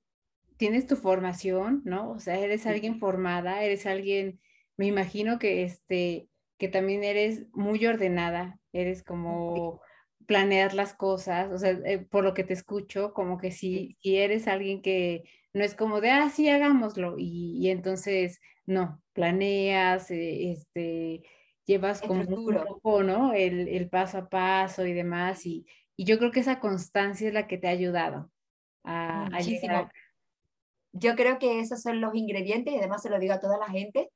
tienes 0.56 0.86
tu 0.86 0.96
formación, 0.96 1.82
¿no? 1.84 2.12
O 2.12 2.20
sea, 2.20 2.38
eres 2.38 2.66
alguien 2.66 3.00
formada, 3.00 3.62
eres 3.64 3.86
alguien, 3.86 4.40
me 4.76 4.86
imagino 4.86 5.38
que, 5.38 5.64
este, 5.64 6.28
que 6.58 6.68
también 6.68 7.02
eres 7.02 7.46
muy 7.52 7.84
ordenada, 7.86 8.60
eres 8.72 9.02
como 9.02 9.80
planear 10.26 10.74
las 10.74 10.94
cosas, 10.94 11.52
o 11.52 11.58
sea, 11.58 11.70
eh, 11.70 11.98
por 11.98 12.24
lo 12.24 12.34
que 12.34 12.44
te 12.44 12.52
escucho, 12.52 13.12
como 13.12 13.38
que 13.38 13.50
si, 13.50 13.96
si, 14.00 14.16
eres 14.16 14.48
alguien 14.48 14.82
que 14.82 15.24
no 15.52 15.64
es 15.64 15.74
como 15.74 16.00
de, 16.00 16.10
ah, 16.10 16.30
sí, 16.30 16.48
hagámoslo, 16.48 17.16
y, 17.18 17.68
entonces, 17.70 18.40
no, 18.66 19.02
planeas, 19.12 20.10
eh, 20.10 20.52
este, 20.52 21.22
llevas 21.64 22.00
como 22.02 22.22
un 22.22 22.64
poco, 22.66 23.02
¿no? 23.02 23.32
El, 23.32 23.68
el, 23.68 23.88
paso 23.88 24.18
a 24.18 24.28
paso 24.28 24.86
y 24.86 24.92
demás, 24.92 25.46
y, 25.46 25.66
y, 25.96 26.04
yo 26.04 26.18
creo 26.18 26.30
que 26.30 26.40
esa 26.40 26.60
constancia 26.60 27.28
es 27.28 27.34
la 27.34 27.46
que 27.46 27.58
te 27.58 27.68
ha 27.68 27.70
ayudado 27.70 28.30
a, 28.82 29.26
a 29.26 29.40
llegar. 29.40 29.90
Yo 30.92 31.16
creo 31.16 31.38
que 31.38 31.60
esos 31.60 31.82
son 31.82 32.00
los 32.00 32.14
ingredientes, 32.14 32.72
y 32.72 32.78
además 32.78 33.02
se 33.02 33.10
lo 33.10 33.18
digo 33.18 33.34
a 33.34 33.40
toda 33.40 33.58
la 33.58 33.68
gente, 33.68 34.10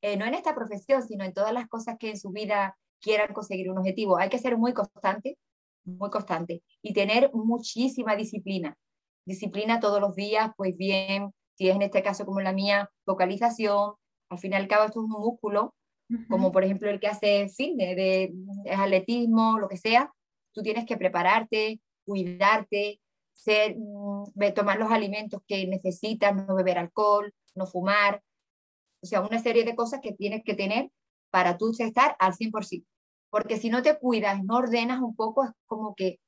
eh, 0.00 0.16
no 0.16 0.26
en 0.26 0.34
esta 0.34 0.54
profesión, 0.54 1.02
sino 1.02 1.24
en 1.24 1.34
todas 1.34 1.52
las 1.52 1.68
cosas 1.68 1.96
que 1.98 2.10
en 2.10 2.18
su 2.18 2.30
vida 2.30 2.76
quieran 3.00 3.32
conseguir 3.32 3.70
un 3.70 3.78
objetivo. 3.78 4.18
Hay 4.18 4.28
que 4.28 4.38
ser 4.38 4.56
muy 4.56 4.72
constante, 4.72 5.38
muy 5.84 6.10
constante 6.10 6.62
y 6.82 6.92
tener 6.92 7.30
muchísima 7.32 8.16
disciplina. 8.16 8.76
Disciplina 9.24 9.80
todos 9.80 10.00
los 10.00 10.14
días, 10.14 10.50
pues 10.56 10.76
bien, 10.76 11.32
si 11.54 11.68
es 11.68 11.76
en 11.76 11.82
este 11.82 12.02
caso 12.02 12.24
como 12.24 12.40
la 12.40 12.52
mía, 12.52 12.90
vocalización, 13.06 13.94
al 14.30 14.38
fin 14.38 14.52
y 14.52 14.56
al 14.56 14.68
cabo 14.68 14.84
esto 14.84 15.00
es 15.00 15.04
un 15.04 15.10
músculo, 15.10 15.74
como 16.30 16.52
por 16.52 16.64
ejemplo 16.64 16.88
el 16.88 17.00
que 17.00 17.08
hace 17.08 17.48
fitness, 17.50 17.94
de, 17.94 18.32
de 18.64 18.70
atletismo, 18.70 19.58
lo 19.58 19.68
que 19.68 19.76
sea, 19.76 20.10
tú 20.52 20.62
tienes 20.62 20.86
que 20.86 20.96
prepararte, 20.96 21.80
cuidarte, 22.04 23.00
ser, 23.34 23.76
mm, 23.76 24.54
tomar 24.54 24.78
los 24.78 24.90
alimentos 24.90 25.42
que 25.46 25.66
necesitas, 25.66 26.34
no 26.34 26.54
beber 26.54 26.78
alcohol, 26.78 27.32
no 27.54 27.66
fumar, 27.66 28.22
o 29.02 29.06
sea, 29.06 29.20
una 29.20 29.38
serie 29.38 29.64
de 29.64 29.76
cosas 29.76 30.00
que 30.00 30.12
tienes 30.12 30.42
que 30.44 30.54
tener 30.54 30.90
para 31.30 31.56
tú 31.56 31.72
estar 31.78 32.16
al 32.18 32.34
100%. 32.34 32.84
Porque 33.30 33.58
si 33.58 33.68
no 33.70 33.82
te 33.82 33.98
cuidas, 33.98 34.42
no 34.42 34.56
ordenas 34.56 35.00
un 35.00 35.14
poco, 35.14 35.44
es 35.44 35.50
como 35.66 35.94
que 35.94 36.18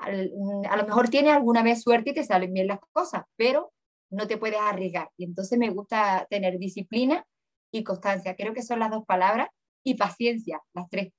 mm, 0.00 0.66
a 0.68 0.76
lo 0.76 0.86
mejor 0.86 1.08
tienes 1.08 1.32
alguna 1.32 1.62
vez 1.62 1.82
suerte 1.82 2.10
y 2.10 2.14
te 2.14 2.24
salen 2.24 2.52
bien 2.52 2.66
las 2.66 2.80
cosas, 2.92 3.24
pero 3.36 3.72
no 4.10 4.26
te 4.26 4.38
puedes 4.38 4.60
arriesgar. 4.60 5.10
Y 5.16 5.24
entonces 5.24 5.58
me 5.58 5.70
gusta 5.70 6.26
tener 6.30 6.58
disciplina 6.58 7.26
y 7.70 7.84
constancia. 7.84 8.36
Creo 8.36 8.54
que 8.54 8.62
son 8.62 8.78
las 8.78 8.90
dos 8.90 9.04
palabras 9.04 9.48
y 9.82 9.94
paciencia, 9.94 10.60
las 10.72 10.88
tres. 10.88 11.12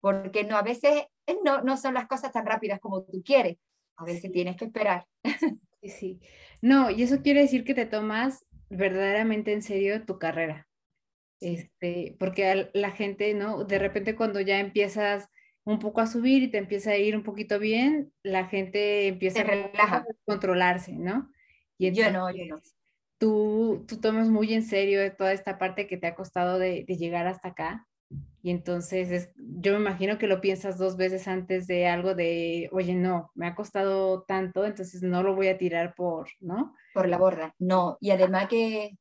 Porque 0.00 0.44
no, 0.44 0.56
a 0.56 0.62
veces 0.62 1.04
no, 1.44 1.62
no 1.62 1.76
son 1.76 1.94
las 1.94 2.08
cosas 2.08 2.32
tan 2.32 2.44
rápidas 2.44 2.80
como 2.80 3.04
tú 3.04 3.22
quieres. 3.24 3.58
A 3.96 4.04
veces 4.04 4.32
tienes 4.32 4.56
que 4.56 4.66
esperar. 4.66 5.06
Sí, 5.82 5.88
sí. 5.88 6.20
No, 6.60 6.90
y 6.90 7.02
eso 7.02 7.22
quiere 7.22 7.40
decir 7.40 7.64
que 7.64 7.74
te 7.74 7.86
tomas 7.86 8.44
verdaderamente 8.70 9.52
en 9.52 9.62
serio 9.62 10.04
tu 10.06 10.18
carrera. 10.18 10.68
Este, 11.42 12.16
porque 12.18 12.70
la 12.72 12.92
gente, 12.92 13.34
¿no? 13.34 13.64
De 13.64 13.78
repente 13.78 14.14
cuando 14.14 14.40
ya 14.40 14.60
empiezas 14.60 15.28
un 15.64 15.78
poco 15.78 16.00
a 16.00 16.06
subir 16.06 16.42
y 16.42 16.50
te 16.50 16.58
empieza 16.58 16.90
a 16.90 16.96
ir 16.96 17.16
un 17.16 17.22
poquito 17.22 17.58
bien, 17.58 18.12
la 18.22 18.46
gente 18.46 19.08
empieza 19.08 19.42
a 19.42 20.04
controlarse, 20.24 20.92
¿no? 20.92 21.30
Y 21.78 21.92
yo 21.92 22.10
no, 22.10 22.30
yo 22.30 22.44
no. 22.46 22.60
Tú, 23.18 23.84
tú 23.86 24.00
tomas 24.00 24.28
muy 24.28 24.52
en 24.54 24.64
serio 24.64 25.00
toda 25.16 25.32
esta 25.32 25.58
parte 25.58 25.86
que 25.86 25.96
te 25.96 26.08
ha 26.08 26.14
costado 26.14 26.58
de, 26.58 26.84
llegar 26.84 27.26
hasta 27.26 27.48
acá. 27.48 27.88
Y 28.42 28.50
entonces 28.50 29.30
yo 29.36 29.72
me 29.72 29.78
imagino 29.78 30.18
que 30.18 30.26
lo 30.26 30.40
piensas 30.40 30.76
dos 30.76 30.96
veces 30.96 31.28
antes 31.28 31.66
de 31.66 31.86
algo 31.86 32.14
de, 32.14 32.68
oye, 32.72 32.94
no, 32.94 33.30
me 33.34 33.46
ha 33.46 33.54
costado 33.54 34.22
tanto, 34.22 34.64
entonces 34.64 35.02
no 35.02 35.22
lo 35.22 35.34
voy 35.36 35.48
a 35.48 35.58
tirar 35.58 35.94
por, 35.94 36.28
¿no? 36.40 36.74
Por 36.92 37.08
la 37.08 37.18
borda, 37.18 37.54
no. 37.58 37.96
Y 38.00 38.10
además 38.10 38.48
que, 38.48 38.98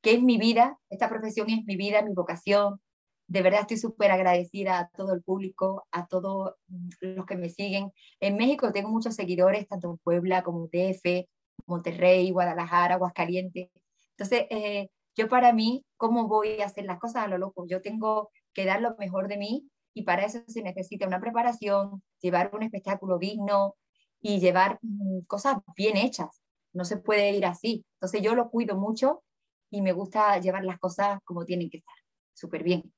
que 0.00 0.14
es 0.14 0.22
mi 0.22 0.38
vida, 0.38 0.78
esta 0.90 1.08
profesión 1.08 1.50
es 1.50 1.64
mi 1.64 1.76
vida, 1.76 2.02
mi 2.02 2.14
vocación, 2.14 2.80
de 3.28 3.42
verdad 3.42 3.60
estoy 3.60 3.76
súper 3.76 4.10
agradecida 4.10 4.78
a 4.78 4.88
todo 4.88 5.12
el 5.12 5.22
público, 5.22 5.86
a 5.92 6.06
todos 6.06 6.54
los 7.00 7.26
que 7.26 7.36
me 7.36 7.50
siguen. 7.50 7.92
En 8.20 8.36
México 8.36 8.72
tengo 8.72 8.88
muchos 8.88 9.14
seguidores, 9.14 9.68
tanto 9.68 9.90
en 9.90 9.98
Puebla 9.98 10.42
como 10.42 10.68
en 10.72 10.92
DF, 10.92 11.28
Monterrey, 11.66 12.30
Guadalajara, 12.30 12.94
Aguascalientes. 12.94 13.68
Entonces, 14.16 14.46
eh, 14.50 14.88
yo 15.14 15.28
para 15.28 15.52
mí, 15.52 15.84
¿cómo 15.98 16.26
voy 16.26 16.62
a 16.62 16.66
hacer 16.66 16.86
las 16.86 16.98
cosas 16.98 17.24
a 17.24 17.28
lo 17.28 17.36
loco? 17.36 17.66
Yo 17.66 17.82
tengo 17.82 18.30
que 18.54 18.64
dar 18.64 18.80
lo 18.80 18.96
mejor 18.96 19.28
de 19.28 19.36
mí 19.36 19.68
y 19.92 20.04
para 20.04 20.24
eso 20.24 20.40
se 20.46 20.62
necesita 20.62 21.06
una 21.06 21.20
preparación, 21.20 22.02
llevar 22.20 22.50
un 22.54 22.62
espectáculo 22.62 23.18
digno 23.18 23.74
y 24.20 24.40
llevar 24.40 24.78
mm, 24.80 25.20
cosas 25.26 25.58
bien 25.76 25.98
hechas. 25.98 26.40
No 26.72 26.84
se 26.86 26.96
puede 26.96 27.32
ir 27.32 27.44
así. 27.44 27.84
Entonces 27.96 28.22
yo 28.22 28.34
lo 28.34 28.48
cuido 28.50 28.76
mucho 28.76 29.22
y 29.70 29.82
me 29.82 29.92
gusta 29.92 30.38
llevar 30.38 30.64
las 30.64 30.78
cosas 30.78 31.20
como 31.24 31.44
tienen 31.44 31.70
que 31.70 31.78
estar, 31.78 31.94
súper 32.34 32.62
bien. 32.62 32.92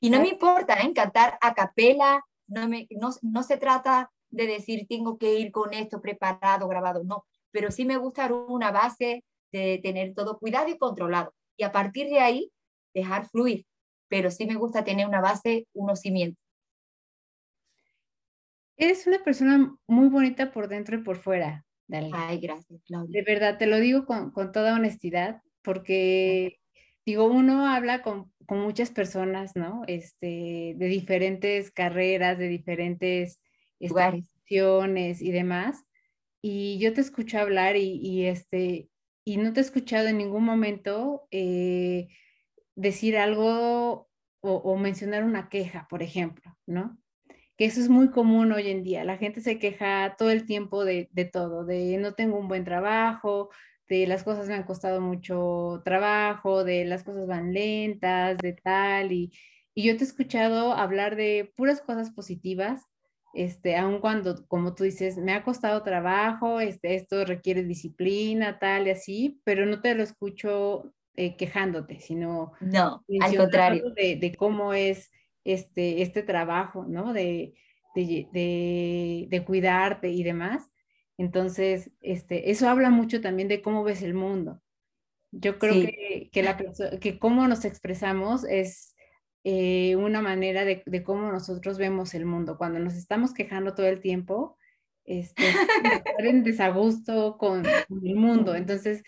Y 0.00 0.10
no 0.10 0.20
me 0.20 0.28
importa 0.28 0.74
¿eh? 0.74 0.92
cantar 0.94 1.38
a 1.40 1.54
capela, 1.54 2.22
no, 2.46 2.68
me, 2.68 2.86
no, 2.90 3.10
no 3.22 3.42
se 3.42 3.56
trata 3.56 4.10
de 4.30 4.46
decir 4.46 4.86
tengo 4.88 5.18
que 5.18 5.38
ir 5.38 5.50
con 5.52 5.72
esto 5.72 6.00
preparado, 6.00 6.68
grabado, 6.68 7.04
no, 7.04 7.24
pero 7.50 7.70
sí 7.70 7.84
me 7.84 7.96
gusta 7.96 8.32
una 8.32 8.70
base 8.70 9.24
de 9.52 9.80
tener 9.82 10.14
todo 10.14 10.38
cuidado 10.38 10.68
y 10.68 10.78
controlado. 10.78 11.32
Y 11.56 11.62
a 11.62 11.72
partir 11.72 12.08
de 12.08 12.18
ahí, 12.18 12.50
dejar 12.92 13.28
fluir, 13.28 13.64
pero 14.08 14.30
sí 14.30 14.46
me 14.46 14.56
gusta 14.56 14.84
tener 14.84 15.06
una 15.06 15.20
base, 15.20 15.68
unos 15.72 16.00
cimientos. 16.00 16.42
Eres 18.76 19.06
una 19.06 19.22
persona 19.22 19.72
muy 19.86 20.08
bonita 20.08 20.52
por 20.52 20.66
dentro 20.66 20.96
y 20.96 21.02
por 21.02 21.16
fuera, 21.16 21.64
Ay, 22.12 22.40
gracias, 22.40 22.82
Claudia. 22.86 23.20
De 23.20 23.22
verdad, 23.22 23.58
te 23.58 23.66
lo 23.66 23.78
digo 23.78 24.06
con, 24.06 24.30
con 24.30 24.52
toda 24.52 24.74
honestidad, 24.74 25.42
porque 25.64 26.60
digo, 27.04 27.24
uno 27.24 27.66
habla 27.66 28.02
con, 28.02 28.32
con, 28.46 28.60
muchas 28.60 28.90
personas, 28.90 29.56
¿no? 29.56 29.82
Este, 29.88 30.74
de 30.76 30.86
diferentes 30.86 31.70
carreras, 31.72 32.38
de 32.38 32.48
diferentes 32.48 33.40
lugares 33.80 34.34
y 35.20 35.30
demás. 35.30 35.84
Y 36.42 36.78
yo 36.78 36.92
te 36.92 37.00
escucho 37.00 37.38
hablar 37.38 37.76
y, 37.76 37.98
y, 38.02 38.26
este, 38.26 38.88
y 39.24 39.38
no 39.38 39.52
te 39.52 39.60
he 39.60 39.62
escuchado 39.62 40.08
en 40.08 40.18
ningún 40.18 40.44
momento 40.44 41.26
eh, 41.30 42.08
decir 42.74 43.16
algo 43.16 44.08
o, 44.40 44.52
o, 44.52 44.76
mencionar 44.76 45.24
una 45.24 45.48
queja, 45.48 45.86
por 45.88 46.02
ejemplo, 46.02 46.54
¿no? 46.66 46.98
Que 47.56 47.64
eso 47.66 47.80
es 47.80 47.88
muy 47.88 48.10
común 48.10 48.52
hoy 48.52 48.68
en 48.68 48.82
día. 48.82 49.04
La 49.04 49.16
gente 49.16 49.40
se 49.40 49.58
queja 49.58 50.16
todo 50.18 50.30
el 50.30 50.44
tiempo 50.44 50.84
de, 50.84 51.08
de 51.12 51.24
todo, 51.24 51.64
de 51.64 51.96
no 51.98 52.14
tengo 52.14 52.38
un 52.38 52.48
buen 52.48 52.64
trabajo, 52.64 53.50
de 54.00 54.06
las 54.06 54.24
cosas 54.24 54.48
me 54.48 54.54
han 54.54 54.64
costado 54.64 55.00
mucho 55.00 55.82
trabajo, 55.84 56.64
de 56.64 56.84
las 56.84 57.04
cosas 57.04 57.26
van 57.26 57.52
lentas, 57.52 58.38
de 58.38 58.52
tal, 58.52 59.12
y, 59.12 59.32
y 59.74 59.84
yo 59.84 59.96
te 59.96 60.04
he 60.04 60.06
escuchado 60.06 60.72
hablar 60.72 61.16
de 61.16 61.52
puras 61.56 61.80
cosas 61.80 62.10
positivas, 62.10 62.82
este, 63.34 63.76
aun 63.76 64.00
cuando, 64.00 64.46
como 64.46 64.74
tú 64.74 64.84
dices, 64.84 65.16
me 65.18 65.32
ha 65.32 65.42
costado 65.42 65.82
trabajo, 65.82 66.60
este, 66.60 66.94
esto 66.94 67.24
requiere 67.24 67.64
disciplina, 67.64 68.58
tal 68.58 68.86
y 68.86 68.90
así, 68.90 69.40
pero 69.44 69.66
no 69.66 69.80
te 69.80 69.94
lo 69.94 70.02
escucho 70.02 70.94
eh, 71.16 71.36
quejándote, 71.36 72.00
sino 72.00 72.52
no, 72.60 73.04
al 73.20 73.36
contrario. 73.36 73.90
De, 73.90 74.16
de, 74.16 74.34
cómo 74.36 74.72
es 74.72 75.10
este, 75.44 76.02
este 76.02 76.22
trabajo, 76.22 76.86
¿no? 76.88 77.12
De, 77.12 77.54
de, 77.94 78.28
de, 78.32 79.26
de 79.28 79.44
cuidarte 79.44 80.10
y 80.10 80.22
demás. 80.22 80.70
Entonces, 81.16 81.90
este, 82.00 82.50
eso 82.50 82.68
habla 82.68 82.90
mucho 82.90 83.20
también 83.20 83.48
de 83.48 83.62
cómo 83.62 83.84
ves 83.84 84.02
el 84.02 84.14
mundo. 84.14 84.60
Yo 85.30 85.58
creo 85.58 85.74
que, 85.74 86.30
que, 86.32 86.42
la, 86.42 86.56
que 87.00 87.18
cómo 87.18 87.48
nos 87.48 87.64
expresamos 87.64 88.44
es 88.44 88.94
eh, 89.42 89.96
una 89.96 90.20
manera 90.20 90.64
de, 90.64 90.82
de, 90.86 91.02
cómo 91.02 91.30
nosotros 91.30 91.76
vemos 91.78 92.14
el 92.14 92.24
mundo. 92.24 92.56
Cuando 92.56 92.78
nos 92.78 92.94
estamos 92.94 93.34
quejando 93.34 93.74
todo 93.74 93.86
el 93.86 94.00
tiempo, 94.00 94.56
este, 95.04 95.42
estar 96.06 96.26
en 96.26 96.44
desagusto 96.44 97.36
con, 97.38 97.64
el 97.66 98.14
mundo. 98.16 98.54
Entonces, 98.54 99.02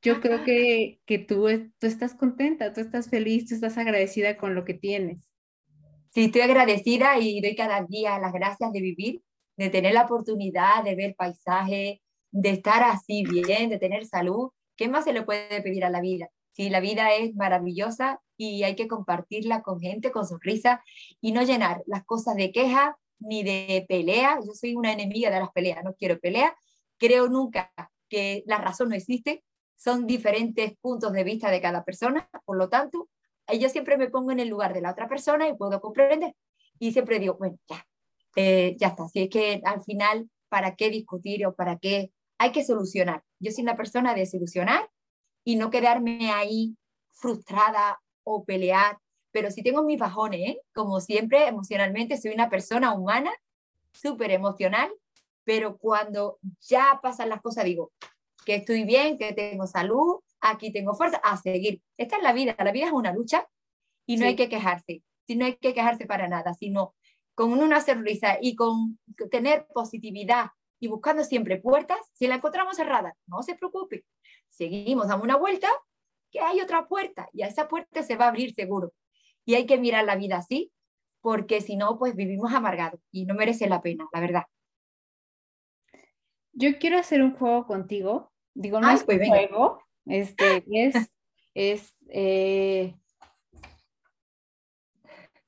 yo 0.00 0.20
creo 0.20 0.44
que, 0.44 1.00
que 1.04 1.18
tú, 1.18 1.46
tú 1.78 1.86
estás 1.86 2.14
contenta, 2.14 2.72
tú 2.72 2.80
estás 2.80 3.08
feliz, 3.08 3.48
tú 3.48 3.54
estás 3.54 3.78
agradecida 3.78 4.36
con 4.36 4.54
lo 4.54 4.64
que 4.64 4.74
tienes. 4.74 5.32
Sí, 6.10 6.24
estoy 6.24 6.42
agradecida 6.42 7.18
y 7.18 7.40
doy 7.40 7.56
cada 7.56 7.84
día 7.84 8.18
las 8.18 8.32
gracias 8.32 8.72
de 8.72 8.80
vivir 8.80 9.22
de 9.56 9.70
tener 9.70 9.94
la 9.94 10.04
oportunidad 10.04 10.84
de 10.84 10.94
ver 10.94 11.14
paisaje, 11.16 12.02
de 12.30 12.50
estar 12.50 12.82
así 12.82 13.24
bien, 13.24 13.70
de 13.70 13.78
tener 13.78 14.06
salud. 14.06 14.50
¿Qué 14.76 14.88
más 14.88 15.04
se 15.04 15.12
le 15.12 15.22
puede 15.22 15.60
pedir 15.62 15.84
a 15.84 15.90
la 15.90 16.00
vida? 16.00 16.28
Si 16.52 16.68
la 16.70 16.80
vida 16.80 17.14
es 17.14 17.34
maravillosa 17.34 18.20
y 18.36 18.62
hay 18.62 18.74
que 18.76 18.88
compartirla 18.88 19.62
con 19.62 19.80
gente, 19.80 20.10
con 20.10 20.26
sonrisa 20.26 20.82
y 21.20 21.32
no 21.32 21.42
llenar 21.42 21.82
las 21.86 22.04
cosas 22.04 22.36
de 22.36 22.52
queja 22.52 22.96
ni 23.18 23.42
de 23.42 23.86
pelea. 23.88 24.38
Yo 24.44 24.52
soy 24.54 24.74
una 24.74 24.92
enemiga 24.92 25.30
de 25.30 25.40
las 25.40 25.50
peleas, 25.52 25.84
no 25.84 25.94
quiero 25.94 26.18
pelea. 26.18 26.54
Creo 26.98 27.28
nunca 27.28 27.72
que 28.08 28.42
la 28.46 28.58
razón 28.58 28.90
no 28.90 28.94
existe. 28.94 29.44
Son 29.76 30.06
diferentes 30.06 30.74
puntos 30.80 31.12
de 31.12 31.24
vista 31.24 31.50
de 31.50 31.60
cada 31.60 31.84
persona, 31.84 32.28
por 32.44 32.56
lo 32.56 32.68
tanto, 32.68 33.08
yo 33.58 33.68
siempre 33.68 33.96
me 33.96 34.08
pongo 34.08 34.30
en 34.30 34.40
el 34.40 34.48
lugar 34.48 34.72
de 34.74 34.80
la 34.80 34.92
otra 34.92 35.08
persona 35.08 35.48
y 35.48 35.56
puedo 35.56 35.80
comprender. 35.80 36.34
Y 36.78 36.92
siempre 36.92 37.18
digo, 37.18 37.34
bueno, 37.34 37.58
ya, 37.68 37.84
eh, 38.36 38.76
ya 38.78 38.88
está. 38.88 39.08
Si 39.08 39.22
es 39.22 39.30
que 39.30 39.60
al 39.64 39.82
final, 39.82 40.30
¿para 40.48 40.76
qué 40.76 40.90
discutir 40.90 41.46
o 41.46 41.54
para 41.54 41.78
qué? 41.78 42.12
Hay 42.38 42.52
que 42.52 42.64
solucionar. 42.64 43.22
Yo 43.38 43.52
soy 43.52 43.62
una 43.62 43.76
persona 43.76 44.14
de 44.14 44.26
solucionar 44.26 44.90
y 45.44 45.56
no 45.56 45.70
quedarme 45.70 46.30
ahí 46.30 46.76
frustrada 47.10 48.00
o 48.24 48.44
pelear. 48.44 48.98
Pero 49.30 49.50
si 49.50 49.62
tengo 49.62 49.82
mis 49.82 49.98
bajones, 49.98 50.40
¿eh? 50.40 50.60
como 50.74 51.00
siempre, 51.00 51.46
emocionalmente 51.46 52.20
soy 52.20 52.32
una 52.32 52.50
persona 52.50 52.92
humana, 52.92 53.32
súper 53.92 54.30
emocional, 54.30 54.90
pero 55.44 55.78
cuando 55.78 56.38
ya 56.60 57.00
pasan 57.02 57.28
las 57.28 57.40
cosas 57.40 57.64
digo 57.64 57.92
que 58.44 58.56
estoy 58.56 58.84
bien, 58.84 59.18
que 59.18 59.32
tengo 59.32 59.66
salud, 59.66 60.20
aquí 60.40 60.72
tengo 60.72 60.94
fuerza, 60.94 61.18
a 61.18 61.36
seguir. 61.36 61.80
Esta 61.96 62.16
es 62.16 62.22
la 62.22 62.32
vida, 62.32 62.56
la 62.58 62.72
vida 62.72 62.86
es 62.86 62.92
una 62.92 63.12
lucha 63.12 63.48
y 64.06 64.16
no 64.16 64.26
hay 64.26 64.36
que 64.36 64.48
quejarse, 64.48 65.02
si 65.26 65.36
no 65.36 65.44
hay 65.44 65.56
que 65.56 65.74
quejarse 65.74 66.06
para 66.06 66.28
nada, 66.28 66.54
sino 66.54 66.94
con 67.34 67.52
una 67.52 67.80
sonrisa 67.80 68.38
y 68.40 68.54
con 68.54 68.98
tener 69.30 69.66
positividad 69.72 70.50
y 70.80 70.88
buscando 70.88 71.24
siempre 71.24 71.58
puertas, 71.58 72.00
si 72.12 72.26
la 72.26 72.36
encontramos 72.36 72.76
cerrada, 72.76 73.14
no 73.26 73.42
se 73.42 73.54
preocupe, 73.54 74.04
seguimos, 74.48 75.08
damos 75.08 75.24
una 75.24 75.36
vuelta, 75.36 75.68
que 76.30 76.40
hay 76.40 76.60
otra 76.60 76.88
puerta 76.88 77.28
y 77.32 77.42
a 77.42 77.46
esa 77.46 77.68
puerta 77.68 78.02
se 78.02 78.16
va 78.16 78.24
a 78.24 78.28
abrir 78.28 78.54
seguro. 78.54 78.92
Y 79.44 79.54
hay 79.54 79.66
que 79.66 79.78
mirar 79.78 80.04
la 80.04 80.16
vida 80.16 80.38
así, 80.38 80.72
porque 81.20 81.60
si 81.60 81.76
no, 81.76 81.98
pues 81.98 82.16
vivimos 82.16 82.52
amargados 82.52 83.00
y 83.10 83.26
no 83.26 83.34
merece 83.34 83.68
la 83.68 83.82
pena, 83.82 84.08
la 84.12 84.20
verdad. 84.20 84.44
Yo 86.52 86.78
quiero 86.78 86.98
hacer 86.98 87.22
un 87.22 87.34
juego 87.34 87.66
contigo. 87.66 88.32
Digo, 88.54 88.80
no 88.80 88.90
es 88.90 89.04
pues 89.04 89.20
un 89.20 89.28
juego, 89.28 89.82
este, 90.04 90.64
es, 90.70 90.94
es 91.54 91.96
eh, 92.08 92.94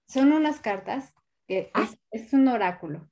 son 0.06 0.32
unas 0.32 0.60
cartas 0.60 1.12
Ah. 1.74 1.88
es, 2.10 2.32
un 2.32 2.48
oráculo. 2.48 3.08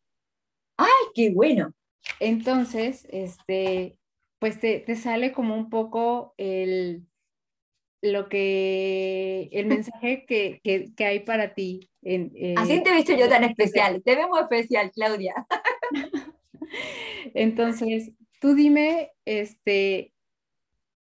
¡Ay, 0.76 0.88
qué 1.14 1.30
bueno! 1.30 1.74
Entonces, 2.18 3.06
este, 3.10 3.96
pues 4.38 4.58
te, 4.58 4.96
sale 4.96 5.32
como 5.32 5.54
un 5.54 5.70
poco 5.70 6.34
el, 6.38 7.06
lo 8.00 8.28
que, 8.28 9.48
el 9.52 9.66
mensaje 9.66 10.24
que, 10.26 10.60
que, 10.62 11.04
hay 11.04 11.20
para 11.20 11.54
ti. 11.54 11.90
En, 12.02 12.32
Así 12.58 12.82
te 12.82 12.90
he 12.90 12.96
visto 12.96 13.16
yo 13.16 13.28
tan 13.28 13.44
especial, 13.44 14.02
te 14.02 14.16
vemos 14.16 14.40
especial, 14.40 14.90
Claudia. 14.92 15.34
Entonces, 17.34 18.12
tú 18.40 18.54
dime, 18.54 19.12
este, 19.24 20.12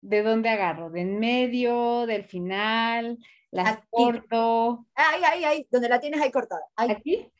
¿de 0.00 0.22
dónde 0.22 0.48
agarro? 0.48 0.90
¿De 0.90 1.02
en 1.02 1.20
medio, 1.20 2.06
del 2.06 2.24
final? 2.24 3.18
¿Las 3.50 3.78
corto? 3.90 4.86
Ay, 4.94 5.22
ay, 5.24 5.44
ay, 5.44 5.66
donde 5.70 5.88
la 5.88 6.00
tienes 6.00 6.20
ahí 6.20 6.30
cortada. 6.30 6.62
¿Aquí? 6.76 7.30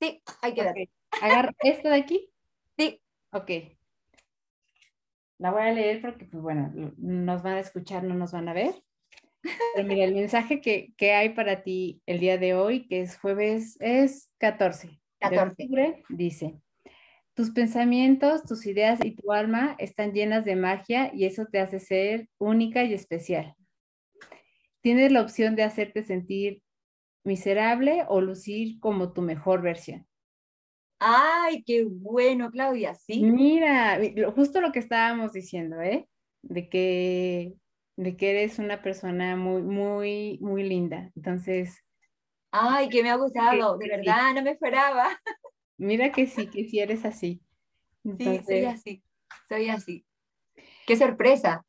Sí, 0.00 0.22
hay 0.42 0.54
que 0.54 0.64
dar. 0.64 0.74
¿Agarro 1.22 1.52
esto 1.60 1.88
de 1.88 1.96
aquí? 1.96 2.30
Sí. 2.76 3.00
Ok. 3.30 3.50
La 5.38 5.50
voy 5.50 5.62
a 5.62 5.72
leer 5.72 6.00
porque, 6.00 6.24
pues 6.24 6.42
bueno, 6.42 6.72
nos 6.96 7.42
van 7.42 7.54
a 7.54 7.60
escuchar, 7.60 8.02
no 8.04 8.14
nos 8.14 8.32
van 8.32 8.48
a 8.48 8.52
ver. 8.52 8.74
Pero 9.74 9.86
mira, 9.86 10.04
el 10.04 10.14
mensaje 10.14 10.60
que, 10.60 10.92
que 10.96 11.12
hay 11.12 11.30
para 11.30 11.62
ti 11.62 12.00
el 12.06 12.18
día 12.18 12.38
de 12.38 12.54
hoy, 12.54 12.86
que 12.86 13.02
es 13.02 13.18
jueves, 13.18 13.76
es 13.80 14.30
14. 14.38 15.00
14. 15.20 15.36
De 15.36 15.50
octubre, 15.50 16.04
dice, 16.08 16.60
tus 17.34 17.50
pensamientos, 17.50 18.44
tus 18.44 18.66
ideas 18.66 19.04
y 19.04 19.12
tu 19.12 19.32
alma 19.32 19.76
están 19.78 20.12
llenas 20.12 20.44
de 20.44 20.56
magia 20.56 21.10
y 21.12 21.24
eso 21.24 21.46
te 21.46 21.60
hace 21.60 21.78
ser 21.78 22.28
única 22.38 22.84
y 22.84 22.94
especial. 22.94 23.54
Tienes 24.84 25.12
la 25.12 25.22
opción 25.22 25.56
de 25.56 25.62
hacerte 25.62 26.04
sentir 26.04 26.60
miserable 27.24 28.04
o 28.06 28.20
lucir 28.20 28.78
como 28.80 29.14
tu 29.14 29.22
mejor 29.22 29.62
versión. 29.62 30.06
Ay, 30.98 31.62
qué 31.64 31.86
bueno, 31.88 32.50
Claudia, 32.50 32.94
sí. 32.94 33.22
Mira, 33.22 33.98
justo 34.36 34.60
lo 34.60 34.72
que 34.72 34.80
estábamos 34.80 35.32
diciendo, 35.32 35.80
¿eh? 35.80 36.06
De 36.42 36.68
que, 36.68 37.54
de 37.96 38.16
que 38.18 38.30
eres 38.32 38.58
una 38.58 38.82
persona 38.82 39.36
muy, 39.36 39.62
muy, 39.62 40.38
muy 40.42 40.64
linda. 40.64 41.10
Entonces. 41.16 41.82
Ay, 42.50 42.90
que 42.90 43.02
me 43.02 43.08
ha 43.08 43.16
gustado, 43.16 43.78
de 43.78 43.88
verdad, 43.88 44.34
no 44.34 44.42
me 44.42 44.50
esperaba. 44.50 45.08
Mira 45.78 46.12
que 46.12 46.26
sí, 46.26 46.48
que 46.48 46.68
sí 46.68 46.80
eres 46.80 47.06
así. 47.06 47.40
Sí, 48.18 48.38
soy 48.46 48.64
así, 48.66 49.02
soy 49.48 49.70
así. 49.70 50.04
Qué 50.86 50.94
sorpresa. 50.94 51.64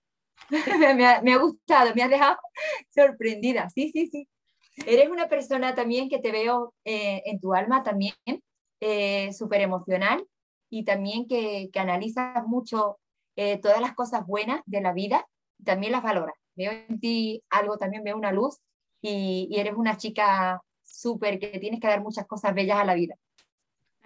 me, 1.24 1.32
ha, 1.34 1.38
gustado, 1.38 1.94
me 1.96 2.04
ha 2.04 2.08
dejado 2.08 2.38
sorprendida. 2.96 3.70
Sí, 3.70 3.92
sí, 3.92 4.08
sí. 4.08 4.28
Eres 4.86 5.10
una 5.10 5.30
persona 5.30 5.74
también 5.74 6.10
que 6.10 6.20
te 6.20 6.32
veo 6.32 6.74
eh, 6.84 7.22
en 7.26 7.40
tu 7.40 7.54
alma 7.54 7.84
también, 7.84 8.16
eh, 8.82 9.32
súper 9.34 9.62
emocional 9.62 10.26
y 10.70 10.84
también 10.84 11.28
que, 11.28 11.70
que 11.72 11.80
analizas 11.80 12.46
mucho 12.46 12.98
eh, 13.38 13.58
todas 13.58 13.80
las 13.80 13.94
cosas 13.94 14.26
buenas 14.26 14.62
de 14.66 14.82
la 14.82 14.94
vida 14.94 15.26
y 15.58 15.64
también 15.64 15.94
las 15.94 16.04
valoras. 16.04 16.36
Veo 16.56 16.72
en 16.72 17.00
ti 17.00 17.44
algo, 17.50 17.78
también 17.78 18.04
veo 18.04 18.18
una 18.18 18.32
luz 18.32 18.58
y, 19.02 19.48
y 19.50 19.60
eres 19.60 19.76
una 19.76 19.98
chica 19.98 20.62
súper 20.84 21.40
que 21.40 21.60
tienes 21.60 21.80
que 21.80 21.88
dar 21.88 22.02
muchas 22.02 22.28
cosas 22.28 22.54
bellas 22.54 22.80
a 22.80 22.86
la 22.86 22.96
vida. 22.96 23.16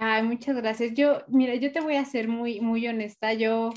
Ay, 0.02 0.24
muchas 0.24 0.56
gracias. 0.56 0.94
Yo, 0.94 1.24
mira, 1.28 1.56
yo 1.56 1.74
te 1.74 1.82
voy 1.82 1.96
a 1.96 2.06
ser 2.06 2.30
muy, 2.30 2.62
muy 2.62 2.88
honesta. 2.88 3.34
Yo, 3.34 3.72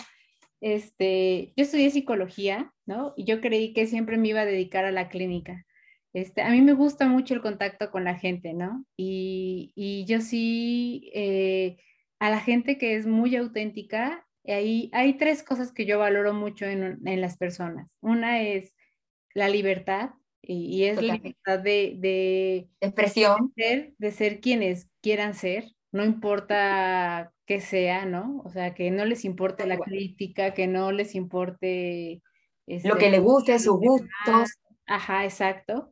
este, 0.63 1.53
yo 1.57 1.65
estudié 1.65 1.91
psicología, 1.91 2.73
¿no? 2.87 3.13
Y 3.17 3.25
yo 3.25 3.41
creí 3.41 3.75
que 3.75 3.87
siempre 3.87 4.17
me 4.17 4.29
iba 4.29 4.41
a 4.41 4.47
dedicar 4.47 4.85
a 4.85 4.93
la 4.93 5.09
clínica. 5.09 5.67
Este, 6.15 6.41
a 6.43 6.51
mí 6.51 6.63
me 6.63 6.73
gusta 6.73 7.07
mucho 7.07 7.35
el 7.35 7.43
contacto 7.43 7.91
con 7.91 8.05
la 8.05 8.15
gente, 8.15 8.55
¿no? 8.55 8.87
Y, 8.97 9.73
y 9.75 10.05
yo 10.07 10.21
sí, 10.21 11.11
eh, 11.15 11.79
a 12.21 12.31
la 12.31 12.41
gente 12.41 12.79
que 12.79 12.97
es 12.97 13.07
muy 13.07 13.35
auténtica, 13.37 14.27
hay, 14.47 14.89
hay 14.93 15.15
tres 15.15 15.43
cosas 15.43 15.73
que 15.73 15.85
yo 15.85 15.99
valoro 15.99 16.33
mucho 16.33 16.65
en, 16.65 17.01
en 17.07 17.21
las 17.21 17.37
personas. 17.37 17.91
Una 18.01 18.41
es 18.41 18.73
la 19.35 19.49
libertad, 19.49 20.11
y, 20.43 20.85
es 20.85 20.97
la 20.97 21.15
libertad 21.15 21.61
de, 21.61 21.95
de, 21.99 22.69
expresión, 22.81 23.53
de 23.55 23.65
ser, 23.65 23.95
de 23.99 24.11
ser 24.11 24.41
quienes 24.41 24.89
quieran 25.01 25.35
ser, 25.35 25.73
no 25.93 26.05
importa 26.05 27.33
qué 27.47 27.61
sea, 27.61 28.07
¿no? 28.07 28.43
O 28.45 28.51
sea, 28.51 28.75
que 28.75 28.91
no 28.91 29.05
les 29.05 29.25
importe 29.25 29.67
la 29.67 29.79
crítica, 29.79 30.55
que 30.55 30.67
no 30.67 30.91
les 30.91 31.15
importe... 31.15 32.23
lo 32.67 32.97
que 32.97 33.11
le 33.11 33.19
guste, 33.19 33.59
sus 33.59 33.79
gustos. 33.79 34.59
Ajá, 34.87 35.25
exacto. 35.25 35.91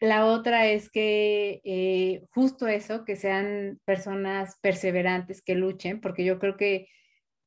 La 0.00 0.26
otra 0.26 0.66
es 0.66 0.90
que 0.90 1.60
eh, 1.62 2.24
justo 2.34 2.66
eso, 2.66 3.04
que 3.04 3.14
sean 3.14 3.80
personas 3.84 4.58
perseverantes, 4.60 5.42
que 5.42 5.54
luchen, 5.54 6.00
porque 6.00 6.24
yo 6.24 6.40
creo 6.40 6.56
que, 6.56 6.88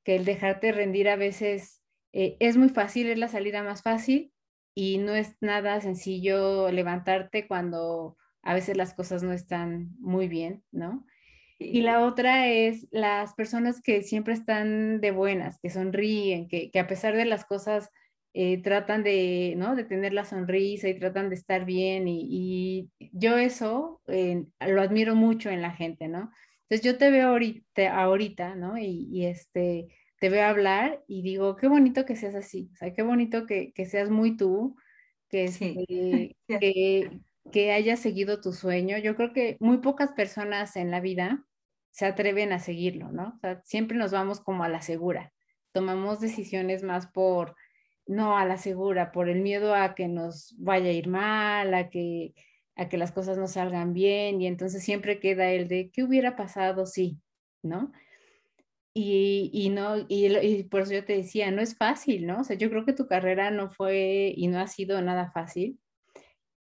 el 0.05 0.23
dejarte 0.23 0.71
rendir 0.71 1.09
a 1.09 1.15
veces 1.15 1.81
eh, 2.13 2.37
es 2.39 2.57
muy 2.57 2.69
fácil, 2.69 3.07
es 3.07 3.17
la 3.17 3.27
salida 3.27 3.63
más 3.63 3.81
fácil 3.81 4.31
y 4.75 4.99
no 4.99 5.15
es 5.15 5.35
nada 5.41 5.81
sencillo 5.81 6.71
levantarte 6.71 7.47
cuando 7.47 8.15
a 8.43 8.53
veces 8.53 8.77
las 8.77 8.93
cosas 8.93 9.23
no 9.23 9.33
están 9.33 9.95
muy 9.97 10.27
bien, 10.27 10.63
¿no? 10.71 11.07
Y 11.57 11.81
la 11.81 12.05
otra 12.05 12.49
es 12.49 12.87
las 12.91 13.33
personas 13.33 13.81
que 13.81 14.03
siempre 14.03 14.33
están 14.33 14.99
de 14.99 15.11
buenas, 15.11 15.57
que 15.59 15.69
sonríen, 15.69 16.47
que, 16.47 16.69
que 16.69 16.79
a 16.79 16.87
pesar 16.87 17.15
de 17.15 17.25
las 17.25 17.45
cosas 17.45 17.89
eh, 18.37 18.61
tratan 18.61 19.01
de, 19.01 19.53
¿no? 19.55 19.77
de 19.77 19.85
tener 19.85 20.11
la 20.11 20.25
sonrisa 20.25 20.89
y 20.89 20.99
tratan 20.99 21.29
de 21.29 21.35
estar 21.35 21.63
bien 21.63 22.05
y, 22.09 22.91
yo 23.13 23.37
eso 23.37 24.01
eh, 24.07 24.43
lo 24.59 24.81
admiro 24.81 25.15
mucho 25.15 25.49
en 25.49 25.61
la 25.61 25.71
gente, 25.71 26.09
¿no? 26.09 26.31
Entonces 26.63 26.81
yo 26.85 26.97
te 26.97 27.11
veo 27.11 27.29
ahorita, 27.29 27.97
ahorita 27.97 28.55
¿no? 28.55 28.77
Y, 28.77 29.25
este, 29.25 29.87
te 30.19 30.27
veo 30.27 30.45
hablar 30.45 31.01
y 31.07 31.21
digo, 31.21 31.55
qué 31.55 31.69
bonito 31.69 32.05
que 32.05 32.17
seas 32.17 32.35
así, 32.35 32.69
o 32.73 32.75
sea, 32.75 32.93
qué 32.93 33.03
bonito 33.03 33.45
que, 33.45 33.71
que 33.71 33.85
seas 33.85 34.09
muy 34.09 34.35
tú, 34.35 34.75
que, 35.29 35.45
este, 35.45 36.35
que, 36.59 37.21
que 37.53 37.71
hayas 37.71 38.01
seguido 38.01 38.41
tu 38.41 38.51
sueño. 38.51 38.97
Yo 38.97 39.15
creo 39.15 39.31
que 39.31 39.55
muy 39.61 39.77
pocas 39.77 40.11
personas 40.11 40.75
en 40.75 40.91
la 40.91 40.99
vida 40.99 41.44
se 41.95 42.05
atreven 42.05 42.51
a 42.51 42.59
seguirlo, 42.59 43.09
¿no? 43.13 43.39
Siempre 43.63 43.97
nos 43.97 44.11
vamos 44.11 44.41
como 44.41 44.65
a 44.65 44.69
la 44.69 44.81
segura, 44.81 45.31
tomamos 45.71 46.19
decisiones 46.19 46.83
más 46.83 47.07
por 47.07 47.55
no 48.05 48.37
a 48.37 48.43
la 48.43 48.57
segura, 48.57 49.13
por 49.13 49.29
el 49.29 49.39
miedo 49.39 49.73
a 49.73 49.95
que 49.95 50.09
nos 50.09 50.53
vaya 50.57 50.89
a 50.89 50.91
ir 50.91 51.07
mal, 51.07 51.73
a 51.73 51.89
que, 51.89 52.33
a 52.75 52.89
que 52.89 52.97
las 52.97 53.13
cosas 53.13 53.37
no 53.37 53.47
salgan 53.47 53.93
bien, 53.93 54.41
y 54.41 54.47
entonces 54.47 54.83
siempre 54.83 55.21
queda 55.21 55.49
el 55.51 55.69
de 55.69 55.89
qué 55.89 56.03
hubiera 56.03 56.35
pasado 56.35 56.85
sí, 56.85 57.17
¿no? 57.63 57.93
Y, 58.93 59.49
y 59.53 59.69
no, 59.69 60.05
y, 60.09 60.63
por 60.63 60.81
eso 60.81 60.91
yo 60.91 61.05
te 61.05 61.15
decía, 61.15 61.49
no 61.49 61.61
es 61.61 61.77
fácil, 61.77 62.27
¿no? 62.27 62.41
O 62.41 62.43
sea, 62.43 62.57
yo 62.57 62.69
creo 62.69 62.83
que 62.83 62.91
tu 62.91 63.07
carrera 63.07 63.51
no 63.51 63.71
fue 63.71 64.33
y 64.35 64.47
no 64.49 64.59
ha 64.59 64.67
sido 64.67 65.01
nada 65.01 65.31
fácil. 65.31 65.79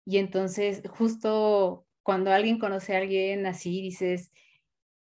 Y 0.06 0.16
entonces, 0.16 0.82
justo 0.88 1.86
cuando 2.02 2.32
alguien 2.32 2.58
conoce 2.58 2.96
a 2.96 3.00
alguien 3.00 3.44
así, 3.44 3.82
dices, 3.82 4.32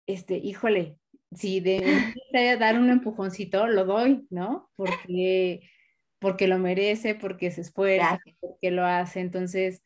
este, 0.07 0.37
híjole, 0.37 0.97
si 1.31 1.59
de 1.59 1.81
dar 2.59 2.79
un 2.79 2.89
empujoncito, 2.89 3.67
lo 3.67 3.85
doy, 3.85 4.25
¿no? 4.29 4.69
Porque 4.75 5.61
porque 6.19 6.47
lo 6.47 6.57
merece, 6.57 7.13
porque 7.13 7.51
se 7.51 7.61
esfuerza, 7.61 8.19
porque 8.39 8.71
lo 8.71 8.83
hace. 8.83 9.19
Entonces, 9.19 9.83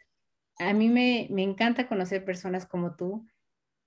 a 0.57 0.71
mí 0.71 0.87
me, 0.87 1.27
me 1.31 1.43
encanta 1.43 1.87
conocer 1.87 2.23
personas 2.23 2.65
como 2.65 2.95
tú. 2.95 3.27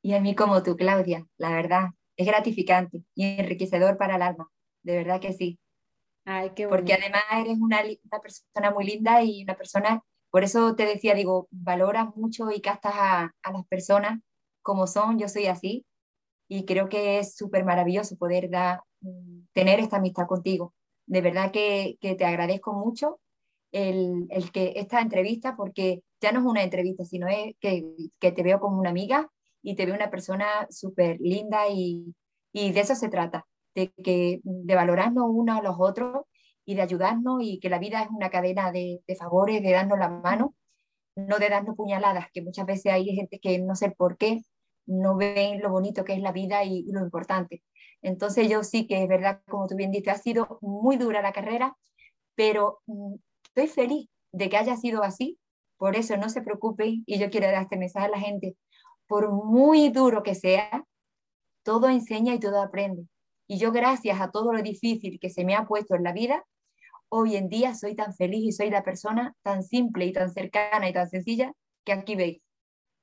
Y 0.03 0.13
a 0.13 0.21
mí 0.21 0.35
como 0.35 0.63
tú, 0.63 0.77
Claudia, 0.77 1.27
la 1.39 1.51
verdad, 1.51 1.91
es 2.17 2.27
gratificante 2.27 3.05
y 3.15 3.39
enriquecedor 3.39 3.97
para 3.97 4.17
el 4.17 4.23
alma, 4.23 4.51
de 4.83 4.97
verdad 4.97 5.19
que 5.19 5.33
sí. 5.33 5.59
Ay, 6.27 6.51
qué 6.55 6.69
Porque 6.69 6.93
además 6.93 7.23
eres 7.33 7.57
una, 7.59 7.81
una, 7.81 8.21
persona 8.21 8.71
muy 8.71 8.85
linda 8.85 9.23
y 9.23 9.45
una 9.45 9.55
persona, 9.55 10.03
por 10.31 10.45
eso 10.45 10.75
te 10.77 10.85
decía, 10.85 11.15
digo, 11.15 11.49
valoras 11.51 12.15
mucho 12.17 12.51
y 12.51 12.61
castas 12.61 12.93
a, 12.97 13.35
a 13.43 13.53
las 13.53 13.65
personas 13.67 14.19
como 14.61 14.87
son, 14.87 15.19
yo 15.19 15.29
soy 15.29 15.47
así, 15.47 15.87
y 16.55 16.67
creo 16.67 16.91
que 16.91 17.19
es 17.19 17.35
súper 17.35 17.65
maravilloso 17.65 18.15
poder 18.17 18.51
da, 18.51 18.85
mm, 19.01 19.47
tener 19.55 19.81
esta 19.81 19.97
amistad 19.97 20.27
contigo. 20.27 20.75
De 21.07 21.23
verdad 21.23 21.51
que, 21.51 21.97
te 21.99 22.25
agradezco 22.27 22.75
mucho 22.75 23.21
el, 23.73 24.29
que 24.53 24.75
esta 24.77 25.01
entrevista, 25.01 25.57
porque 25.57 26.03
ya 26.21 26.31
no 26.31 26.41
es 26.41 26.45
una 26.45 26.63
entrevista, 26.63 27.07
sino 27.07 27.27
es 27.27 27.55
que, 27.59 27.83
te 28.21 28.43
veo 28.43 28.61
como 28.61 28.79
una 28.79 28.91
amiga 28.91 29.31
y 29.63 29.77
te 29.77 29.87
veo 29.87 29.95
una 29.95 30.11
persona 30.11 30.67
súper 30.69 31.19
linda 31.21 31.69
y, 31.71 32.15
de 32.53 32.81
eso 32.81 32.95
se 32.97 33.09
trata, 33.09 33.47
de, 33.75 33.91
que, 34.05 34.41
de 34.45 34.75
valorarnos 34.75 35.25
unos 35.31 35.59
a 35.59 35.63
los 35.63 35.77
otros 35.79 36.27
y 36.67 36.75
de 36.75 36.83
ayudarnos 36.83 37.39
y 37.41 37.61
que 37.61 37.71
la 37.71 37.79
vida 37.79 38.03
es 38.03 38.11
una 38.11 38.29
cadena 38.29 38.73
de, 38.73 39.01
favores, 39.19 39.63
de 39.63 39.73
darnos 39.73 39.99
la 39.99 40.11
mano, 40.11 40.55
no 41.17 41.39
de 41.39 41.49
darnos 41.49 41.77
puñaladas, 41.77 42.27
que 42.31 42.43
muchas 42.43 42.67
veces 42.67 42.93
hay 42.93 43.07
gente 43.07 43.39
que 43.41 43.59
no 43.59 43.75
sé 43.75 43.91
por 43.91 44.19
qué 44.19 44.43
no 44.87 45.17
ven 45.17 45.61
lo 45.61 45.71
bonito 45.71 46.05
que 46.05 46.15
es 46.15 46.21
la 46.21 46.33
vida 46.33 46.65
y 46.65 46.85
lo 46.91 47.01
importante. 47.01 47.63
Entonces 48.03 48.49
yo 48.49 48.65
sí 48.65 48.87
que 48.87 49.03
es 49.03 49.09
verdad, 49.09 49.43
como 49.49 49.69
tú 49.69 49.77
bien 49.77 49.93
dices, 49.93 50.15
ha 50.15 50.19
sido 50.19 50.59
muy 50.61 50.97
dura 50.97 51.23
la 51.23 51.33
carrera, 51.33 51.77
pero 52.35 52.81
mm, 52.87 53.15
estoy 53.45 53.69
feliz 53.69 54.09
de 54.33 54.49
que 54.49 54.57
haya 54.57 54.77
sido 54.77 55.03
así, 55.03 55.39
por 55.77 55.97
eso 55.97 56.17
no 56.17 56.29
se 56.29 56.43
preocupen 56.43 57.05
y 57.07 57.19
yo 57.19 57.31
quiero 57.31 57.47
dar 57.47 57.63
este 57.63 57.77
mensaje 57.77 58.07
a 58.07 58.11
la 58.11 58.19
gente, 58.19 58.57
por 59.07 59.33
muy 59.33 59.91
duro 59.91 60.23
que 60.23 60.35
sea, 60.35 60.85
todo 61.63 61.89
enseña 61.89 62.35
y 62.35 62.41
todo 62.41 62.61
aprende. 62.61 63.07
Y 63.47 63.59
yo 63.59 63.73
gracias 63.73 64.21
a 64.21 64.31
todo 64.31 64.53
lo 64.53 64.63
difícil 64.63 65.19
que 65.21 65.31
se 65.31 65.45
me 65.45 65.55
ha 65.55 65.67
puesto 65.67 65.95
en 65.95 66.03
la 66.03 66.13
vida, 66.13 66.45
hoy 67.09 67.37
en 67.37 67.49
día 67.49 67.75
soy 67.75 67.95
tan 67.95 68.15
feliz 68.15 68.45
y 68.45 68.53
soy 68.53 68.71
la 68.71 68.83
persona 68.83 69.35
tan 69.43 69.63
simple 69.63 70.07
y 70.07 70.13
tan 70.13 70.33
cercana 70.33 70.89
y 70.89 70.93
tan 70.93 71.09
sencilla 71.09 71.53
que 71.85 71.93
aquí 71.93 72.17
veis. 72.17 72.43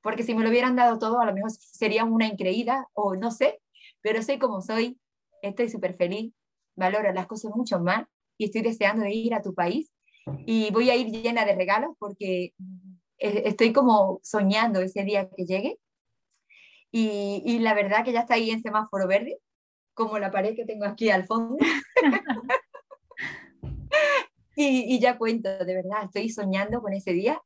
Porque 0.02 0.22
si 0.22 0.34
me 0.34 0.42
lo 0.42 0.50
hubieran 0.50 0.76
dado 0.76 0.98
todo, 0.98 1.20
a 1.20 1.26
lo 1.26 1.34
mejor 1.34 1.50
sería 1.50 2.04
una 2.04 2.26
increída 2.26 2.86
o 2.94 3.16
no 3.16 3.30
sé, 3.30 3.60
pero 4.00 4.22
soy 4.22 4.38
como 4.38 4.62
soy 4.62 4.98
estoy 5.42 5.68
súper 5.68 5.94
feliz, 5.94 6.32
valoro 6.76 7.12
las 7.12 7.26
cosas 7.26 7.52
mucho 7.54 7.80
más 7.80 8.06
y 8.38 8.46
estoy 8.46 8.62
deseando 8.62 9.02
de 9.02 9.12
ir 9.12 9.34
a 9.34 9.42
tu 9.42 9.54
país 9.54 9.90
y 10.46 10.70
voy 10.70 10.90
a 10.90 10.96
ir 10.96 11.08
llena 11.08 11.44
de 11.44 11.54
regalos 11.54 11.96
porque 11.98 12.52
eh, 13.18 13.42
estoy 13.44 13.72
como 13.72 14.20
soñando 14.22 14.80
ese 14.80 15.04
día 15.04 15.28
que 15.30 15.44
llegue 15.44 15.78
y, 16.90 17.42
y 17.44 17.58
la 17.60 17.74
verdad 17.74 18.04
que 18.04 18.12
ya 18.12 18.20
está 18.20 18.34
ahí 18.34 18.50
en 18.50 18.62
semáforo 18.62 19.06
verde, 19.06 19.38
como 19.94 20.18
la 20.18 20.30
pared 20.30 20.56
que 20.56 20.64
tengo 20.64 20.84
aquí 20.86 21.10
al 21.10 21.24
fondo. 21.24 21.56
y, 24.56 24.94
y 24.94 25.00
ya 25.00 25.16
cuento, 25.16 25.48
de 25.64 25.74
verdad, 25.74 26.04
estoy 26.04 26.30
soñando 26.30 26.80
con 26.80 26.92
ese 26.92 27.12
día 27.12 27.40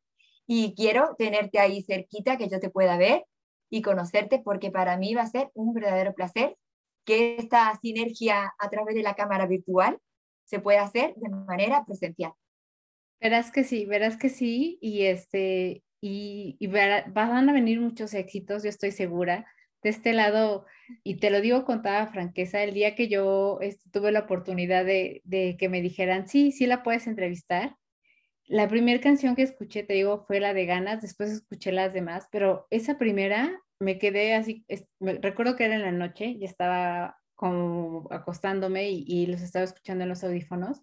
y 0.47 0.75
quiero 0.75 1.15
tenerte 1.17 1.59
ahí 1.59 1.83
cerquita, 1.83 2.37
que 2.37 2.49
yo 2.49 2.61
te 2.61 2.71
pueda 2.71 2.97
ver 2.97 3.25
y 3.71 3.83
conocerte, 3.83 4.41
porque 4.41 4.71
para 4.71 4.97
mí 4.97 5.15
va 5.15 5.23
a 5.23 5.27
ser 5.27 5.51
un 5.55 5.75
verdadero 5.75 6.15
placer 6.15 6.57
que 7.05 7.37
esta 7.37 7.77
sinergia 7.81 8.55
a 8.59 8.71
través 8.71 8.95
de 8.95 9.03
la 9.03 9.15
cámara 9.15 9.47
virtual 9.47 9.99
se 10.45 10.61
pueda 10.61 10.83
hacer 10.83 11.15
de 11.17 11.29
manera 11.29 11.85
presencial. 11.85 12.33
Verás 13.21 13.51
que 13.51 13.65
sí, 13.65 13.87
verás 13.87 14.17
que 14.17 14.29
sí, 14.29 14.79
y 14.81 15.05
este, 15.07 15.83
y, 16.01 16.57
y 16.59 16.67
van 16.67 17.49
a 17.49 17.53
venir 17.53 17.81
muchos 17.81 18.13
éxitos, 18.15 18.63
yo 18.63 18.69
estoy 18.69 18.93
segura. 18.93 19.47
De 19.83 19.91
este 19.91 20.15
lado, 20.15 20.65
y 21.03 21.17
te 21.17 21.31
lo 21.31 21.43
digo 21.43 21.65
con 21.67 21.83
toda 21.83 22.07
franqueza, 22.07 22.63
el 22.63 22.73
día 22.73 22.95
que 22.95 23.09
yo 23.09 23.59
este, 23.61 23.91
tuve 23.91 24.13
la 24.13 24.21
oportunidad 24.21 24.85
de, 24.85 25.21
de, 25.25 25.57
que 25.59 25.69
me 25.69 25.83
dijeran, 25.83 26.27
sí, 26.27 26.53
sí 26.53 26.67
la 26.67 26.83
puedes 26.83 27.07
entrevistar, 27.07 27.77
la 28.47 28.69
primera 28.69 29.01
canción 29.01 29.37
que 29.37 29.43
escuché, 29.43 29.83
te 29.83 29.95
digo, 29.95 30.25
fue 30.27 30.41
la 30.41 30.55
de 30.55 30.67
Ganas, 30.67 31.03
después 31.03 31.31
escuché 31.31 31.73
las 31.73 31.93
demás, 31.93 32.29
pero 32.31 32.67
esa 32.71 32.99
primera 32.99 33.61
me 33.79 33.99
quedé 33.99 34.35
así, 34.35 34.65
recuerdo 35.01 35.57
que 35.57 35.65
era 35.65 35.75
en 35.75 35.83
la 35.83 35.93
noche, 35.93 36.27
y 36.27 36.45
estaba 36.45 37.19
como 37.35 38.07
acostándome 38.11 38.91
y, 38.91 39.27
los 39.27 39.41
estaba 39.43 39.65
escuchando 39.65 40.05
en 40.05 40.09
los 40.09 40.25
audífonos 40.25 40.83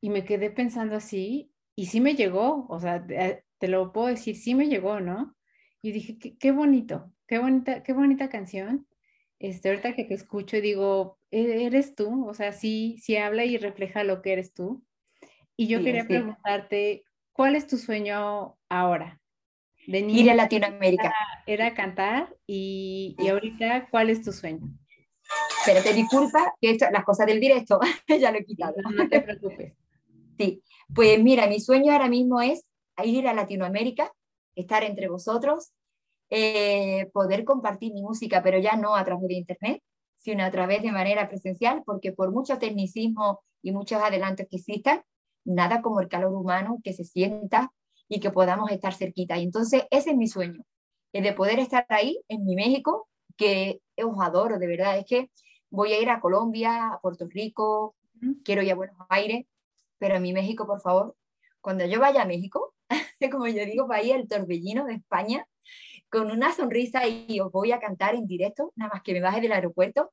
y 0.00 0.10
me 0.10 0.24
quedé 0.24 0.50
pensando 0.50 0.96
así 0.96 1.52
y 1.74 1.86
sí 1.86 2.00
me 2.00 2.14
llegó, 2.14 2.66
o 2.68 2.80
sea, 2.80 3.04
te, 3.06 3.68
lo 3.68 3.92
puedo 3.92 4.08
decir, 4.08 4.36
sí 4.36 4.54
me 4.54 4.68
llegó, 4.68 5.00
¿no? 5.00 5.36
Y 5.82 5.92
dije, 5.92 6.18
qué, 6.18 6.36
qué 6.38 6.52
bonito, 6.52 7.12
qué 7.26 7.38
bonita, 7.38 7.82
qué 7.82 7.92
bonita 7.92 8.28
canción. 8.28 8.86
Este, 9.38 9.68
ahorita 9.68 9.94
que 9.94 10.04
te 10.04 10.14
escucho 10.14 10.60
digo, 10.60 11.18
e-, 11.30 11.66
eres 11.66 11.94
tú, 11.94 12.28
o 12.28 12.34
sea, 12.34 12.52
sí, 12.52 12.98
sí 13.00 13.16
habla 13.16 13.44
y 13.44 13.56
refleja 13.58 14.04
lo 14.04 14.22
que 14.22 14.32
eres 14.32 14.52
tú. 14.54 14.84
Y 15.60 15.66
yo 15.66 15.78
sí, 15.78 15.84
quería 15.84 16.02
sí. 16.02 16.08
preguntarte, 16.08 17.04
¿cuál 17.32 17.56
es 17.56 17.66
tu 17.66 17.78
sueño 17.78 18.56
ahora? 18.68 19.20
De 19.88 20.02
niña, 20.02 20.20
Ir 20.20 20.30
a 20.30 20.34
Latinoamérica. 20.36 21.12
Era, 21.46 21.64
era 21.64 21.74
cantar 21.74 22.36
y, 22.46 23.16
y, 23.18 23.28
ahorita, 23.28 23.88
¿cuál 23.90 24.08
es 24.08 24.22
tu 24.22 24.32
sueño? 24.32 24.68
Pero 25.66 25.82
te 25.82 25.92
disculpa 25.94 26.54
que 26.60 26.70
esto, 26.70 26.86
las 26.92 27.04
cosas 27.04 27.26
del 27.26 27.40
directo 27.40 27.80
ya 28.20 28.30
lo 28.30 28.38
he 28.38 28.44
quitado. 28.44 28.74
No, 28.84 28.90
no 28.90 29.08
te 29.08 29.20
preocupes. 29.20 29.74
Sí, 30.38 30.62
pues 30.94 31.20
mira, 31.20 31.48
mi 31.48 31.58
sueño 31.58 31.92
ahora 31.92 32.06
mismo 32.06 32.40
es 32.40 32.64
ir 33.02 33.26
a 33.26 33.34
Latinoamérica, 33.34 34.12
estar 34.54 34.84
entre 34.84 35.08
vosotros, 35.08 35.72
eh, 36.30 37.10
poder 37.12 37.44
compartir 37.44 37.92
mi 37.92 38.02
música, 38.02 38.40
pero 38.40 38.60
ya 38.60 38.76
no 38.76 38.94
a 38.94 39.04
través 39.04 39.26
de 39.26 39.34
internet, 39.34 39.82
sino 40.16 40.44
a 40.44 40.50
través 40.52 40.82
de 40.82 40.92
manera 40.92 41.28
presencial, 41.28 41.82
porque 41.84 42.12
por 42.12 42.30
mucho 42.30 42.56
tecnicismo 42.58 43.40
y 43.62 43.72
muchos 43.72 44.00
adelantos 44.00 44.46
que 44.48 44.58
existan, 44.58 45.02
nada 45.44 45.82
como 45.82 46.00
el 46.00 46.08
calor 46.08 46.34
humano 46.34 46.78
que 46.82 46.92
se 46.92 47.04
sienta 47.04 47.72
y 48.08 48.20
que 48.20 48.30
podamos 48.30 48.70
estar 48.70 48.94
cerquita. 48.94 49.36
Y 49.38 49.44
entonces 49.44 49.84
ese 49.90 50.10
es 50.10 50.16
mi 50.16 50.28
sueño, 50.28 50.62
el 51.12 51.24
de 51.24 51.32
poder 51.32 51.58
estar 51.58 51.86
ahí 51.88 52.20
en 52.28 52.44
mi 52.44 52.54
México, 52.56 53.08
que 53.36 53.80
os 53.96 54.20
adoro, 54.20 54.58
de 54.58 54.66
verdad. 54.66 54.98
Es 54.98 55.06
que 55.06 55.30
voy 55.70 55.92
a 55.92 56.00
ir 56.00 56.10
a 56.10 56.20
Colombia, 56.20 56.92
a 56.92 57.00
Puerto 57.00 57.26
Rico, 57.28 57.96
quiero 58.44 58.62
ir 58.62 58.72
a 58.72 58.76
Buenos 58.76 58.96
Aires, 59.08 59.46
pero 59.98 60.16
a 60.16 60.20
mi 60.20 60.32
México, 60.32 60.66
por 60.66 60.80
favor, 60.80 61.16
cuando 61.60 61.84
yo 61.86 62.00
vaya 62.00 62.22
a 62.22 62.26
México, 62.26 62.74
como 63.32 63.46
yo 63.46 63.64
digo, 63.64 63.86
va 63.86 63.96
a 63.96 64.02
ir 64.02 64.16
el 64.16 64.28
torbellino 64.28 64.84
de 64.84 64.94
España 64.94 65.46
con 66.10 66.30
una 66.30 66.52
sonrisa 66.52 67.06
y 67.06 67.40
os 67.40 67.52
voy 67.52 67.72
a 67.72 67.80
cantar 67.80 68.14
en 68.14 68.26
directo, 68.26 68.72
nada 68.76 68.92
más 68.94 69.02
que 69.02 69.12
me 69.12 69.20
baje 69.20 69.40
del 69.40 69.52
aeropuerto. 69.52 70.10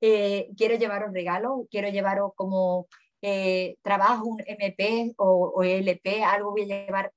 Eh, 0.00 0.50
quiero 0.56 0.76
llevaros 0.76 1.12
regalos, 1.12 1.66
quiero 1.70 1.88
llevaros 1.88 2.32
como 2.34 2.86
eh, 3.22 3.76
trabajo, 3.82 4.26
un 4.26 4.42
MP 4.46 5.14
o, 5.16 5.52
o, 5.54 5.62
LP, 5.62 6.24
algo 6.24 6.50
voy 6.50 6.62
a 6.70 6.84
llevar. 6.84 7.12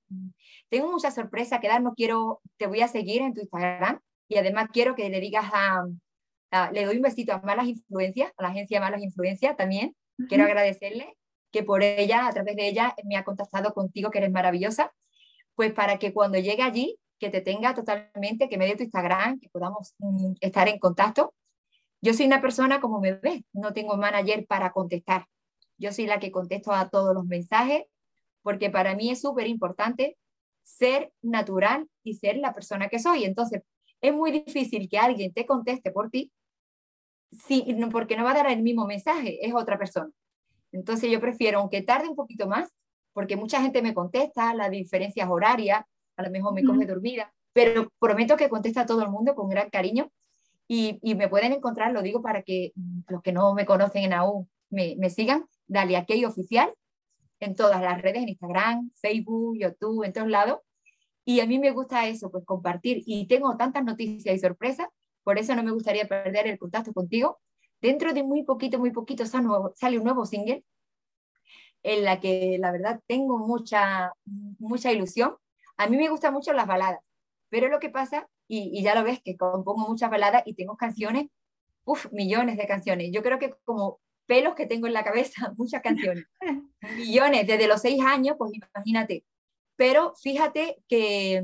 Tengo 0.70 0.92
mucha 0.92 1.12
sorpresa 1.12 1.60
que 1.60 1.68
dar, 1.68 1.82
no 1.82 1.94
quiero, 1.96 2.42
te 2.58 2.68
voy 2.68 2.82
a 2.82 2.88
seguir 2.88 3.22
en 3.22 3.34
tu 3.34 3.42
Instagram 3.42 4.00
y 4.28 4.38
además 4.38 4.70
quiero 4.72 4.96
que 4.96 5.10
le 5.10 5.20
digas 5.20 5.46
a, 5.54 5.86
a 6.52 6.72
le 6.72 6.86
doy 6.86 6.98
un 6.98 7.02
besito 7.02 7.34
a 7.34 7.42
Malas 7.42 7.68
Influencias, 7.68 8.32
a 8.38 8.44
la 8.44 8.50
agencia 8.50 8.80
Malas 8.80 9.02
Influencias 9.02 9.58
también, 9.58 9.96
uh 10.18 10.24
-huh. 10.24 10.28
quiero 10.30 10.46
agradecerle 10.46 11.18
que 11.52 11.64
por 11.64 11.84
ella, 11.84 12.28
a 12.28 12.32
través 12.32 12.56
de 12.56 12.68
ella, 12.68 12.94
me 13.06 13.16
ha 13.16 13.24
contactado 13.24 13.74
contigo, 13.74 14.12
que 14.12 14.18
eres 14.18 14.32
maravillosa, 14.32 14.92
pues 15.56 15.72
para 15.74 15.98
que 15.98 16.14
cuando 16.14 16.38
llegue 16.38 16.64
allí, 16.64 17.00
que 17.18 17.30
te 17.30 17.42
tenga 17.42 17.74
totalmente, 17.74 18.50
que 18.50 18.58
me 18.58 18.66
dé 18.66 18.76
tu 18.76 18.84
Instagram, 18.84 19.40
que 19.40 19.50
podamos 19.50 19.96
mm, 20.00 20.34
estar 20.42 20.68
en 20.68 20.80
contacto. 20.80 21.34
Yo 22.02 22.14
soy 22.14 22.26
una 22.26 22.42
persona 22.42 22.82
como 22.82 23.00
me 23.00 23.14
ves, 23.14 23.42
no 23.54 23.74
tengo 23.74 23.96
manager 23.96 24.46
para 24.46 24.72
contestar. 24.72 25.28
Yo 25.78 25.92
soy 25.92 26.06
la 26.06 26.20
que 26.20 26.32
contesto 26.32 26.72
a 26.72 26.90
todos 26.90 27.14
los 27.14 27.26
mensajes, 27.26 27.84
porque 28.42 28.70
para 28.70 28.96
mí 28.96 29.10
es 29.10 29.22
súper 29.22 29.48
importante 29.48 30.18
ser 30.64 31.12
natural 31.22 31.88
y 32.04 32.16
ser 32.16 32.38
la 32.38 32.54
persona 32.54 32.90
que 32.90 33.00
soy. 33.00 33.24
Entonces, 33.24 33.64
es 34.02 34.14
muy 34.14 34.32
difícil 34.32 34.90
que 34.90 34.98
alguien 34.98 35.34
te 35.34 35.46
conteste 35.46 35.92
por 35.92 36.10
ti, 36.10 36.32
sí, 37.32 37.66
porque 37.92 38.16
no 38.18 38.24
va 38.24 38.32
a 38.32 38.36
dar 38.36 38.52
el 38.52 38.62
mismo 38.62 38.86
mensaje, 38.86 39.46
es 39.46 39.54
otra 39.54 39.78
persona. 39.78 40.12
Entonces, 40.72 41.10
yo 41.10 41.20
prefiero, 41.20 41.60
aunque 41.60 41.82
tarde 41.82 42.10
un 42.10 42.16
poquito 42.16 42.48
más, 42.48 42.70
porque 43.14 43.38
mucha 43.38 43.62
gente 43.62 43.82
me 43.82 43.94
contesta, 43.94 44.54
las 44.54 44.72
diferencias 44.72 45.30
horarias, 45.30 45.84
a 46.18 46.24
lo 46.24 46.32
mejor 46.32 46.54
me 46.54 46.64
mm. 46.64 46.68
coge 46.68 46.86
dormida, 46.86 47.34
pero 47.54 47.90
prometo 48.00 48.36
que 48.36 48.50
contesta 48.50 48.82
a 48.82 48.86
todo 48.86 49.02
el 49.02 49.10
mundo 49.10 49.36
con 49.36 49.50
gran 49.50 49.70
cariño 49.70 50.12
y, 50.68 51.00
y, 51.02 51.16
me 51.16 51.30
pueden 51.30 51.54
encontrar, 51.54 51.94
lo 51.94 52.02
digo 52.02 52.22
para 52.22 52.42
que 52.42 52.74
los 53.08 53.22
que 53.22 53.32
no 53.32 53.54
me 53.54 53.66
conocen 53.66 54.12
aún 54.14 54.50
me, 54.70 54.96
me 54.98 55.10
sigan, 55.10 55.46
Dale 55.68 55.98
a 55.98 56.06
Oficial 56.28 56.74
en 57.40 57.56
todas 57.56 57.82
las 57.82 58.02
redes, 58.02 58.24
en 58.24 58.30
Instagram, 58.30 58.92
Facebook, 58.96 59.58
YouTube, 59.60 60.04
en 60.04 60.14
todos 60.14 60.30
lados. 60.30 60.60
Y 61.26 61.40
a 61.40 61.48
mí 61.48 61.60
me 61.60 61.72
gusta 61.72 62.08
eso, 62.08 62.32
pues 62.32 62.46
compartir. 62.46 63.02
Y 63.06 63.28
tengo 63.28 63.58
tantas 63.58 63.84
noticias 63.84 64.36
y 64.36 64.40
sorpresas, 64.40 64.88
por 65.24 65.40
eso 65.40 65.56
no 65.56 65.64
me 65.64 65.72
gustaría 65.72 66.08
perder 66.08 66.48
el 66.48 66.60
contacto 66.60 66.94
contigo. 66.94 67.40
Dentro 67.82 68.14
de 68.14 68.24
muy 68.24 68.44
poquito, 68.44 68.80
muy 68.80 68.92
poquito 68.92 69.26
sale 69.26 69.98
un 69.98 70.04
nuevo 70.04 70.26
single 70.26 70.64
en 71.84 72.04
la 72.04 72.20
que 72.20 72.58
la 72.60 72.72
verdad 72.72 73.02
tengo 73.06 73.38
mucha, 73.38 74.14
mucha 74.26 74.92
ilusión. 74.92 75.36
A 75.78 75.88
mí 75.88 75.98
me 75.98 76.10
gustan 76.10 76.34
mucho 76.34 76.54
las 76.54 76.68
baladas, 76.68 77.00
pero 77.50 77.68
lo 77.68 77.80
que 77.80 77.90
pasa, 77.90 78.28
y, 78.48 78.72
y 78.74 78.82
ya 78.84 78.96
lo 78.96 79.04
ves, 79.04 79.20
que 79.24 79.38
compongo 79.38 79.88
muchas 79.88 80.10
baladas 80.10 80.44
y 80.46 80.54
tengo 80.54 80.78
canciones, 80.78 81.28
uff, 81.84 82.12
millones 82.12 82.58
de 82.58 82.68
canciones. 82.68 83.12
Yo 83.12 83.22
creo 83.22 83.40
que 83.40 83.54
como 83.64 84.00
pelos 84.26 84.56
que 84.56 84.66
tengo 84.66 84.88
en 84.88 84.94
la 84.94 85.04
cabeza, 85.04 85.54
muchas 85.58 85.82
canciones, 85.82 86.26
millones, 86.98 87.48
desde 87.48 87.68
los 87.68 87.82
seis 87.82 88.04
años, 88.04 88.36
pues 88.38 88.52
imagínate. 88.54 89.26
Pero 89.76 90.14
fíjate 90.16 90.78
que, 90.88 91.44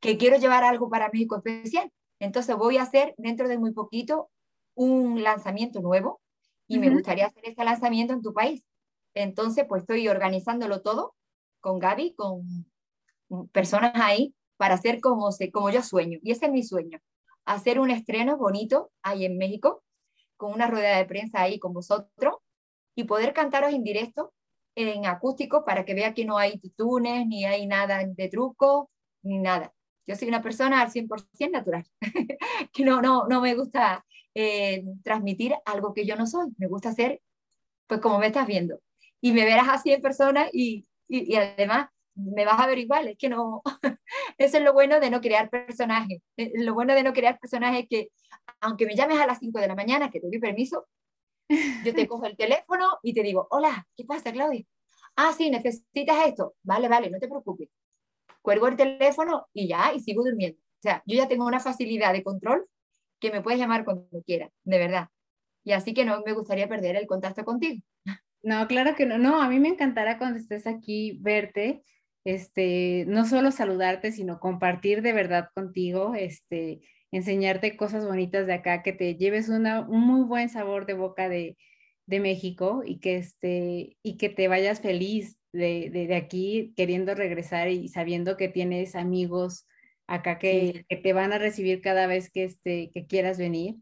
que 0.00 0.16
quiero 0.16 0.36
llevar 0.36 0.64
algo 0.64 0.88
para 0.88 1.10
México 1.12 1.36
especial. 1.36 1.90
Entonces 2.20 2.54
voy 2.56 2.76
a 2.76 2.82
hacer 2.82 3.14
dentro 3.18 3.48
de 3.48 3.58
muy 3.58 3.72
poquito 3.72 4.30
un 4.74 5.22
lanzamiento 5.22 5.80
nuevo 5.80 6.20
y 6.68 6.76
uh 6.76 6.78
-huh. 6.78 6.80
me 6.80 6.90
gustaría 6.90 7.26
hacer 7.26 7.44
ese 7.46 7.64
lanzamiento 7.64 8.12
en 8.12 8.22
tu 8.22 8.32
país. 8.32 8.62
Entonces, 9.14 9.64
pues 9.68 9.82
estoy 9.82 10.08
organizándolo 10.08 10.82
todo 10.82 11.14
con 11.60 11.78
Gaby, 11.78 12.14
con 12.14 12.66
personas 13.52 13.92
ahí, 13.96 14.34
para 14.56 14.74
hacer 14.74 15.00
como, 15.00 15.32
se, 15.32 15.50
como 15.50 15.70
yo 15.70 15.82
sueño. 15.82 16.18
Y 16.22 16.32
ese 16.32 16.46
es 16.46 16.52
mi 16.52 16.62
sueño, 16.62 16.98
hacer 17.44 17.80
un 17.80 17.90
estreno 17.90 18.36
bonito 18.36 18.90
ahí 19.02 19.24
en 19.24 19.38
México, 19.38 19.82
con 20.40 20.54
una 20.54 20.68
rueda 20.68 20.96
de 20.96 21.04
prensa 21.04 21.42
ahí 21.42 21.58
con 21.58 21.74
vosotros, 21.74 22.36
y 22.94 23.04
poder 23.04 23.34
cantaros 23.34 23.74
en 23.74 23.84
directo, 23.84 24.32
en 24.74 25.04
acústico, 25.04 25.66
para 25.66 25.84
que 25.84 25.92
vea 25.92 26.14
que 26.14 26.24
no 26.24 26.38
hay 26.38 26.58
titunes, 26.58 27.26
ni 27.26 27.44
hay 27.44 27.66
nada 27.66 28.02
de 28.02 28.28
truco, 28.30 28.90
ni 29.22 29.38
nada. 29.38 29.74
Yo 30.06 30.16
soy 30.16 30.28
una 30.28 30.40
persona 30.40 30.80
al 30.80 30.90
100% 30.90 31.50
natural, 31.50 31.84
que 32.72 32.84
no, 32.84 33.02
no, 33.02 33.26
no 33.28 33.42
me 33.42 33.54
gusta 33.54 34.02
eh, 34.34 34.82
transmitir 35.04 35.54
algo 35.66 35.92
que 35.92 36.06
yo 36.06 36.16
no 36.16 36.26
soy, 36.26 36.48
me 36.56 36.68
gusta 36.68 36.94
ser, 36.94 37.20
pues 37.86 38.00
como 38.00 38.18
me 38.18 38.28
estás 38.28 38.46
viendo, 38.46 38.80
y 39.20 39.32
me 39.32 39.44
verás 39.44 39.68
así 39.68 39.92
en 39.92 40.00
persona 40.00 40.48
y, 40.50 40.86
y, 41.06 41.34
y, 41.34 41.36
además 41.36 41.90
me 42.34 42.44
vas 42.44 42.60
a 42.60 42.66
ver 42.66 42.78
igual, 42.78 43.08
es 43.08 43.16
que 43.18 43.28
no, 43.28 43.62
eso 44.38 44.58
es 44.58 44.62
lo 44.62 44.72
bueno 44.72 45.00
de 45.00 45.10
no 45.10 45.20
crear 45.20 45.50
personajes, 45.50 46.20
eh, 46.36 46.52
lo 46.56 46.74
bueno 46.74 46.94
de 46.94 47.02
no 47.02 47.12
crear 47.12 47.38
personajes 47.38 47.86
que 47.88 48.08
aunque 48.60 48.86
me 48.86 48.94
llames 48.96 49.18
a 49.20 49.26
las 49.26 49.38
5 49.38 49.60
de 49.60 49.68
la 49.68 49.74
mañana, 49.74 50.10
que 50.10 50.20
te 50.20 50.28
doy 50.28 50.38
permiso, 50.38 50.86
yo 51.84 51.94
te 51.94 52.06
cojo 52.08 52.26
el 52.26 52.36
teléfono 52.36 52.98
y 53.02 53.14
te 53.14 53.22
digo, 53.22 53.46
hola, 53.50 53.86
¿qué 53.96 54.04
pasa, 54.04 54.32
Claudia? 54.32 54.64
Ah, 55.16 55.32
sí, 55.36 55.50
necesitas 55.50 56.26
esto. 56.26 56.54
Vale, 56.62 56.88
vale, 56.88 57.10
no 57.10 57.18
te 57.18 57.28
preocupes. 57.28 57.68
Cuelgo 58.42 58.68
el 58.68 58.76
teléfono 58.76 59.48
y 59.52 59.68
ya, 59.68 59.92
y 59.94 60.00
sigo 60.00 60.24
durmiendo. 60.24 60.58
O 60.58 60.82
sea, 60.82 61.02
yo 61.06 61.16
ya 61.16 61.28
tengo 61.28 61.46
una 61.46 61.60
facilidad 61.60 62.12
de 62.12 62.22
control 62.22 62.66
que 63.20 63.30
me 63.30 63.42
puedes 63.42 63.60
llamar 63.60 63.84
cuando 63.84 64.08
quieras, 64.24 64.50
de 64.64 64.78
verdad. 64.78 65.08
y 65.64 65.72
así 65.72 65.94
que 65.94 66.04
no 66.04 66.22
me 66.24 66.32
gustaría 66.32 66.68
perder 66.68 66.96
el 66.96 67.06
contacto 67.06 67.44
contigo. 67.44 67.82
No, 68.42 68.66
claro 68.66 68.94
que 68.96 69.04
no, 69.04 69.18
no, 69.18 69.42
a 69.42 69.48
mí 69.48 69.60
me 69.60 69.68
encantará 69.68 70.16
cuando 70.18 70.38
estés 70.38 70.66
aquí 70.66 71.18
verte, 71.20 71.82
este, 72.24 73.04
no 73.08 73.26
solo 73.26 73.50
saludarte, 73.50 74.12
sino 74.12 74.40
compartir 74.40 75.02
de 75.02 75.12
verdad 75.12 75.48
contigo, 75.54 76.14
este, 76.14 76.80
enseñarte 77.10 77.76
cosas 77.76 78.06
bonitas 78.06 78.46
de 78.46 78.54
acá, 78.54 78.82
que 78.82 78.92
te 78.92 79.16
lleves 79.16 79.48
una, 79.48 79.80
un 79.80 80.00
muy 80.00 80.22
buen 80.22 80.48
sabor 80.48 80.86
de 80.86 80.94
boca 80.94 81.28
de, 81.28 81.56
de 82.06 82.20
México 82.20 82.82
y 82.84 82.98
que, 83.00 83.16
este, 83.16 83.96
y 84.02 84.16
que 84.16 84.28
te 84.28 84.48
vayas 84.48 84.80
feliz 84.80 85.38
de, 85.52 85.90
de, 85.90 86.14
aquí 86.14 86.72
queriendo 86.76 87.14
regresar 87.14 87.68
y 87.68 87.88
sabiendo 87.88 88.36
que 88.36 88.48
tienes 88.48 88.94
amigos 88.94 89.66
acá 90.06 90.38
que, 90.38 90.84
que, 90.88 90.96
te 90.96 91.12
van 91.12 91.32
a 91.32 91.38
recibir 91.38 91.80
cada 91.80 92.06
vez 92.06 92.30
que, 92.30 92.44
este, 92.44 92.90
que 92.92 93.06
quieras 93.06 93.38
venir, 93.38 93.76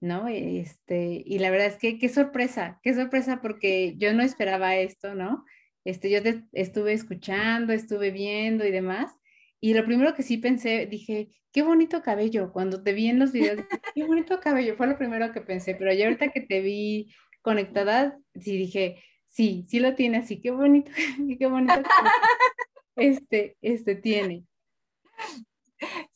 ¿no? 0.00 0.28
Este, 0.28 1.22
y 1.24 1.38
la 1.38 1.50
verdad 1.50 1.66
es 1.68 1.76
que 1.76 1.98
qué 1.98 2.08
sorpresa, 2.08 2.80
qué 2.82 2.94
sorpresa 2.94 3.40
porque 3.40 3.94
yo 3.98 4.12
no 4.14 4.22
esperaba 4.22 4.76
esto, 4.76 5.14
¿no? 5.14 5.44
Este, 5.86 6.10
yo 6.10 6.20
te 6.20 6.42
estuve 6.50 6.92
escuchando, 6.94 7.72
estuve 7.72 8.10
viendo 8.10 8.66
y 8.66 8.72
demás. 8.72 9.14
Y 9.60 9.72
lo 9.72 9.84
primero 9.84 10.14
que 10.14 10.24
sí 10.24 10.36
pensé, 10.36 10.86
dije, 10.86 11.28
qué 11.52 11.62
bonito 11.62 12.02
cabello. 12.02 12.52
Cuando 12.52 12.82
te 12.82 12.92
vi 12.92 13.06
en 13.06 13.20
los 13.20 13.30
videos, 13.30 13.64
qué 13.94 14.02
bonito 14.02 14.40
cabello. 14.40 14.76
Fue 14.76 14.88
lo 14.88 14.98
primero 14.98 15.30
que 15.32 15.42
pensé. 15.42 15.76
Pero 15.76 15.92
ya 15.92 16.06
ahorita 16.06 16.32
que 16.32 16.40
te 16.40 16.60
vi 16.60 17.14
conectada, 17.40 18.18
sí 18.34 18.56
dije, 18.56 19.00
sí, 19.26 19.64
sí 19.68 19.78
lo 19.78 19.94
tiene 19.94 20.18
así. 20.18 20.40
Qué 20.40 20.50
bonito, 20.50 20.90
qué 21.38 21.46
bonito. 21.46 21.74
este, 22.96 23.56
este 23.62 23.94
tiene. 23.94 24.44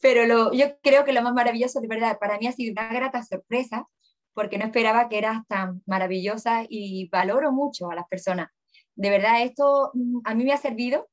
Pero 0.03 0.27
lo, 0.27 0.53
yo 0.53 0.81
creo 0.83 1.05
que 1.05 1.12
lo 1.12 1.23
más 1.23 1.33
maravilloso, 1.33 1.81
de 1.81 1.87
verdad, 1.87 2.18
para 2.18 2.39
mí 2.39 2.49
ha 2.49 2.53
sido 2.53 2.73
una 2.73 2.89
grata 2.89 3.23
sorpresa, 3.23 3.87
porque 4.33 4.59
no 4.59 4.64
esperaba 4.64 5.09
que 5.09 5.18
eras 5.18 5.47
tan 5.47 5.81
maravillosa 5.87 6.64
y 6.68 7.09
valoro 7.09 7.53
mucho 7.53 7.89
a 7.89 7.95
las 7.95 8.09
personas. 8.09 8.49
De 9.01 9.09
verdad, 9.09 9.42
esto 9.42 9.92
mm, 9.94 10.20
a 10.24 10.34
mí 10.34 10.44
me 10.44 10.53
ha 10.53 10.59
servido 10.59 11.09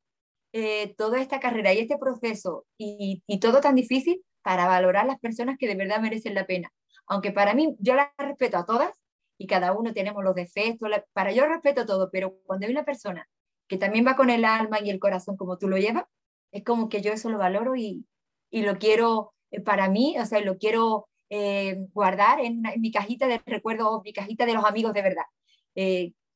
eh, 0.51 0.93
toda 0.97 1.21
esta 1.21 1.39
carrera 1.39 1.73
y 1.73 1.79
este 1.79 1.97
proceso 1.97 2.65
y, 2.77 3.23
todo 3.39 3.61
tan 3.61 3.75
difícil 3.75 4.25
para 4.41 4.67
valorar 4.67 5.05
las 5.05 5.19
personas 5.19 5.57
que 5.57 5.67
de 5.67 5.75
verdad 5.75 6.01
merecen 6.01 6.35
la 6.35 6.45
pena. 6.45 6.73
Aunque 7.07 7.31
para 7.31 7.53
mí, 7.53 7.77
yo 7.79 7.95
las 7.95 8.09
respeto 8.17 8.57
a 8.57 8.65
todas 8.65 8.93
y 9.38 9.47
cada 9.47 9.71
uno 9.71 9.93
tenemos 9.93 10.21
los 10.21 10.35
defectos, 10.35 10.89
para 11.13 11.31
yo 11.31 11.47
respeto 11.47 11.85
todo, 11.85 12.09
pero 12.11 12.35
cuando 12.45 12.65
hay 12.65 12.73
una 12.73 12.83
persona 12.83 13.25
que 13.69 13.77
también 13.77 14.05
va 14.05 14.17
con 14.17 14.29
el 14.29 14.43
alma 14.43 14.79
y 14.81 14.89
el 14.89 14.99
corazón 14.99 15.38
como 15.38 15.57
tú 15.57 15.69
lo 15.69 15.77
llevas, 15.77 16.03
es 16.51 16.65
como 16.65 16.89
que 16.89 17.01
yo 17.01 17.13
eso 17.13 17.29
lo 17.29 17.38
valoro 17.38 17.77
y, 17.77 18.05
y 18.49 18.63
lo 18.63 18.77
quiero 18.79 19.33
eh, 19.51 19.61
para 19.61 19.89
mí, 19.89 20.17
o 20.19 20.25
sea, 20.25 20.41
lo 20.41 20.57
quiero 20.57 21.07
eh, 21.29 21.88
guardar 21.93 22.41
en, 22.41 22.63
mi 22.79 22.91
cajita 22.91 23.27
de 23.27 23.41
recuerdos, 23.45 24.01
mi 24.03 24.11
cajita 24.11 24.45
de 24.45 24.55
los 24.55 24.65
amigos 24.65 24.93
de 24.93 25.01
verdad. 25.01 25.25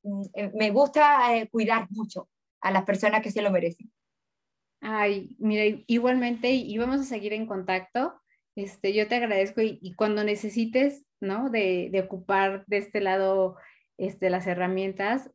Me 0.03 0.69
gusta 0.71 1.29
cuidar 1.51 1.87
mucho 1.91 2.29
a 2.61 2.71
las 2.71 2.83
personas 2.83 3.21
que 3.21 3.31
se 3.31 3.41
lo 3.41 3.51
merecen. 3.51 3.91
Ay, 4.81 5.35
mira, 5.39 5.83
igualmente, 5.87 6.51
y 6.51 6.77
vamos 6.77 7.01
a 7.01 7.03
seguir 7.03 7.33
en 7.33 7.45
contacto. 7.45 8.19
Este, 8.55 8.93
yo 8.93 9.07
te 9.07 9.15
agradezco 9.15 9.61
y, 9.61 9.93
cuando 9.95 10.23
necesites, 10.23 11.05
¿no? 11.19 11.49
De, 11.49 11.89
de, 11.91 12.01
ocupar 12.01 12.65
de 12.67 12.77
este 12.77 12.99
lado 12.99 13.57
este, 13.97 14.29
las 14.29 14.47
herramientas, 14.47 15.29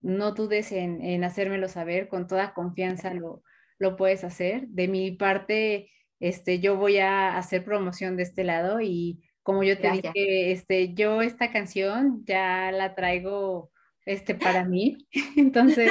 no 0.00 0.32
dudes 0.32 0.72
en, 0.72 1.02
en 1.02 1.24
hacérmelo 1.24 1.68
saber, 1.68 2.08
con 2.08 2.26
toda 2.26 2.54
confianza 2.54 3.14
lo, 3.14 3.42
lo 3.78 3.96
puedes 3.96 4.24
hacer. 4.24 4.66
De 4.68 4.88
mi 4.88 5.12
parte, 5.12 5.90
este, 6.20 6.60
yo 6.60 6.76
voy 6.76 6.98
a 6.98 7.36
hacer 7.36 7.64
promoción 7.64 8.16
de 8.16 8.24
este 8.24 8.44
lado 8.44 8.80
y 8.80 9.22
como 9.42 9.62
yo 9.62 9.78
te 9.78 9.90
dije, 9.90 10.52
este, 10.52 10.92
yo 10.92 11.22
esta 11.22 11.50
canción 11.50 12.22
ya 12.26 12.70
la 12.70 12.94
traigo 12.94 13.70
este, 14.08 14.34
para 14.34 14.64
mí. 14.64 14.96
Entonces, 15.36 15.90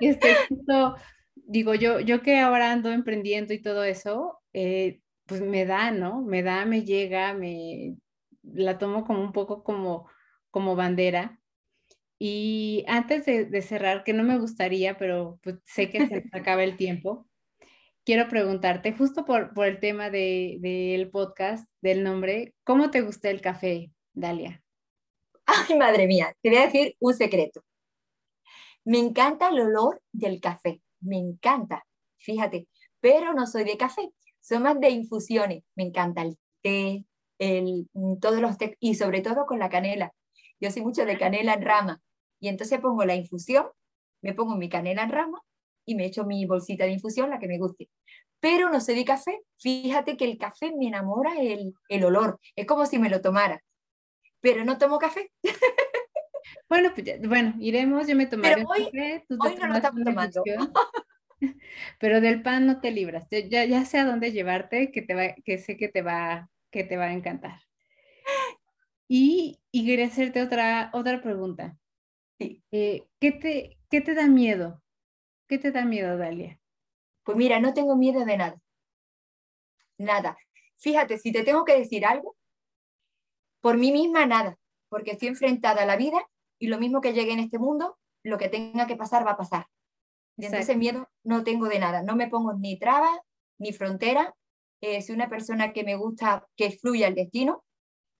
este, 0.00 0.28
digo, 1.34 1.74
yo, 1.74 1.98
yo 2.00 2.22
que 2.22 2.38
ahora 2.38 2.72
ando 2.72 2.92
emprendiendo 2.92 3.52
y 3.52 3.60
todo 3.60 3.82
eso, 3.82 4.38
eh, 4.52 5.00
pues 5.26 5.40
me 5.40 5.66
da, 5.66 5.90
¿no? 5.90 6.22
Me 6.22 6.42
da, 6.42 6.64
me 6.64 6.84
llega, 6.84 7.34
me 7.34 7.96
la 8.42 8.78
tomo 8.78 9.04
como 9.04 9.22
un 9.22 9.32
poco 9.32 9.64
como, 9.64 10.08
como 10.50 10.76
bandera. 10.76 11.40
Y 12.20 12.84
antes 12.86 13.26
de, 13.26 13.44
de 13.44 13.62
cerrar, 13.62 14.04
que 14.04 14.12
no 14.12 14.22
me 14.22 14.38
gustaría, 14.38 14.96
pero 14.96 15.40
pues 15.42 15.56
sé 15.64 15.90
que 15.90 16.06
se 16.06 16.24
acaba 16.32 16.62
el 16.64 16.76
tiempo, 16.76 17.26
quiero 18.04 18.28
preguntarte, 18.28 18.92
justo 18.92 19.24
por, 19.24 19.52
por 19.52 19.66
el 19.66 19.80
tema 19.80 20.10
del 20.10 20.60
de, 20.60 21.08
podcast, 21.12 21.68
del 21.80 22.04
nombre, 22.04 22.54
¿cómo 22.64 22.90
te 22.90 23.02
gusta 23.02 23.30
el 23.30 23.40
café, 23.40 23.90
Dalia? 24.14 24.62
Ay, 25.48 25.76
madre 25.78 26.06
mía, 26.06 26.36
te 26.42 26.50
voy 26.50 26.58
a 26.58 26.66
decir 26.66 26.94
un 27.00 27.14
secreto. 27.14 27.62
Me 28.84 28.98
encanta 28.98 29.48
el 29.48 29.60
olor 29.60 30.02
del 30.12 30.40
café, 30.40 30.82
me 31.00 31.16
encanta, 31.16 31.86
fíjate, 32.18 32.68
pero 33.00 33.32
no 33.32 33.46
soy 33.46 33.64
de 33.64 33.78
café, 33.78 34.10
soy 34.40 34.58
más 34.58 34.78
de 34.78 34.90
infusiones, 34.90 35.64
me 35.74 35.84
encanta 35.84 36.20
el 36.22 36.36
té, 36.62 37.06
el, 37.38 37.88
todos 38.20 38.40
los 38.40 38.58
té, 38.58 38.76
y 38.78 38.94
sobre 38.94 39.22
todo 39.22 39.46
con 39.46 39.58
la 39.58 39.70
canela. 39.70 40.12
Yo 40.60 40.70
soy 40.70 40.82
mucho 40.82 41.06
de 41.06 41.16
canela 41.16 41.54
en 41.54 41.62
rama, 41.62 42.02
y 42.40 42.48
entonces 42.48 42.80
pongo 42.80 43.04
la 43.06 43.14
infusión, 43.14 43.66
me 44.22 44.34
pongo 44.34 44.54
mi 44.54 44.68
canela 44.68 45.02
en 45.04 45.10
rama 45.10 45.40
y 45.86 45.94
me 45.94 46.04
echo 46.04 46.24
mi 46.26 46.44
bolsita 46.44 46.84
de 46.84 46.92
infusión, 46.92 47.30
la 47.30 47.38
que 47.38 47.48
me 47.48 47.58
guste. 47.58 47.88
Pero 48.40 48.68
no 48.68 48.80
sé 48.80 48.94
de 48.94 49.04
café. 49.04 49.40
Fíjate 49.58 50.16
que 50.18 50.26
el 50.26 50.36
café 50.36 50.72
me 50.76 50.86
enamora 50.88 51.40
el, 51.40 51.72
el 51.88 52.04
olor. 52.04 52.38
Es 52.54 52.66
como 52.66 52.84
si 52.84 52.98
me 52.98 53.08
lo 53.08 53.22
tomara. 53.22 53.62
Pero 54.40 54.64
no 54.64 54.78
tomo 54.78 54.98
café. 54.98 55.32
Bueno, 56.68 56.92
pues 56.94 57.20
bueno, 57.26 57.54
iremos, 57.60 58.06
yo 58.06 58.14
me 58.14 58.26
tomaré 58.26 58.64
hoy, 58.66 58.84
café. 58.84 59.24
hoy 59.28 59.56
no 59.56 59.66
lo 59.68 59.74
estamos 59.76 60.04
tomando. 60.04 60.42
Pero 62.00 62.20
del 62.20 62.42
pan 62.42 62.66
no 62.66 62.80
te 62.80 62.90
libras. 62.90 63.26
Ya, 63.30 63.64
ya 63.64 63.84
sé 63.84 63.98
a 63.98 64.04
dónde 64.04 64.32
llevarte, 64.32 64.90
que, 64.90 65.02
te 65.02 65.14
va, 65.14 65.34
que 65.44 65.58
sé 65.58 65.76
que 65.76 65.88
te 65.88 66.02
va, 66.02 66.50
que 66.70 66.84
te 66.84 66.96
va 66.96 67.06
a 67.06 67.12
encantar. 67.12 67.60
Y, 69.08 69.60
y 69.70 69.86
quería 69.86 70.06
hacerte 70.06 70.42
otra, 70.42 70.90
otra 70.92 71.22
pregunta. 71.22 71.78
Sí. 72.38 72.62
Eh, 72.70 73.04
¿qué, 73.18 73.32
te, 73.32 73.78
¿Qué 73.90 74.00
te 74.00 74.14
da 74.14 74.26
miedo 74.26 74.82
¿Qué 75.48 75.58
te 75.58 75.72
da 75.72 75.84
miedo, 75.84 76.18
Dalia? 76.18 76.60
Pues 77.24 77.38
mira, 77.38 77.58
no 77.58 77.72
tengo 77.72 77.96
miedo 77.96 78.24
de 78.26 78.36
nada. 78.36 78.60
Nada. 79.96 80.36
Fíjate, 80.76 81.18
si 81.18 81.32
te 81.32 81.42
tengo 81.42 81.64
que 81.64 81.78
decir 81.78 82.04
algo, 82.04 82.36
por 83.60 83.76
mí 83.76 83.92
misma 83.92 84.26
nada, 84.26 84.56
porque 84.88 85.12
estoy 85.12 85.28
enfrentada 85.28 85.82
a 85.82 85.86
la 85.86 85.96
vida 85.96 86.18
y 86.58 86.68
lo 86.68 86.78
mismo 86.78 87.00
que 87.00 87.12
llegue 87.12 87.32
en 87.32 87.40
este 87.40 87.58
mundo, 87.58 87.98
lo 88.22 88.38
que 88.38 88.48
tenga 88.48 88.86
que 88.86 88.96
pasar 88.96 89.26
va 89.26 89.32
a 89.32 89.36
pasar. 89.36 89.66
Y 90.36 90.46
entonces 90.46 90.76
miedo 90.76 91.08
no 91.24 91.42
tengo 91.42 91.68
de 91.68 91.78
nada, 91.78 92.02
no 92.02 92.16
me 92.16 92.28
pongo 92.28 92.52
ni 92.54 92.78
trabas 92.78 93.18
ni 93.58 93.72
frontera. 93.72 94.34
Eh, 94.80 95.02
soy 95.02 95.16
una 95.16 95.28
persona 95.28 95.72
que 95.72 95.82
me 95.82 95.96
gusta 95.96 96.46
que 96.56 96.70
fluya 96.70 97.08
el 97.08 97.14
destino. 97.14 97.64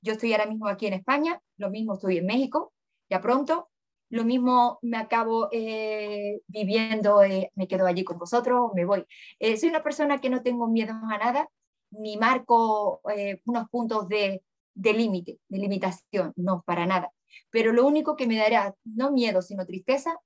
Yo 0.02 0.14
estoy 0.14 0.32
ahora 0.32 0.46
mismo 0.46 0.66
aquí 0.66 0.86
en 0.86 0.94
España, 0.94 1.40
lo 1.56 1.70
mismo 1.70 1.94
estoy 1.94 2.18
en 2.18 2.26
México, 2.26 2.72
ya 3.08 3.20
pronto, 3.20 3.68
lo 4.10 4.24
mismo 4.24 4.78
me 4.82 4.96
acabo 4.96 5.48
eh, 5.52 6.40
viviendo, 6.46 7.22
eh, 7.22 7.50
me 7.54 7.68
quedo 7.68 7.86
allí 7.86 8.04
con 8.04 8.18
vosotros, 8.18 8.70
me 8.74 8.84
voy. 8.84 9.04
Eh, 9.38 9.56
soy 9.56 9.68
una 9.68 9.82
persona 9.82 10.18
que 10.18 10.30
no 10.30 10.42
tengo 10.42 10.66
miedo 10.66 10.94
a 10.94 11.18
nada, 11.18 11.48
ni 11.90 12.16
marco 12.16 13.00
unos 13.46 13.68
puntos 13.70 14.08
de, 14.08 14.42
de 14.78 14.92
límite, 14.92 15.40
de 15.48 15.58
limitación, 15.58 16.32
no, 16.36 16.62
para 16.62 16.86
nada. 16.86 17.10
Pero 17.50 17.72
lo 17.72 17.86
único 17.86 18.16
que 18.16 18.26
me 18.26 18.36
dará, 18.36 18.74
no 18.84 19.10
miedo, 19.10 19.42
sino 19.42 19.66
tristeza, 19.66 20.16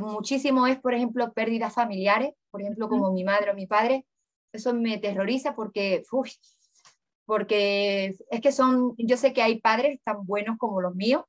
muchísimo 0.00 0.66
es, 0.66 0.80
por 0.80 0.94
ejemplo, 0.94 1.32
pérdidas 1.32 1.74
familiares, 1.74 2.32
por 2.50 2.62
ejemplo, 2.62 2.88
como 2.88 3.12
mi 3.12 3.22
madre 3.22 3.50
o 3.50 3.54
mi 3.54 3.66
padre. 3.66 4.06
Eso 4.52 4.74
me 4.74 4.98
terroriza 4.98 5.54
porque, 5.54 6.02
porque 7.24 8.16
es 8.30 8.40
que 8.40 8.50
son, 8.50 8.94
yo 8.98 9.16
sé 9.16 9.32
que 9.32 9.42
hay 9.42 9.60
padres 9.60 10.00
tan 10.02 10.26
buenos 10.26 10.56
como 10.58 10.80
los 10.80 10.94
míos, 10.94 11.24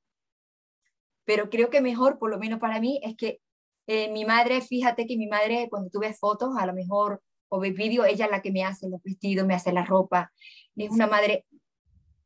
pero 1.26 1.50
creo 1.50 1.70
que 1.70 1.82
mejor, 1.82 2.18
por 2.18 2.32
lo 2.32 2.40
menos 2.40 2.60
para 2.60 2.80
mí, 2.80 3.00
es 3.04 3.16
que 3.16 3.40
eh, 3.88 4.12
mi 4.12 4.26
madre, 4.26 4.62
fíjate 4.62 5.06
que 5.06 5.18
mi 5.18 5.28
madre, 5.28 5.68
cuando 5.70 5.90
tú 5.90 6.00
ves 6.00 6.18
fotos, 6.20 6.56
a 6.58 6.66
lo 6.66 6.74
mejor, 6.74 7.22
o 7.50 7.60
ves 7.60 7.76
vídeos, 7.76 8.08
ella 8.08 8.26
es 8.26 8.32
la 8.32 8.42
que 8.42 8.52
me 8.52 8.64
hace 8.64 8.90
los 8.90 9.04
vestidos, 9.04 9.46
me 9.46 9.54
hace 9.54 9.74
la 9.74 9.86
ropa, 9.86 10.32
es 10.76 10.90
una 10.90 11.08
madre, 11.08 11.46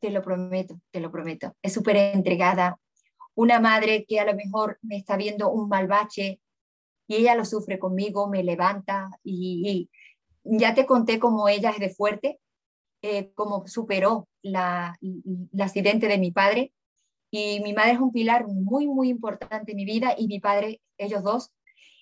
te 0.05 0.11
lo 0.11 0.21
prometo, 0.21 0.79
te 0.91 0.99
lo 0.99 1.11
prometo, 1.11 1.55
es 1.63 1.73
súper 1.73 1.95
entregada, 1.95 2.79
una 3.33 3.59
madre 3.59 4.05
que 4.07 4.19
a 4.19 4.25
lo 4.25 4.35
mejor 4.35 4.77
me 4.83 4.97
está 4.97 5.17
viendo 5.17 5.49
un 5.49 5.67
mal 5.67 5.87
bache 5.87 6.39
y 7.07 7.15
ella 7.15 7.33
lo 7.33 7.43
sufre 7.43 7.79
conmigo, 7.79 8.29
me 8.29 8.43
levanta 8.43 9.09
y, 9.23 9.89
ya 10.43 10.75
te 10.75 10.85
conté 10.85 11.17
cómo 11.17 11.49
ella 11.49 11.71
es 11.71 11.79
de 11.79 11.89
fuerte, 11.89 12.39
eh, 13.01 13.31
cómo 13.33 13.65
superó 13.65 14.27
la, 14.43 14.95
el 15.01 15.59
accidente 15.59 16.07
de 16.07 16.19
mi 16.19 16.29
padre 16.29 16.71
y 17.31 17.61
mi 17.61 17.73
madre 17.73 17.93
es 17.93 17.99
un 17.99 18.11
pilar 18.11 18.45
muy, 18.47 18.85
muy 18.85 19.09
importante 19.09 19.71
en 19.71 19.77
mi 19.77 19.85
vida 19.85 20.13
y 20.15 20.27
mi 20.27 20.39
padre, 20.39 20.81
ellos 20.99 21.23
dos. 21.23 21.51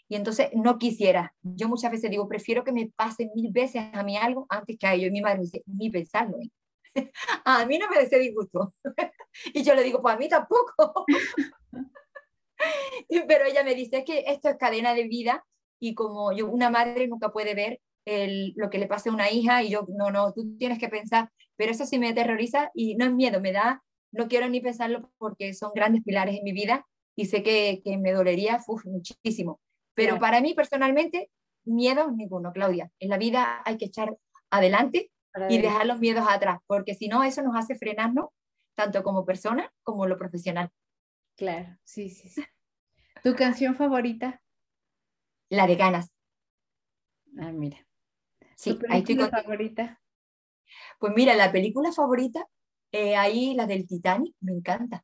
Y 0.10 0.16
entonces 0.16 0.50
no 0.54 0.78
quisiera. 0.78 1.34
Yo 1.42 1.70
muchas 1.70 1.90
veces 1.90 2.12
digo, 2.12 2.28
prefiero 2.28 2.66
que 2.66 2.74
me 2.74 2.92
pase 2.94 3.32
mil 3.34 3.50
veces 3.54 3.86
a 3.94 4.04
mí 4.04 4.18
algo 4.18 4.46
antes 4.50 4.78
que 4.78 4.88
a 4.88 4.94
ellos. 4.94 5.10
Mi 5.10 5.22
madre 5.22 5.40
dice, 5.40 5.64
ni 5.66 5.90
pensarlo. 5.90 6.38
¿eh? 6.42 6.50
a 7.46 7.66
mí 7.66 7.78
no 7.78 7.90
me 7.90 7.98
hace 7.98 8.20
disgusto. 8.20 8.74
y 9.54 9.64
yo 9.64 9.76
le 9.76 9.84
digo, 9.84 10.02
pues 10.02 10.16
a 10.16 10.18
mí 10.18 10.30
tampoco. 10.30 11.06
Pero 13.28 13.46
ella 13.46 13.64
me 13.64 13.76
dice 13.76 14.04
que 14.04 14.24
esto 14.28 14.50
es 14.50 14.58
cadena 14.58 14.94
de 14.94 15.04
vida 15.04 15.46
y 15.80 15.96
como 15.96 16.32
yo, 16.32 16.50
una 16.50 16.70
madre 16.70 17.08
nunca 17.08 17.30
puede 17.30 17.56
ver 17.56 17.82
el, 18.06 18.54
lo 18.56 18.70
que 18.70 18.78
le 18.78 18.88
pase 18.88 19.10
a 19.10 19.14
una 19.14 19.32
hija 19.32 19.64
y 19.64 19.70
yo, 19.70 19.86
no, 19.90 20.12
no, 20.12 20.34
tú 20.34 20.58
tienes 20.58 20.80
que 20.80 20.90
pensar, 20.90 21.30
pero 21.58 21.72
eso 21.72 21.86
sí 21.86 22.00
me 22.00 22.10
aterroriza 22.10 22.72
y 22.74 22.96
no 22.96 23.06
es 23.06 23.14
miedo, 23.14 23.42
me 23.42 23.52
da, 23.52 23.84
no 24.12 24.28
quiero 24.28 24.48
ni 24.48 24.62
pensarlo 24.62 25.12
porque 25.18 25.54
son 25.54 25.72
grandes 25.74 26.04
pilares 26.04 26.38
en 26.38 26.44
mi 26.44 26.54
vida 26.54 26.86
y 27.16 27.26
sé 27.26 27.44
que, 27.44 27.82
que 27.84 27.98
me 27.98 28.12
dolería 28.12 28.60
muchísimo. 28.86 29.60
Pero 29.94 30.20
para 30.20 30.42
mí 30.42 30.54
personalmente, 30.54 31.30
miedo 31.66 32.12
ninguno, 32.12 32.52
Claudia. 32.52 32.90
En 33.00 33.10
la 33.10 33.18
vida 33.18 33.62
hay 33.66 33.78
que 33.78 33.86
echar 33.86 34.16
adelante 34.50 35.12
y 35.50 35.58
dejar 35.60 35.86
los 35.86 36.00
miedos 36.00 36.26
atrás, 36.30 36.60
porque 36.68 36.96
si 36.96 37.08
no, 37.08 37.24
eso 37.24 37.42
nos 37.42 37.56
hace 37.56 37.76
frenarnos, 37.76 38.30
tanto 38.76 39.04
como 39.04 39.26
persona 39.26 39.72
como 39.84 40.06
lo 40.08 40.18
profesional. 40.18 40.70
Claro, 41.36 41.78
sí, 41.84 42.10
sí, 42.10 42.30
sí. 42.30 42.44
¿Tu 43.24 43.36
canción 43.36 43.76
favorita? 43.76 44.42
La 45.50 45.68
de 45.68 45.76
ganas. 45.76 46.12
Ah, 47.40 47.52
mira. 47.52 47.78
Sí, 48.56 48.74
¿Tu 48.74 48.80
película 48.80 49.30
favorita? 49.30 50.02
Pues 51.00 51.14
mira, 51.16 51.36
la 51.36 51.52
película 51.52 51.92
favorita, 51.92 52.48
eh, 52.92 53.16
ahí 53.16 53.56
la 53.56 53.66
del 53.66 53.88
Titanic, 53.88 54.36
me 54.40 54.54
encanta. 54.54 55.04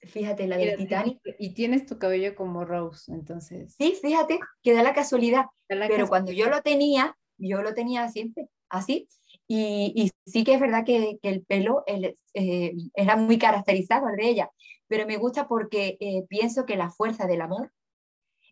Fíjate, 0.00 0.46
la 0.46 0.56
del 0.56 0.76
Titanic. 0.76 1.20
Y 1.38 1.54
tienes 1.54 1.86
tu 1.86 1.98
cabello 1.98 2.34
como 2.34 2.64
Rose, 2.64 3.12
entonces. 3.12 3.74
Sí, 3.76 3.96
fíjate, 4.00 4.38
que 4.62 4.74
da 4.74 4.82
la 4.82 4.94
casualidad. 4.94 5.46
pero 5.66 6.08
cuando 6.08 6.32
yo 6.32 6.48
lo 6.48 6.62
tenía, 6.62 7.16
yo 7.38 7.62
lo 7.62 7.74
tenía 7.74 8.08
siempre 8.08 8.48
así. 8.68 9.08
Y, 9.46 10.10
sí 10.24 10.42
que 10.42 10.54
es 10.54 10.60
verdad 10.60 10.84
que, 10.84 11.18
el 11.22 11.44
pelo 11.44 11.84
eh, 11.86 12.74
era 12.94 13.16
muy 13.16 13.38
caracterizado 13.38 14.08
el 14.08 14.16
de 14.16 14.28
ella, 14.28 14.50
pero 14.86 15.06
me 15.06 15.18
gusta 15.18 15.46
porque 15.48 15.96
eh, 16.00 16.24
pienso 16.28 16.64
que 16.64 16.76
la 16.76 16.90
fuerza 16.90 17.26
del 17.26 17.42
amor, 17.42 17.72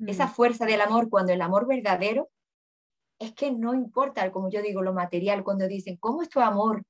esa 0.06 0.26
mm. 0.26 0.30
fuerza 0.30 0.66
del 0.66 0.80
amor, 0.80 1.08
cuando 1.08 1.32
el 1.32 1.40
amor 1.40 1.66
verdadero, 1.66 2.28
es 3.18 3.32
que 3.34 3.52
no 3.52 3.72
importa, 3.74 4.30
como 4.32 4.50
yo 4.50 4.60
digo, 4.62 4.82
lo 4.82 4.92
material, 4.92 5.44
cuando 5.44 5.68
dicen, 5.68 5.96
¿cómo 5.96 6.22
es 6.22 6.28
tu 6.28 6.40
amor? 6.40 6.82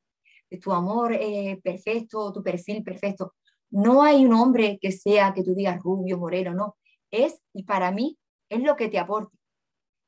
Tu 0.60 0.72
amor 0.72 1.12
eh, 1.14 1.60
perfecto, 1.62 2.32
tu 2.32 2.42
perfil 2.42 2.82
perfecto. 2.82 3.34
No 3.70 4.02
hay 4.02 4.24
un 4.24 4.34
hombre 4.34 4.78
que 4.80 4.92
sea, 4.92 5.32
que 5.34 5.42
tú 5.42 5.54
digas 5.54 5.80
rubio, 5.82 6.18
moreno, 6.18 6.54
no. 6.54 6.76
Es, 7.10 7.40
y 7.52 7.64
para 7.64 7.90
mí, 7.90 8.18
es 8.48 8.62
lo 8.62 8.76
que 8.76 8.88
te 8.88 8.98
aporte. 8.98 9.36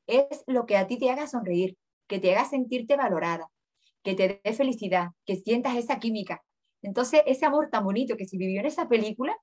Es 0.07 0.43
lo 0.47 0.65
que 0.65 0.77
a 0.77 0.87
ti 0.87 0.97
te 0.97 1.09
haga 1.09 1.27
sonreír, 1.27 1.77
que 2.07 2.19
te 2.19 2.35
haga 2.35 2.47
sentirte 2.47 2.95
valorada, 2.95 3.49
que 4.05 4.13
te 4.13 4.39
dé 4.43 4.53
felicidad, 4.53 5.09
que 5.25 5.35
sientas 5.35 5.75
esa 5.75 5.99
química. 5.99 6.43
Entonces, 6.83 7.23
ese 7.25 7.45
amor 7.45 7.69
tan 7.71 7.83
bonito 7.83 8.15
que 8.15 8.25
se 8.25 8.37
vivió 8.37 8.59
en 8.59 8.67
esa 8.67 8.87
película, 8.87 9.35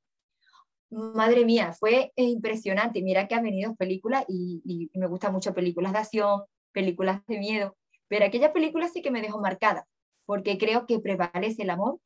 madre 0.91 1.45
mía, 1.45 1.73
fue 1.73 2.13
impresionante. 2.17 3.03
Mira 3.03 3.27
que 3.27 3.35
han 3.35 3.43
venido 3.43 3.75
películas 3.75 4.25
y, 4.29 4.63
y, 4.65 4.99
me 4.99 5.09
gustan 5.09 5.33
mucho 5.33 5.53
películas 5.53 5.93
de 5.93 5.99
acción, 5.99 6.43
películas 6.73 7.27
de 7.27 7.39
miedo, 7.39 7.77
pero 8.09 8.25
aquella 8.25 8.53
película 8.53 8.89
sí 8.89 9.03
que 9.03 9.11
me 9.11 9.21
dejó 9.21 9.41
marcada, 9.41 9.87
porque 10.27 10.57
creo 10.59 10.87
que 10.87 11.01
prevalece 11.01 11.63
el 11.63 11.71
amor 11.71 11.99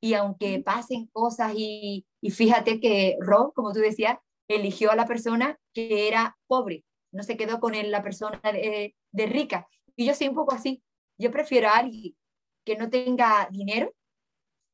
y 0.00 0.14
aunque 0.14 0.60
pasen 0.60 1.06
cosas 1.12 1.52
y, 1.56 2.06
y 2.20 2.30
fíjate 2.30 2.80
que 2.80 3.16
Rob, 3.20 3.52
como 3.54 3.72
tú 3.72 3.80
decías, 3.80 4.18
eligió 4.46 4.92
a 4.92 4.96
la 4.96 5.06
persona 5.06 5.58
que 5.74 6.06
era 6.06 6.38
pobre, 6.46 6.84
no 7.12 7.24
se 7.24 7.36
quedó 7.36 7.58
con 7.58 7.74
él 7.74 7.90
la 7.90 8.02
persona 8.04 8.40
de, 8.44 8.94
de 9.10 9.26
rica. 9.26 9.66
Y 9.96 10.06
yo 10.06 10.14
soy 10.14 10.28
un 10.28 10.36
poco 10.36 10.54
así, 10.54 10.82
yo 11.18 11.30
prefiero 11.30 11.68
a 11.68 11.78
alguien 11.78 12.16
que 12.64 12.76
no 12.76 12.88
tenga 12.90 13.48
dinero, 13.50 13.94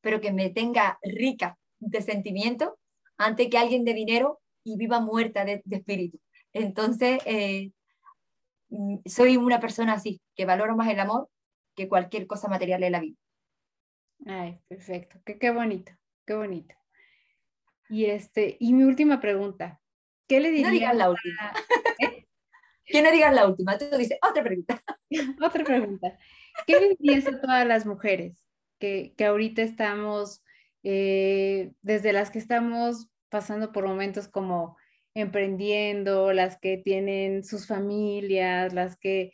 pero 0.01 0.21
que 0.21 0.33
me 0.33 0.51
tenga 0.51 0.99
rica 1.03 1.59
de 1.79 2.03
sentimiento, 2.03 2.79
antes 3.17 3.49
que 3.49 3.59
alguien 3.59 3.85
de 3.85 3.95
dinero 3.95 4.41
y 4.63 4.77
viva 4.77 5.01
muerta 5.01 5.45
de, 5.45 5.63
espíritu. 5.71 6.19
Entonces, 6.53 7.21
eh, 7.27 7.73
mm, 8.69 8.99
soy 9.07 9.37
una 9.37 9.61
persona 9.61 9.95
así, 9.95 10.21
que 10.35 10.45
valoro 10.45 10.77
más 10.77 10.89
el 10.89 11.01
amor 11.01 11.29
que 11.75 11.89
cualquier 11.89 12.27
cosa 12.27 12.49
material 12.49 12.81
de 12.81 12.91
la 12.91 13.01
vida. 13.01 13.17
Ay, 14.27 14.59
perfecto. 14.69 15.21
Qué, 15.25 15.39
qué 15.39 15.51
bonito, 15.51 15.93
qué 16.27 16.35
bonito. 16.35 16.75
Y 17.89 18.07
este, 18.07 18.57
y 18.59 18.73
mi 18.73 18.85
última 18.85 19.21
pregunta. 19.21 19.81
¿Qué 20.27 20.41
le 20.41 20.51
dirías? 20.51 20.69
No 20.69 20.73
digas 20.73 20.97
la 20.97 21.11
última. 21.11 21.53
Que 22.87 23.03
no 23.03 23.11
digas 23.11 23.35
la 23.35 23.47
última, 23.49 23.79
tú 23.79 23.87
dices 23.97 24.19
otra 24.29 24.43
pregunta. 24.43 24.83
otra 25.45 25.65
pregunta. 25.65 26.19
¿Qué 26.67 26.81
le 26.81 26.97
dirías 26.99 27.27
a 27.27 27.41
todas 27.41 27.67
las 27.67 27.87
mujeres 27.87 28.47
que, 28.79 29.15
que 29.17 29.25
ahorita 29.25 29.63
estamos, 29.63 30.43
eh, 30.83 31.73
desde 31.83 32.13
las 32.13 32.31
que 32.31 32.39
estamos 32.39 33.09
pasando 33.29 33.73
por 33.73 33.87
momentos 33.87 34.29
como 34.29 34.77
emprendiendo, 35.15 36.33
las 36.33 36.59
que 36.59 36.77
tienen 36.77 37.45
sus 37.45 37.67
familias, 37.67 38.73
las 38.73 38.97
que 38.97 39.33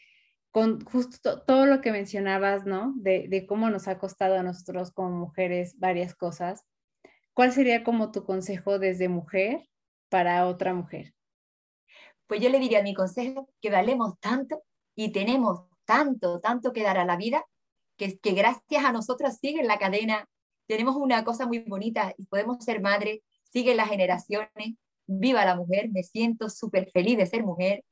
con 0.51 0.81
justo 0.85 1.43
todo 1.43 1.67
lo 1.67 1.81
que 1.81 1.93
mencionabas, 1.93 2.67
¿no? 2.67 2.93
De, 2.97 3.27
de, 3.29 3.47
cómo 3.47 3.71
nos 3.71 3.89
ha 3.89 3.99
costado 3.99 4.37
a 4.37 4.43
nosotros 4.43 4.91
como 4.91 5.11
mujeres 5.11 5.79
varias 5.79 6.15
cosas. 6.15 6.65
¿Cuál 7.35 7.53
sería 7.53 7.85
como 7.85 8.11
tu 8.11 8.25
consejo 8.25 8.79
desde 8.79 9.09
mujer 9.09 9.69
para 10.09 10.47
otra 10.47 10.75
mujer? 10.75 11.15
Pues 12.31 12.41
yo 12.41 12.49
le 12.49 12.61
diría 12.61 12.79
a 12.79 12.85
mi 12.85 12.95
consejo 12.95 13.49
que 13.61 13.71
valemos 13.71 14.17
tanto 14.21 14.63
y 14.95 15.11
tenemos 15.11 15.63
tanto, 15.85 16.39
tanto 16.39 16.73
que 16.73 16.85
dar 16.85 16.97
a 16.97 17.05
la 17.05 17.17
vida, 17.17 17.45
que, 17.97 18.21
que 18.21 18.35
gracias 18.35 18.85
a 18.85 18.93
nosotros 18.93 19.39
sigue 19.41 19.65
la 19.65 19.81
cadena. 19.81 20.29
Tenemos 20.69 20.95
una 20.95 21.25
cosa 21.25 21.49
muy 21.49 21.59
bonita 21.59 22.15
y 22.17 22.27
podemos 22.27 22.65
ser 22.65 22.81
madres, 22.81 23.19
siguen 23.53 23.79
las 23.79 23.89
generaciones. 23.89 24.77
Viva 25.09 25.45
la 25.45 25.57
mujer, 25.57 25.91
me 25.91 26.05
siento 26.05 26.49
súper 26.51 26.89
feliz 26.93 27.17
de 27.17 27.27
ser 27.27 27.43
mujer 27.43 27.85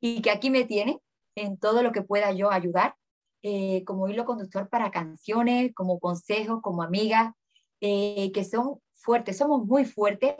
y 0.00 0.22
que 0.22 0.30
aquí 0.30 0.48
me 0.48 0.64
tiene 0.64 0.98
en 1.34 1.58
todo 1.58 1.82
lo 1.82 1.92
que 1.92 2.00
pueda 2.00 2.32
yo 2.32 2.50
ayudar, 2.50 2.94
eh, 3.42 3.84
como 3.84 4.08
hilo 4.08 4.24
conductor 4.24 4.70
para 4.70 4.90
canciones, 4.92 5.74
como 5.74 6.00
consejos, 6.00 6.62
como 6.62 6.82
amiga, 6.82 7.36
eh, 7.82 8.32
que 8.32 8.44
son 8.44 8.80
fuertes, 8.94 9.36
somos 9.36 9.66
muy 9.66 9.84
fuertes 9.84 10.36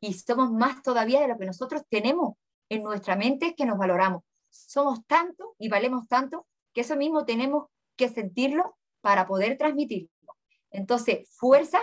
y 0.00 0.14
somos 0.14 0.50
más 0.50 0.82
todavía 0.82 1.20
de 1.20 1.28
lo 1.28 1.38
que 1.38 1.46
nosotros 1.46 1.82
tenemos 1.88 2.34
en 2.68 2.82
nuestra 2.82 3.16
mente 3.16 3.54
que 3.54 3.66
nos 3.66 3.78
valoramos. 3.78 4.22
Somos 4.50 5.04
tanto 5.06 5.54
y 5.58 5.68
valemos 5.68 6.08
tanto 6.08 6.46
que 6.72 6.82
eso 6.82 6.96
mismo 6.96 7.24
tenemos 7.24 7.66
que 7.96 8.08
sentirlo 8.08 8.76
para 9.00 9.26
poder 9.26 9.56
transmitirlo. 9.56 10.10
Entonces, 10.70 11.28
fuerza, 11.32 11.80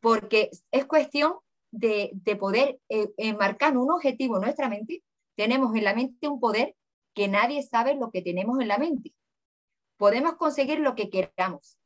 porque 0.00 0.50
es 0.70 0.86
cuestión 0.86 1.34
de, 1.70 2.10
de 2.14 2.36
poder 2.36 2.80
eh, 2.88 3.34
marcar 3.34 3.76
un 3.76 3.90
objetivo 3.90 4.36
en 4.36 4.42
nuestra 4.42 4.68
mente. 4.68 5.02
Tenemos 5.36 5.74
en 5.74 5.84
la 5.84 5.94
mente 5.94 6.28
un 6.28 6.40
poder 6.40 6.74
que 7.14 7.28
nadie 7.28 7.62
sabe 7.62 7.94
lo 7.94 8.10
que 8.10 8.22
tenemos 8.22 8.60
en 8.60 8.68
la 8.68 8.78
mente. 8.78 9.14
Podemos 9.96 10.34
conseguir 10.34 10.80
lo 10.80 10.94
que 10.94 11.10
queramos 11.10 11.78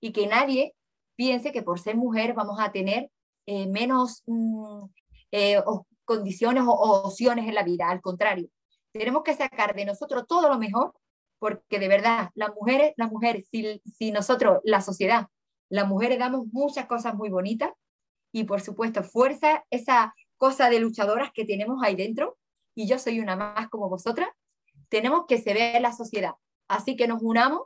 y 0.00 0.12
que 0.12 0.26
nadie 0.26 0.74
piense 1.16 1.52
que 1.52 1.62
por 1.62 1.78
ser 1.78 1.96
mujer 1.96 2.34
vamos 2.34 2.58
a 2.60 2.72
tener 2.72 3.10
eh, 3.46 3.66
menos 3.66 4.22
mm, 4.26 4.84
eh, 5.32 5.62
condiciones 6.10 6.64
o, 6.66 6.72
opciones 6.72 7.46
en 7.46 7.54
la 7.54 7.62
vida. 7.62 7.88
Al 7.88 8.00
contrario, 8.00 8.48
tenemos 8.92 9.22
que 9.22 9.32
sacar 9.32 9.76
de 9.76 9.84
nosotros 9.84 10.24
todo 10.26 10.48
lo 10.48 10.58
mejor 10.58 10.92
porque 11.38 11.78
de 11.78 11.86
verdad, 11.86 12.30
las 12.34 12.52
mujeres, 12.52 12.94
las 12.96 13.12
mujeres, 13.12 13.46
si, 13.48 13.80
si 13.84 14.10
nosotros, 14.10 14.58
la 14.64 14.80
sociedad, 14.80 15.28
las 15.70 15.86
mujeres 15.86 16.18
damos 16.18 16.48
muchas 16.50 16.86
cosas 16.86 17.14
muy 17.14 17.30
bonitas 17.30 17.70
y 18.32 18.42
por 18.42 18.60
supuesto 18.60 19.04
fuerza, 19.04 19.64
esa 19.70 20.12
cosa 20.36 20.68
de 20.68 20.80
luchadoras 20.80 21.30
que 21.32 21.44
tenemos 21.44 21.80
ahí 21.84 21.94
dentro, 21.94 22.36
y 22.74 22.88
yo 22.88 22.98
soy 22.98 23.20
una 23.20 23.36
más 23.36 23.68
como 23.68 23.88
vosotras, 23.88 24.28
tenemos 24.88 25.26
que 25.28 25.38
se 25.38 25.54
vea 25.54 25.78
la 25.78 25.92
sociedad. 25.92 26.34
Así 26.66 26.96
que 26.96 27.06
nos 27.06 27.22
unamos. 27.22 27.62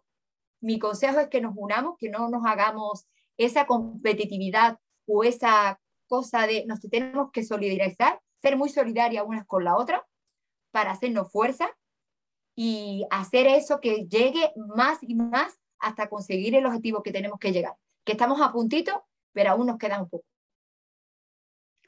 Mi 0.60 0.78
consejo 0.78 1.18
es 1.18 1.28
que 1.28 1.40
nos 1.40 1.54
unamos, 1.56 1.96
que 1.98 2.10
no 2.10 2.28
nos 2.28 2.44
hagamos 2.44 3.06
esa 3.38 3.66
competitividad 3.66 4.78
o 5.06 5.24
esa 5.24 5.80
cosa 6.06 6.46
de 6.46 6.64
nos 6.66 6.80
tenemos 6.80 7.30
que 7.32 7.42
solidarizar, 7.42 8.20
ser 8.44 8.58
muy 8.58 8.68
solidarias 8.68 9.24
unas 9.26 9.46
con 9.46 9.64
la 9.64 9.74
otra 9.74 10.06
para 10.70 10.90
hacernos 10.90 11.32
fuerza 11.32 11.66
y 12.54 13.06
hacer 13.10 13.46
eso 13.46 13.80
que 13.80 14.06
llegue 14.06 14.52
más 14.76 14.98
y 15.00 15.14
más 15.14 15.58
hasta 15.78 16.10
conseguir 16.10 16.54
el 16.54 16.66
objetivo 16.66 17.02
que 17.02 17.10
tenemos 17.10 17.38
que 17.38 17.52
llegar. 17.52 17.74
Que 18.04 18.12
estamos 18.12 18.42
a 18.42 18.52
puntito, 18.52 19.02
pero 19.32 19.52
aún 19.52 19.66
nos 19.66 19.78
queda 19.78 20.02
un 20.02 20.10
poco. 20.10 20.26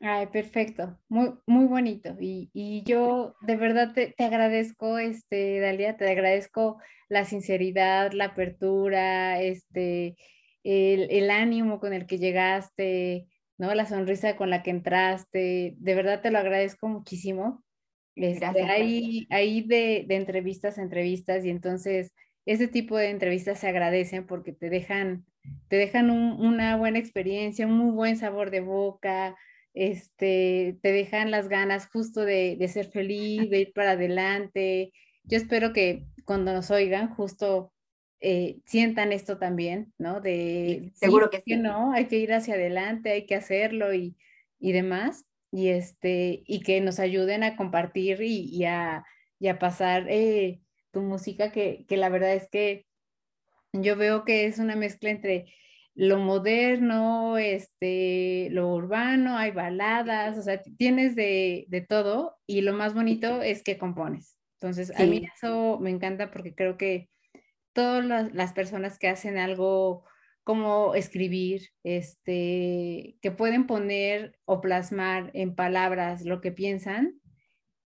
Ay, 0.00 0.28
perfecto, 0.28 0.98
muy, 1.09 1.34
muy 1.46 1.66
bonito. 1.66 2.16
Y, 2.18 2.50
y 2.54 2.82
yo 2.84 3.34
de 3.42 3.57
verdad 3.57 3.92
te, 3.92 4.14
te, 4.16 4.24
agradezco, 4.24 4.98
este, 4.98 5.61
Dalia, 5.61 5.96
te 5.96 6.11
agradezco 6.11 6.78
la 7.09 7.24
sinceridad, 7.26 8.12
la 8.12 8.26
apertura, 8.26 9.42
este, 9.42 10.16
el, 10.64 11.11
el, 11.11 11.30
ánimo 11.30 11.80
con 11.80 11.92
el 11.92 12.07
que 12.07 12.18
llegaste, 12.18 13.26
¿no? 13.59 13.74
La 13.74 13.86
sonrisa 13.86 14.36
con 14.36 14.50
la 14.50 14.62
que 14.62 14.70
entraste. 14.70 15.74
De 15.78 15.94
verdad 15.94 16.20
te 16.22 16.30
lo 16.30 16.38
agradezco 16.38 16.88
muchísimo. 16.88 17.64
Este, 18.14 18.62
ahí, 18.62 19.26
ahí 19.30 19.62
de, 19.62 20.04
de 20.09 20.16
entrevistas 20.16 20.78
a 20.78 20.82
entrevistas 20.82 21.44
y 21.44 21.50
entonces 21.50 22.12
ese 22.46 22.68
tipo 22.68 22.96
de 22.96 23.11
entrevistas 23.11 23.59
se 23.59 23.68
agradecen 23.68 24.26
porque 24.26 24.52
te 24.52 24.70
dejan, 24.70 25.26
te 25.68 25.76
dejan 25.76 26.11
una 26.11 26.76
buena 26.76 26.98
experiencia, 26.98 27.66
un 27.66 27.76
muy 27.76 27.92
buen 27.92 28.16
sabor 28.16 28.50
de 28.50 28.61
boca, 28.61 29.36
este, 29.74 30.78
te 30.80 30.92
dejan 30.92 31.30
las 31.30 31.48
ganas 31.48 31.88
justo 31.88 32.22
de, 32.22 32.57
de 32.59 32.68
ser 32.68 32.86
feliz, 32.86 33.50
de 33.50 33.61
ir 33.61 33.72
para 33.74 33.90
adelante. 33.90 34.92
Yo 35.24 35.36
espero 35.36 35.72
que 35.72 36.07
cuando 36.24 36.52
nos 36.52 36.70
oigan, 36.70 37.14
justo 37.14 37.72
eh, 38.28 38.58
sientan 38.66 39.12
esto 39.12 39.38
también, 39.38 39.92
¿no? 39.98 40.20
De 40.20 40.90
seguro 40.94 41.30
que, 41.30 41.44
sí. 41.46 41.54
no, 41.54 41.92
hay 41.92 42.06
que 42.06 42.18
ir 42.18 42.32
hacia 42.32 42.54
adelante, 42.54 43.12
hay 43.12 43.24
que 43.24 43.36
hacerlo 43.36 43.94
y, 43.94 44.16
y 44.58 44.72
demás, 44.72 45.26
y 45.52 45.68
este, 45.68 46.42
y 46.44 46.58
que 46.62 46.80
nos 46.80 46.98
ayuden 46.98 47.44
a 47.44 47.54
compartir 47.54 48.20
y, 48.22 48.64
a, 48.64 49.04
pasar 49.60 50.06
eh, 50.08 50.60
tu 50.90 51.02
música, 51.02 51.52
que, 51.52 51.84
que 51.86 51.96
la 51.96 52.08
verdad 52.08 52.34
es 52.34 52.48
que 52.50 52.84
yo 53.72 53.94
veo 53.94 54.24
que 54.24 54.46
es 54.46 54.58
una 54.58 54.74
mezcla 54.74 55.10
entre 55.10 55.46
lo 55.94 56.18
moderno, 56.18 57.38
este, 57.38 58.48
lo 58.50 58.74
urbano, 58.74 59.38
hay 59.38 59.52
baladas, 59.52 60.36
o 60.36 60.42
sea, 60.42 60.60
tienes 60.76 61.14
de, 61.14 61.66
de 61.68 61.80
todo 61.80 62.36
y 62.44 62.62
lo 62.62 62.72
más 62.72 62.92
bonito 62.92 63.40
es 63.40 63.62
que 63.62 63.78
compones. 63.78 64.36
Entonces, 64.54 64.92
a 64.98 65.04
mí 65.04 65.28
eso 65.32 65.78
me 65.80 65.90
encanta 65.90 66.32
porque 66.32 66.56
creo 66.56 66.76
que 66.76 67.08
todas 67.76 68.32
las, 68.32 68.52
personas 68.54 68.98
que 68.98 69.08
hacen 69.08 69.36
algo 69.36 70.04
como 70.44 70.94
escribir, 70.94 71.68
este, 71.84 73.18
que 73.20 73.30
pueden 73.30 73.66
poner 73.66 74.38
o 74.46 74.62
plasmar 74.62 75.30
en 75.34 75.54
palabras 75.54 76.24
lo 76.24 76.40
que 76.40 76.52
piensan, 76.52 77.20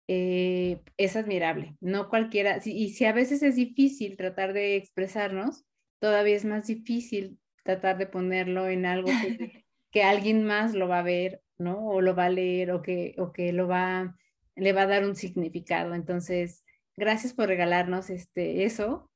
eh, 0.07 0.81
es 0.97 1.17
admirable. 1.17 1.77
No 1.81 2.09
cualquiera, 2.09 2.61
y 2.65 2.91
si 2.91 3.05
a 3.05 3.13
veces 3.13 3.43
es 3.43 3.57
difícil 3.57 4.17
tratar 4.17 4.53
de 4.53 4.77
expresarnos, 4.77 5.65
todavía 5.99 6.37
es 6.37 6.45
más 6.45 6.69
difícil 6.69 7.41
tratar 7.65 7.99
de 7.99 8.07
ponerlo 8.07 8.69
en 8.69 8.87
algo 8.87 9.09
que, 9.09 9.65
que 9.91 10.05
alguien 10.05 10.45
más 10.45 10.73
lo 10.73 10.87
va 10.87 11.01
a 11.01 11.03
ver, 11.03 11.43
¿no? 11.59 11.85
O 11.85 12.01
lo 12.01 12.15
va 12.15 12.27
a 12.27 12.31
leer 12.31 12.71
o 12.71 12.81
que, 12.81 13.17
o 13.19 13.33
que 13.33 13.53
lo 13.53 13.67
va, 13.67 14.17
le 14.55 14.73
va 14.73 14.83
a 14.83 14.87
dar 14.87 15.05
un 15.05 15.17
significado. 15.17 15.95
Entonces, 15.95 16.65
gracias 16.97 17.35
por 17.35 17.49
regalarnos 17.49 18.09
este, 18.09 18.65
eso 18.65 19.10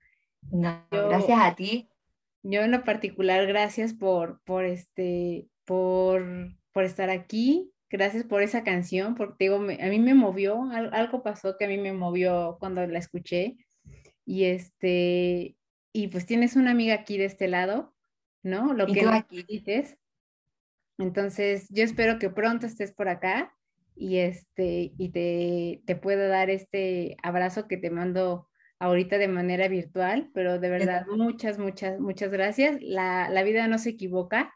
gracias 0.50 1.38
a 1.40 1.54
ti. 1.54 1.88
Yo 2.42 2.60
en 2.60 2.72
lo 2.72 2.84
particular, 2.84 3.46
gracias 3.46 3.94
por, 3.94 4.40
por, 4.44 4.64
este, 4.64 5.48
por, 5.64 6.24
por 6.72 6.84
estar 6.84 7.10
aquí. 7.10 7.70
Gracias 7.90 8.24
por 8.24 8.42
esa 8.42 8.64
canción, 8.64 9.14
porque 9.14 9.44
digo, 9.44 9.56
a 9.56 9.88
mí 9.88 9.98
me 9.98 10.14
movió, 10.14 10.64
algo 10.70 11.22
pasó 11.22 11.56
que 11.56 11.64
a 11.64 11.68
mí 11.68 11.78
me 11.78 11.92
movió 11.92 12.56
cuando 12.58 12.86
la 12.86 12.98
escuché. 12.98 13.56
Y 14.26 14.44
este, 14.44 15.56
y 15.92 16.08
pues 16.08 16.26
tienes 16.26 16.56
una 16.56 16.72
amiga 16.72 16.94
aquí 16.94 17.18
de 17.18 17.26
este 17.26 17.46
lado, 17.46 17.94
¿no? 18.42 18.74
Lo 18.74 18.86
que 18.86 19.06
aquí? 19.06 19.44
dices. 19.48 19.96
Entonces, 20.98 21.68
yo 21.70 21.84
espero 21.84 22.18
que 22.18 22.30
pronto 22.30 22.66
estés 22.66 22.92
por 22.92 23.08
acá 23.08 23.54
y 23.94 24.18
este, 24.18 24.92
y 24.98 25.10
te, 25.10 25.82
te 25.86 25.96
pueda 25.96 26.26
dar 26.26 26.50
este 26.50 27.16
abrazo 27.22 27.68
que 27.68 27.76
te 27.76 27.90
mando 27.90 28.48
ahorita 28.78 29.18
de 29.18 29.28
manera 29.28 29.68
virtual, 29.68 30.30
pero 30.34 30.58
de 30.58 30.68
verdad 30.68 31.06
muchas, 31.06 31.58
muchas, 31.58 32.00
muchas 32.00 32.30
gracias. 32.30 32.76
La, 32.80 33.28
la 33.28 33.42
vida 33.42 33.66
no 33.68 33.78
se 33.78 33.90
equivoca 33.90 34.54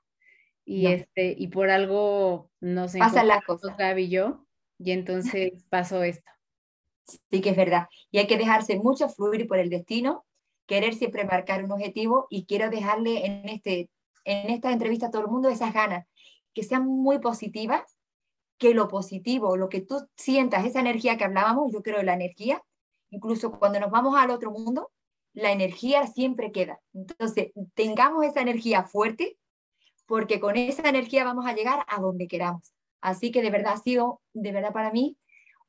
y, 0.65 0.87
este, 0.87 1.35
y 1.39 1.49
por 1.49 1.71
algo 1.71 2.51
nos 2.61 2.95
pasa 2.95 3.25
la 3.25 3.41
cosa. 3.41 3.75
Gaby 3.79 4.05
y 4.05 4.09
yo, 4.11 4.47
y 4.79 4.93
entonces 4.93 5.53
pasó 5.71 6.03
esto. 6.03 6.31
Sí 7.05 7.41
que 7.41 7.51
es 7.51 7.57
verdad. 7.57 7.89
Y 8.11 8.19
hay 8.19 8.27
que 8.27 8.37
dejarse 8.37 8.77
mucho 8.77 9.09
fluir 9.09 9.49
por 9.49 9.59
el 9.59 9.71
destino, 9.71 10.27
querer 10.67 10.95
siempre 10.95 11.25
marcar 11.25 11.65
un 11.65 11.73
objetivo 11.73 12.27
y 12.29 12.45
quiero 12.45 12.69
dejarle 12.69 13.25
en, 13.25 13.49
este, 13.49 13.89
en 14.25 14.51
esta 14.51 14.71
entrevista 14.71 15.07
a 15.07 15.11
todo 15.11 15.23
el 15.23 15.29
mundo 15.29 15.49
esas 15.49 15.73
ganas, 15.73 16.07
que 16.53 16.63
sean 16.63 16.85
muy 16.87 17.19
positivas, 17.19 17.97
que 18.59 18.75
lo 18.75 18.89
positivo, 18.89 19.57
lo 19.57 19.71
que 19.71 19.81
tú 19.81 20.07
sientas, 20.17 20.67
esa 20.67 20.81
energía 20.81 21.17
que 21.17 21.25
hablábamos, 21.25 21.73
yo 21.73 21.83
creo 21.83 22.03
la 22.03 22.13
energía, 22.13 22.63
Incluso 23.11 23.53
cuando 23.59 23.81
nos 23.81 23.91
vamos 23.91 24.17
al 24.17 24.31
otro 24.31 24.51
mundo, 24.51 24.91
la 25.33 25.53
energía 25.53 26.07
siempre 26.07 26.53
queda. 26.53 26.81
Entonces, 26.93 27.53
tengamos 27.75 28.25
esa 28.25 28.41
energía 28.41 28.85
fuerte, 28.85 29.39
porque 30.07 30.41
con 30.41 30.57
esa 30.57 30.89
energía 30.89 31.25
vamos 31.25 31.47
a 31.47 31.55
llegar 31.55 31.85
a 31.89 32.01
donde 32.01 32.29
queramos. 32.29 32.73
Así 33.01 33.31
que 33.31 33.43
de 33.43 33.51
verdad 33.51 33.75
ha 33.75 33.79
sido, 33.79 34.21
de 34.33 34.53
verdad 34.53 34.73
para 34.73 34.91
mí, 34.91 35.17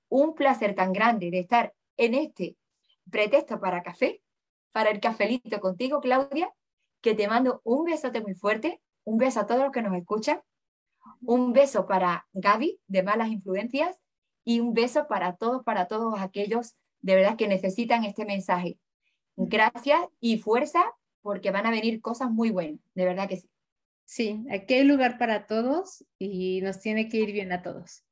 un 0.08 0.34
placer 0.34 0.76
tan 0.76 0.92
grande 0.94 1.30
de 1.30 1.40
estar 1.40 1.74
en 1.98 2.16
este 2.16 2.58
pretexto 3.12 3.60
para 3.60 3.84
café, 3.84 4.22
para 4.72 4.90
el 4.90 5.00
cafelito 5.00 5.60
contigo, 5.60 6.00
Claudia, 6.00 6.54
que 7.02 7.16
te 7.16 7.28
mando 7.28 7.62
un 7.64 7.86
besote 7.86 8.22
muy 8.22 8.34
fuerte, 8.34 8.82
un 9.04 9.18
beso 9.18 9.42
a 9.42 9.46
todos 9.46 9.62
los 9.62 9.72
que 9.72 9.82
nos 9.82 9.96
escuchan, 9.96 10.42
un 11.22 11.54
beso 11.54 11.86
para 11.86 12.28
Gaby 12.34 12.80
de 12.88 13.04
Malas 13.04 13.30
Influencias 13.30 13.98
y 14.44 14.60
un 14.60 14.74
beso 14.74 15.08
para 15.08 15.36
todos, 15.36 15.64
para 15.64 15.88
todos 15.88 16.20
aquellos 16.20 16.76
de 17.02 17.16
verdad 17.16 17.38
que 17.38 17.48
necesitan 17.48 18.04
este 18.04 18.26
mensaje. 18.26 18.78
Gracias 19.36 20.00
y 20.20 20.38
fuerza 20.38 20.84
porque 21.22 21.52
van 21.52 21.66
a 21.66 21.72
venir 21.72 22.02
cosas 22.02 22.30
muy 22.30 22.50
buenas, 22.50 22.80
de 22.94 23.06
verdad 23.06 23.28
que 23.28 23.38
sí. 23.38 23.50
Sí, 24.06 24.44
aquí 24.50 24.74
hay 24.74 24.84
lugar 24.86 25.20
para 25.20 25.46
todos 25.46 26.04
y 26.18 26.62
nos 26.62 26.80
tiene 26.80 27.10
que 27.10 27.18
ir 27.18 27.32
bien 27.32 27.52
a 27.52 27.62
todos. 27.62 28.04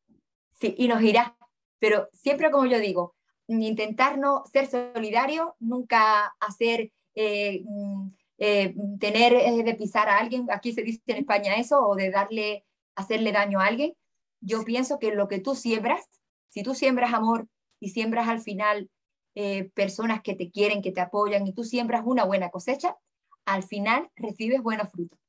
Sí, 0.59 0.75
y 0.77 0.87
nos 0.87 1.01
irá, 1.01 1.35
pero 1.79 2.07
siempre 2.13 2.51
como 2.51 2.67
yo 2.67 2.79
digo, 2.79 3.15
intentar 3.47 4.17
no 4.17 4.43
ser 4.51 4.67
solidario, 4.67 5.55
nunca 5.59 6.35
hacer, 6.39 6.91
eh, 7.15 7.63
mm, 7.65 8.09
eh, 8.37 8.75
tener 8.99 9.33
eh, 9.33 9.63
de 9.63 9.73
pisar 9.73 10.07
a 10.09 10.19
alguien, 10.19 10.45
aquí 10.51 10.71
se 10.71 10.83
dice 10.83 11.01
en 11.07 11.17
España 11.17 11.55
eso, 11.55 11.81
o 11.81 11.95
de 11.95 12.11
darle, 12.11 12.65
hacerle 12.95 13.31
daño 13.31 13.59
a 13.59 13.65
alguien. 13.65 13.93
Yo 14.39 14.63
pienso 14.63 14.99
que 14.99 15.15
lo 15.15 15.27
que 15.27 15.39
tú 15.39 15.55
siembras, 15.55 16.07
si 16.49 16.61
tú 16.61 16.75
siembras 16.75 17.13
amor 17.13 17.47
y 17.79 17.89
siembras 17.89 18.27
al 18.27 18.41
final 18.41 18.89
eh, 19.35 19.69
personas 19.73 20.21
que 20.21 20.35
te 20.35 20.49
quieren, 20.49 20.81
que 20.81 20.91
te 20.91 21.01
apoyan 21.01 21.45
y 21.45 21.53
tú 21.53 21.63
siembras 21.63 22.03
una 22.05 22.23
buena 22.23 22.49
cosecha, 22.49 22.97
al 23.45 23.63
final 23.63 24.09
recibes 24.15 24.61
buenos 24.61 24.89
frutos. 24.91 25.19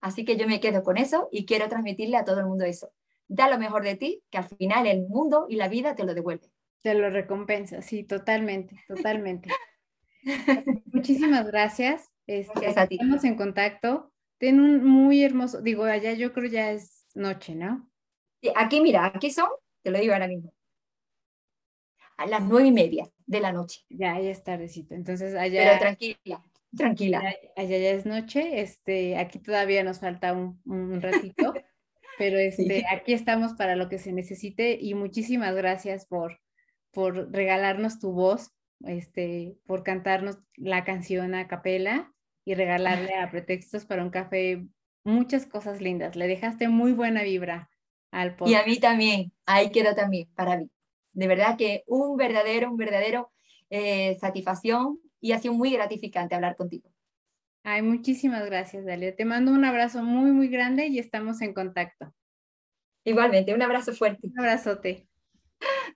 Así 0.00 0.24
que 0.24 0.36
yo 0.36 0.48
me 0.48 0.60
quedo 0.60 0.82
con 0.82 0.96
eso 0.98 1.28
y 1.30 1.46
quiero 1.46 1.68
transmitirle 1.68 2.16
a 2.16 2.24
todo 2.24 2.40
el 2.40 2.46
mundo 2.46 2.64
eso. 2.64 2.90
Da 3.28 3.48
lo 3.48 3.58
mejor 3.58 3.84
de 3.84 3.96
ti, 3.96 4.22
que 4.30 4.38
al 4.38 4.48
final 4.48 4.86
el 4.86 5.06
mundo 5.06 5.46
y 5.48 5.56
la 5.56 5.68
vida 5.68 5.94
te 5.94 6.04
lo 6.04 6.12
devuelve. 6.12 6.50
Te 6.82 6.94
lo 6.94 7.08
recompensa, 7.08 7.80
sí, 7.82 8.02
totalmente, 8.02 8.76
totalmente. 8.88 9.48
Muchísimas 10.86 11.46
gracias. 11.46 12.10
Este, 12.26 12.66
Estamos 12.66 13.24
en 13.24 13.36
contacto. 13.36 14.12
Ten 14.38 14.58
un 14.58 14.84
muy 14.84 15.22
hermoso, 15.22 15.62
digo, 15.62 15.84
allá 15.84 16.14
yo 16.14 16.32
creo 16.32 16.50
ya 16.50 16.72
es 16.72 17.06
noche, 17.14 17.54
¿no? 17.54 17.88
aquí, 18.56 18.80
mira, 18.80 19.06
aquí 19.06 19.30
son, 19.30 19.48
te 19.82 19.92
lo 19.92 20.00
digo 20.00 20.14
ahora 20.14 20.26
mismo, 20.26 20.52
a 22.22 22.26
las 22.26 22.42
nueve 22.42 22.68
y 22.68 22.72
media 22.72 23.10
de 23.26 23.40
la 23.40 23.52
noche. 23.52 23.80
Ya, 23.88 24.18
ya 24.20 24.30
es 24.30 24.44
tardecito. 24.44 24.94
Entonces 24.94 25.34
allá. 25.34 25.62
Pero 25.64 25.78
tranquila, 25.80 26.42
tranquila. 26.76 27.18
Allá, 27.56 27.78
ya 27.78 27.90
es 27.90 28.06
noche. 28.06 28.60
Este, 28.60 29.16
aquí 29.16 29.38
todavía 29.38 29.82
nos 29.82 29.98
falta 29.98 30.32
un, 30.32 30.60
un 30.64 31.00
ratito. 31.00 31.54
pero 32.18 32.38
este, 32.38 32.84
aquí 32.90 33.12
estamos 33.12 33.54
para 33.54 33.74
lo 33.74 33.88
que 33.88 33.98
se 33.98 34.12
necesite 34.12 34.78
y 34.80 34.94
muchísimas 34.94 35.54
gracias 35.54 36.06
por, 36.06 36.40
por 36.92 37.32
regalarnos 37.32 37.98
tu 37.98 38.12
voz, 38.12 38.52
este, 38.84 39.56
por 39.66 39.82
cantarnos 39.82 40.38
la 40.56 40.84
canción 40.84 41.34
a 41.34 41.48
capela 41.48 42.12
y 42.44 42.54
regalarle 42.54 43.14
a 43.16 43.30
pretextos 43.30 43.84
para 43.84 44.04
un 44.04 44.10
café 44.10 44.64
muchas 45.04 45.46
cosas 45.46 45.80
lindas. 45.80 46.14
Le 46.14 46.28
dejaste 46.28 46.68
muy 46.68 46.92
buena 46.92 47.22
vibra 47.24 47.68
al 48.12 48.36
podcast. 48.36 48.52
Y 48.52 48.54
a 48.54 48.66
mí 48.66 48.78
también, 48.78 49.32
ahí 49.46 49.70
quedó 49.70 49.94
también 49.94 50.28
para 50.36 50.58
mí 50.58 50.70
de 51.12 51.26
verdad 51.26 51.56
que 51.56 51.84
un 51.86 52.16
verdadero, 52.16 52.70
un 52.70 52.76
verdadero 52.76 53.30
eh, 53.70 54.16
satisfacción 54.20 54.98
y 55.20 55.32
ha 55.32 55.38
sido 55.38 55.54
muy 55.54 55.70
gratificante 55.72 56.34
hablar 56.34 56.56
contigo. 56.56 56.90
Ay, 57.64 57.82
muchísimas 57.82 58.44
gracias, 58.44 58.84
Dalia. 58.84 59.14
Te 59.14 59.24
mando 59.24 59.52
un 59.52 59.64
abrazo 59.64 60.02
muy, 60.02 60.32
muy 60.32 60.48
grande 60.48 60.88
y 60.88 60.98
estamos 60.98 61.40
en 61.42 61.54
contacto. 61.54 62.12
Igualmente, 63.04 63.54
un 63.54 63.62
abrazo 63.62 63.92
fuerte. 63.92 64.28
Un 64.28 64.38
abrazote. 64.38 65.06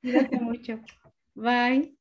Gracias 0.03 0.41
mucho. 0.41 0.81
Bye. 1.35 1.96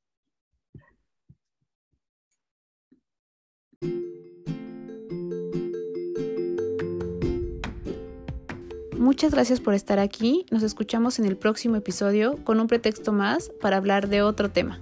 Muchas 9.05 9.35
gracias 9.35 9.59
por 9.59 9.75
estar 9.75 9.99
aquí. 9.99 10.47
Nos 10.49 10.63
escuchamos 10.63 11.19
en 11.19 11.25
el 11.25 11.37
próximo 11.37 11.75
episodio 11.75 12.43
con 12.43 12.59
un 12.59 12.65
pretexto 12.65 13.11
más 13.11 13.51
para 13.61 13.77
hablar 13.77 14.09
de 14.09 14.23
otro 14.23 14.49
tema. 14.49 14.81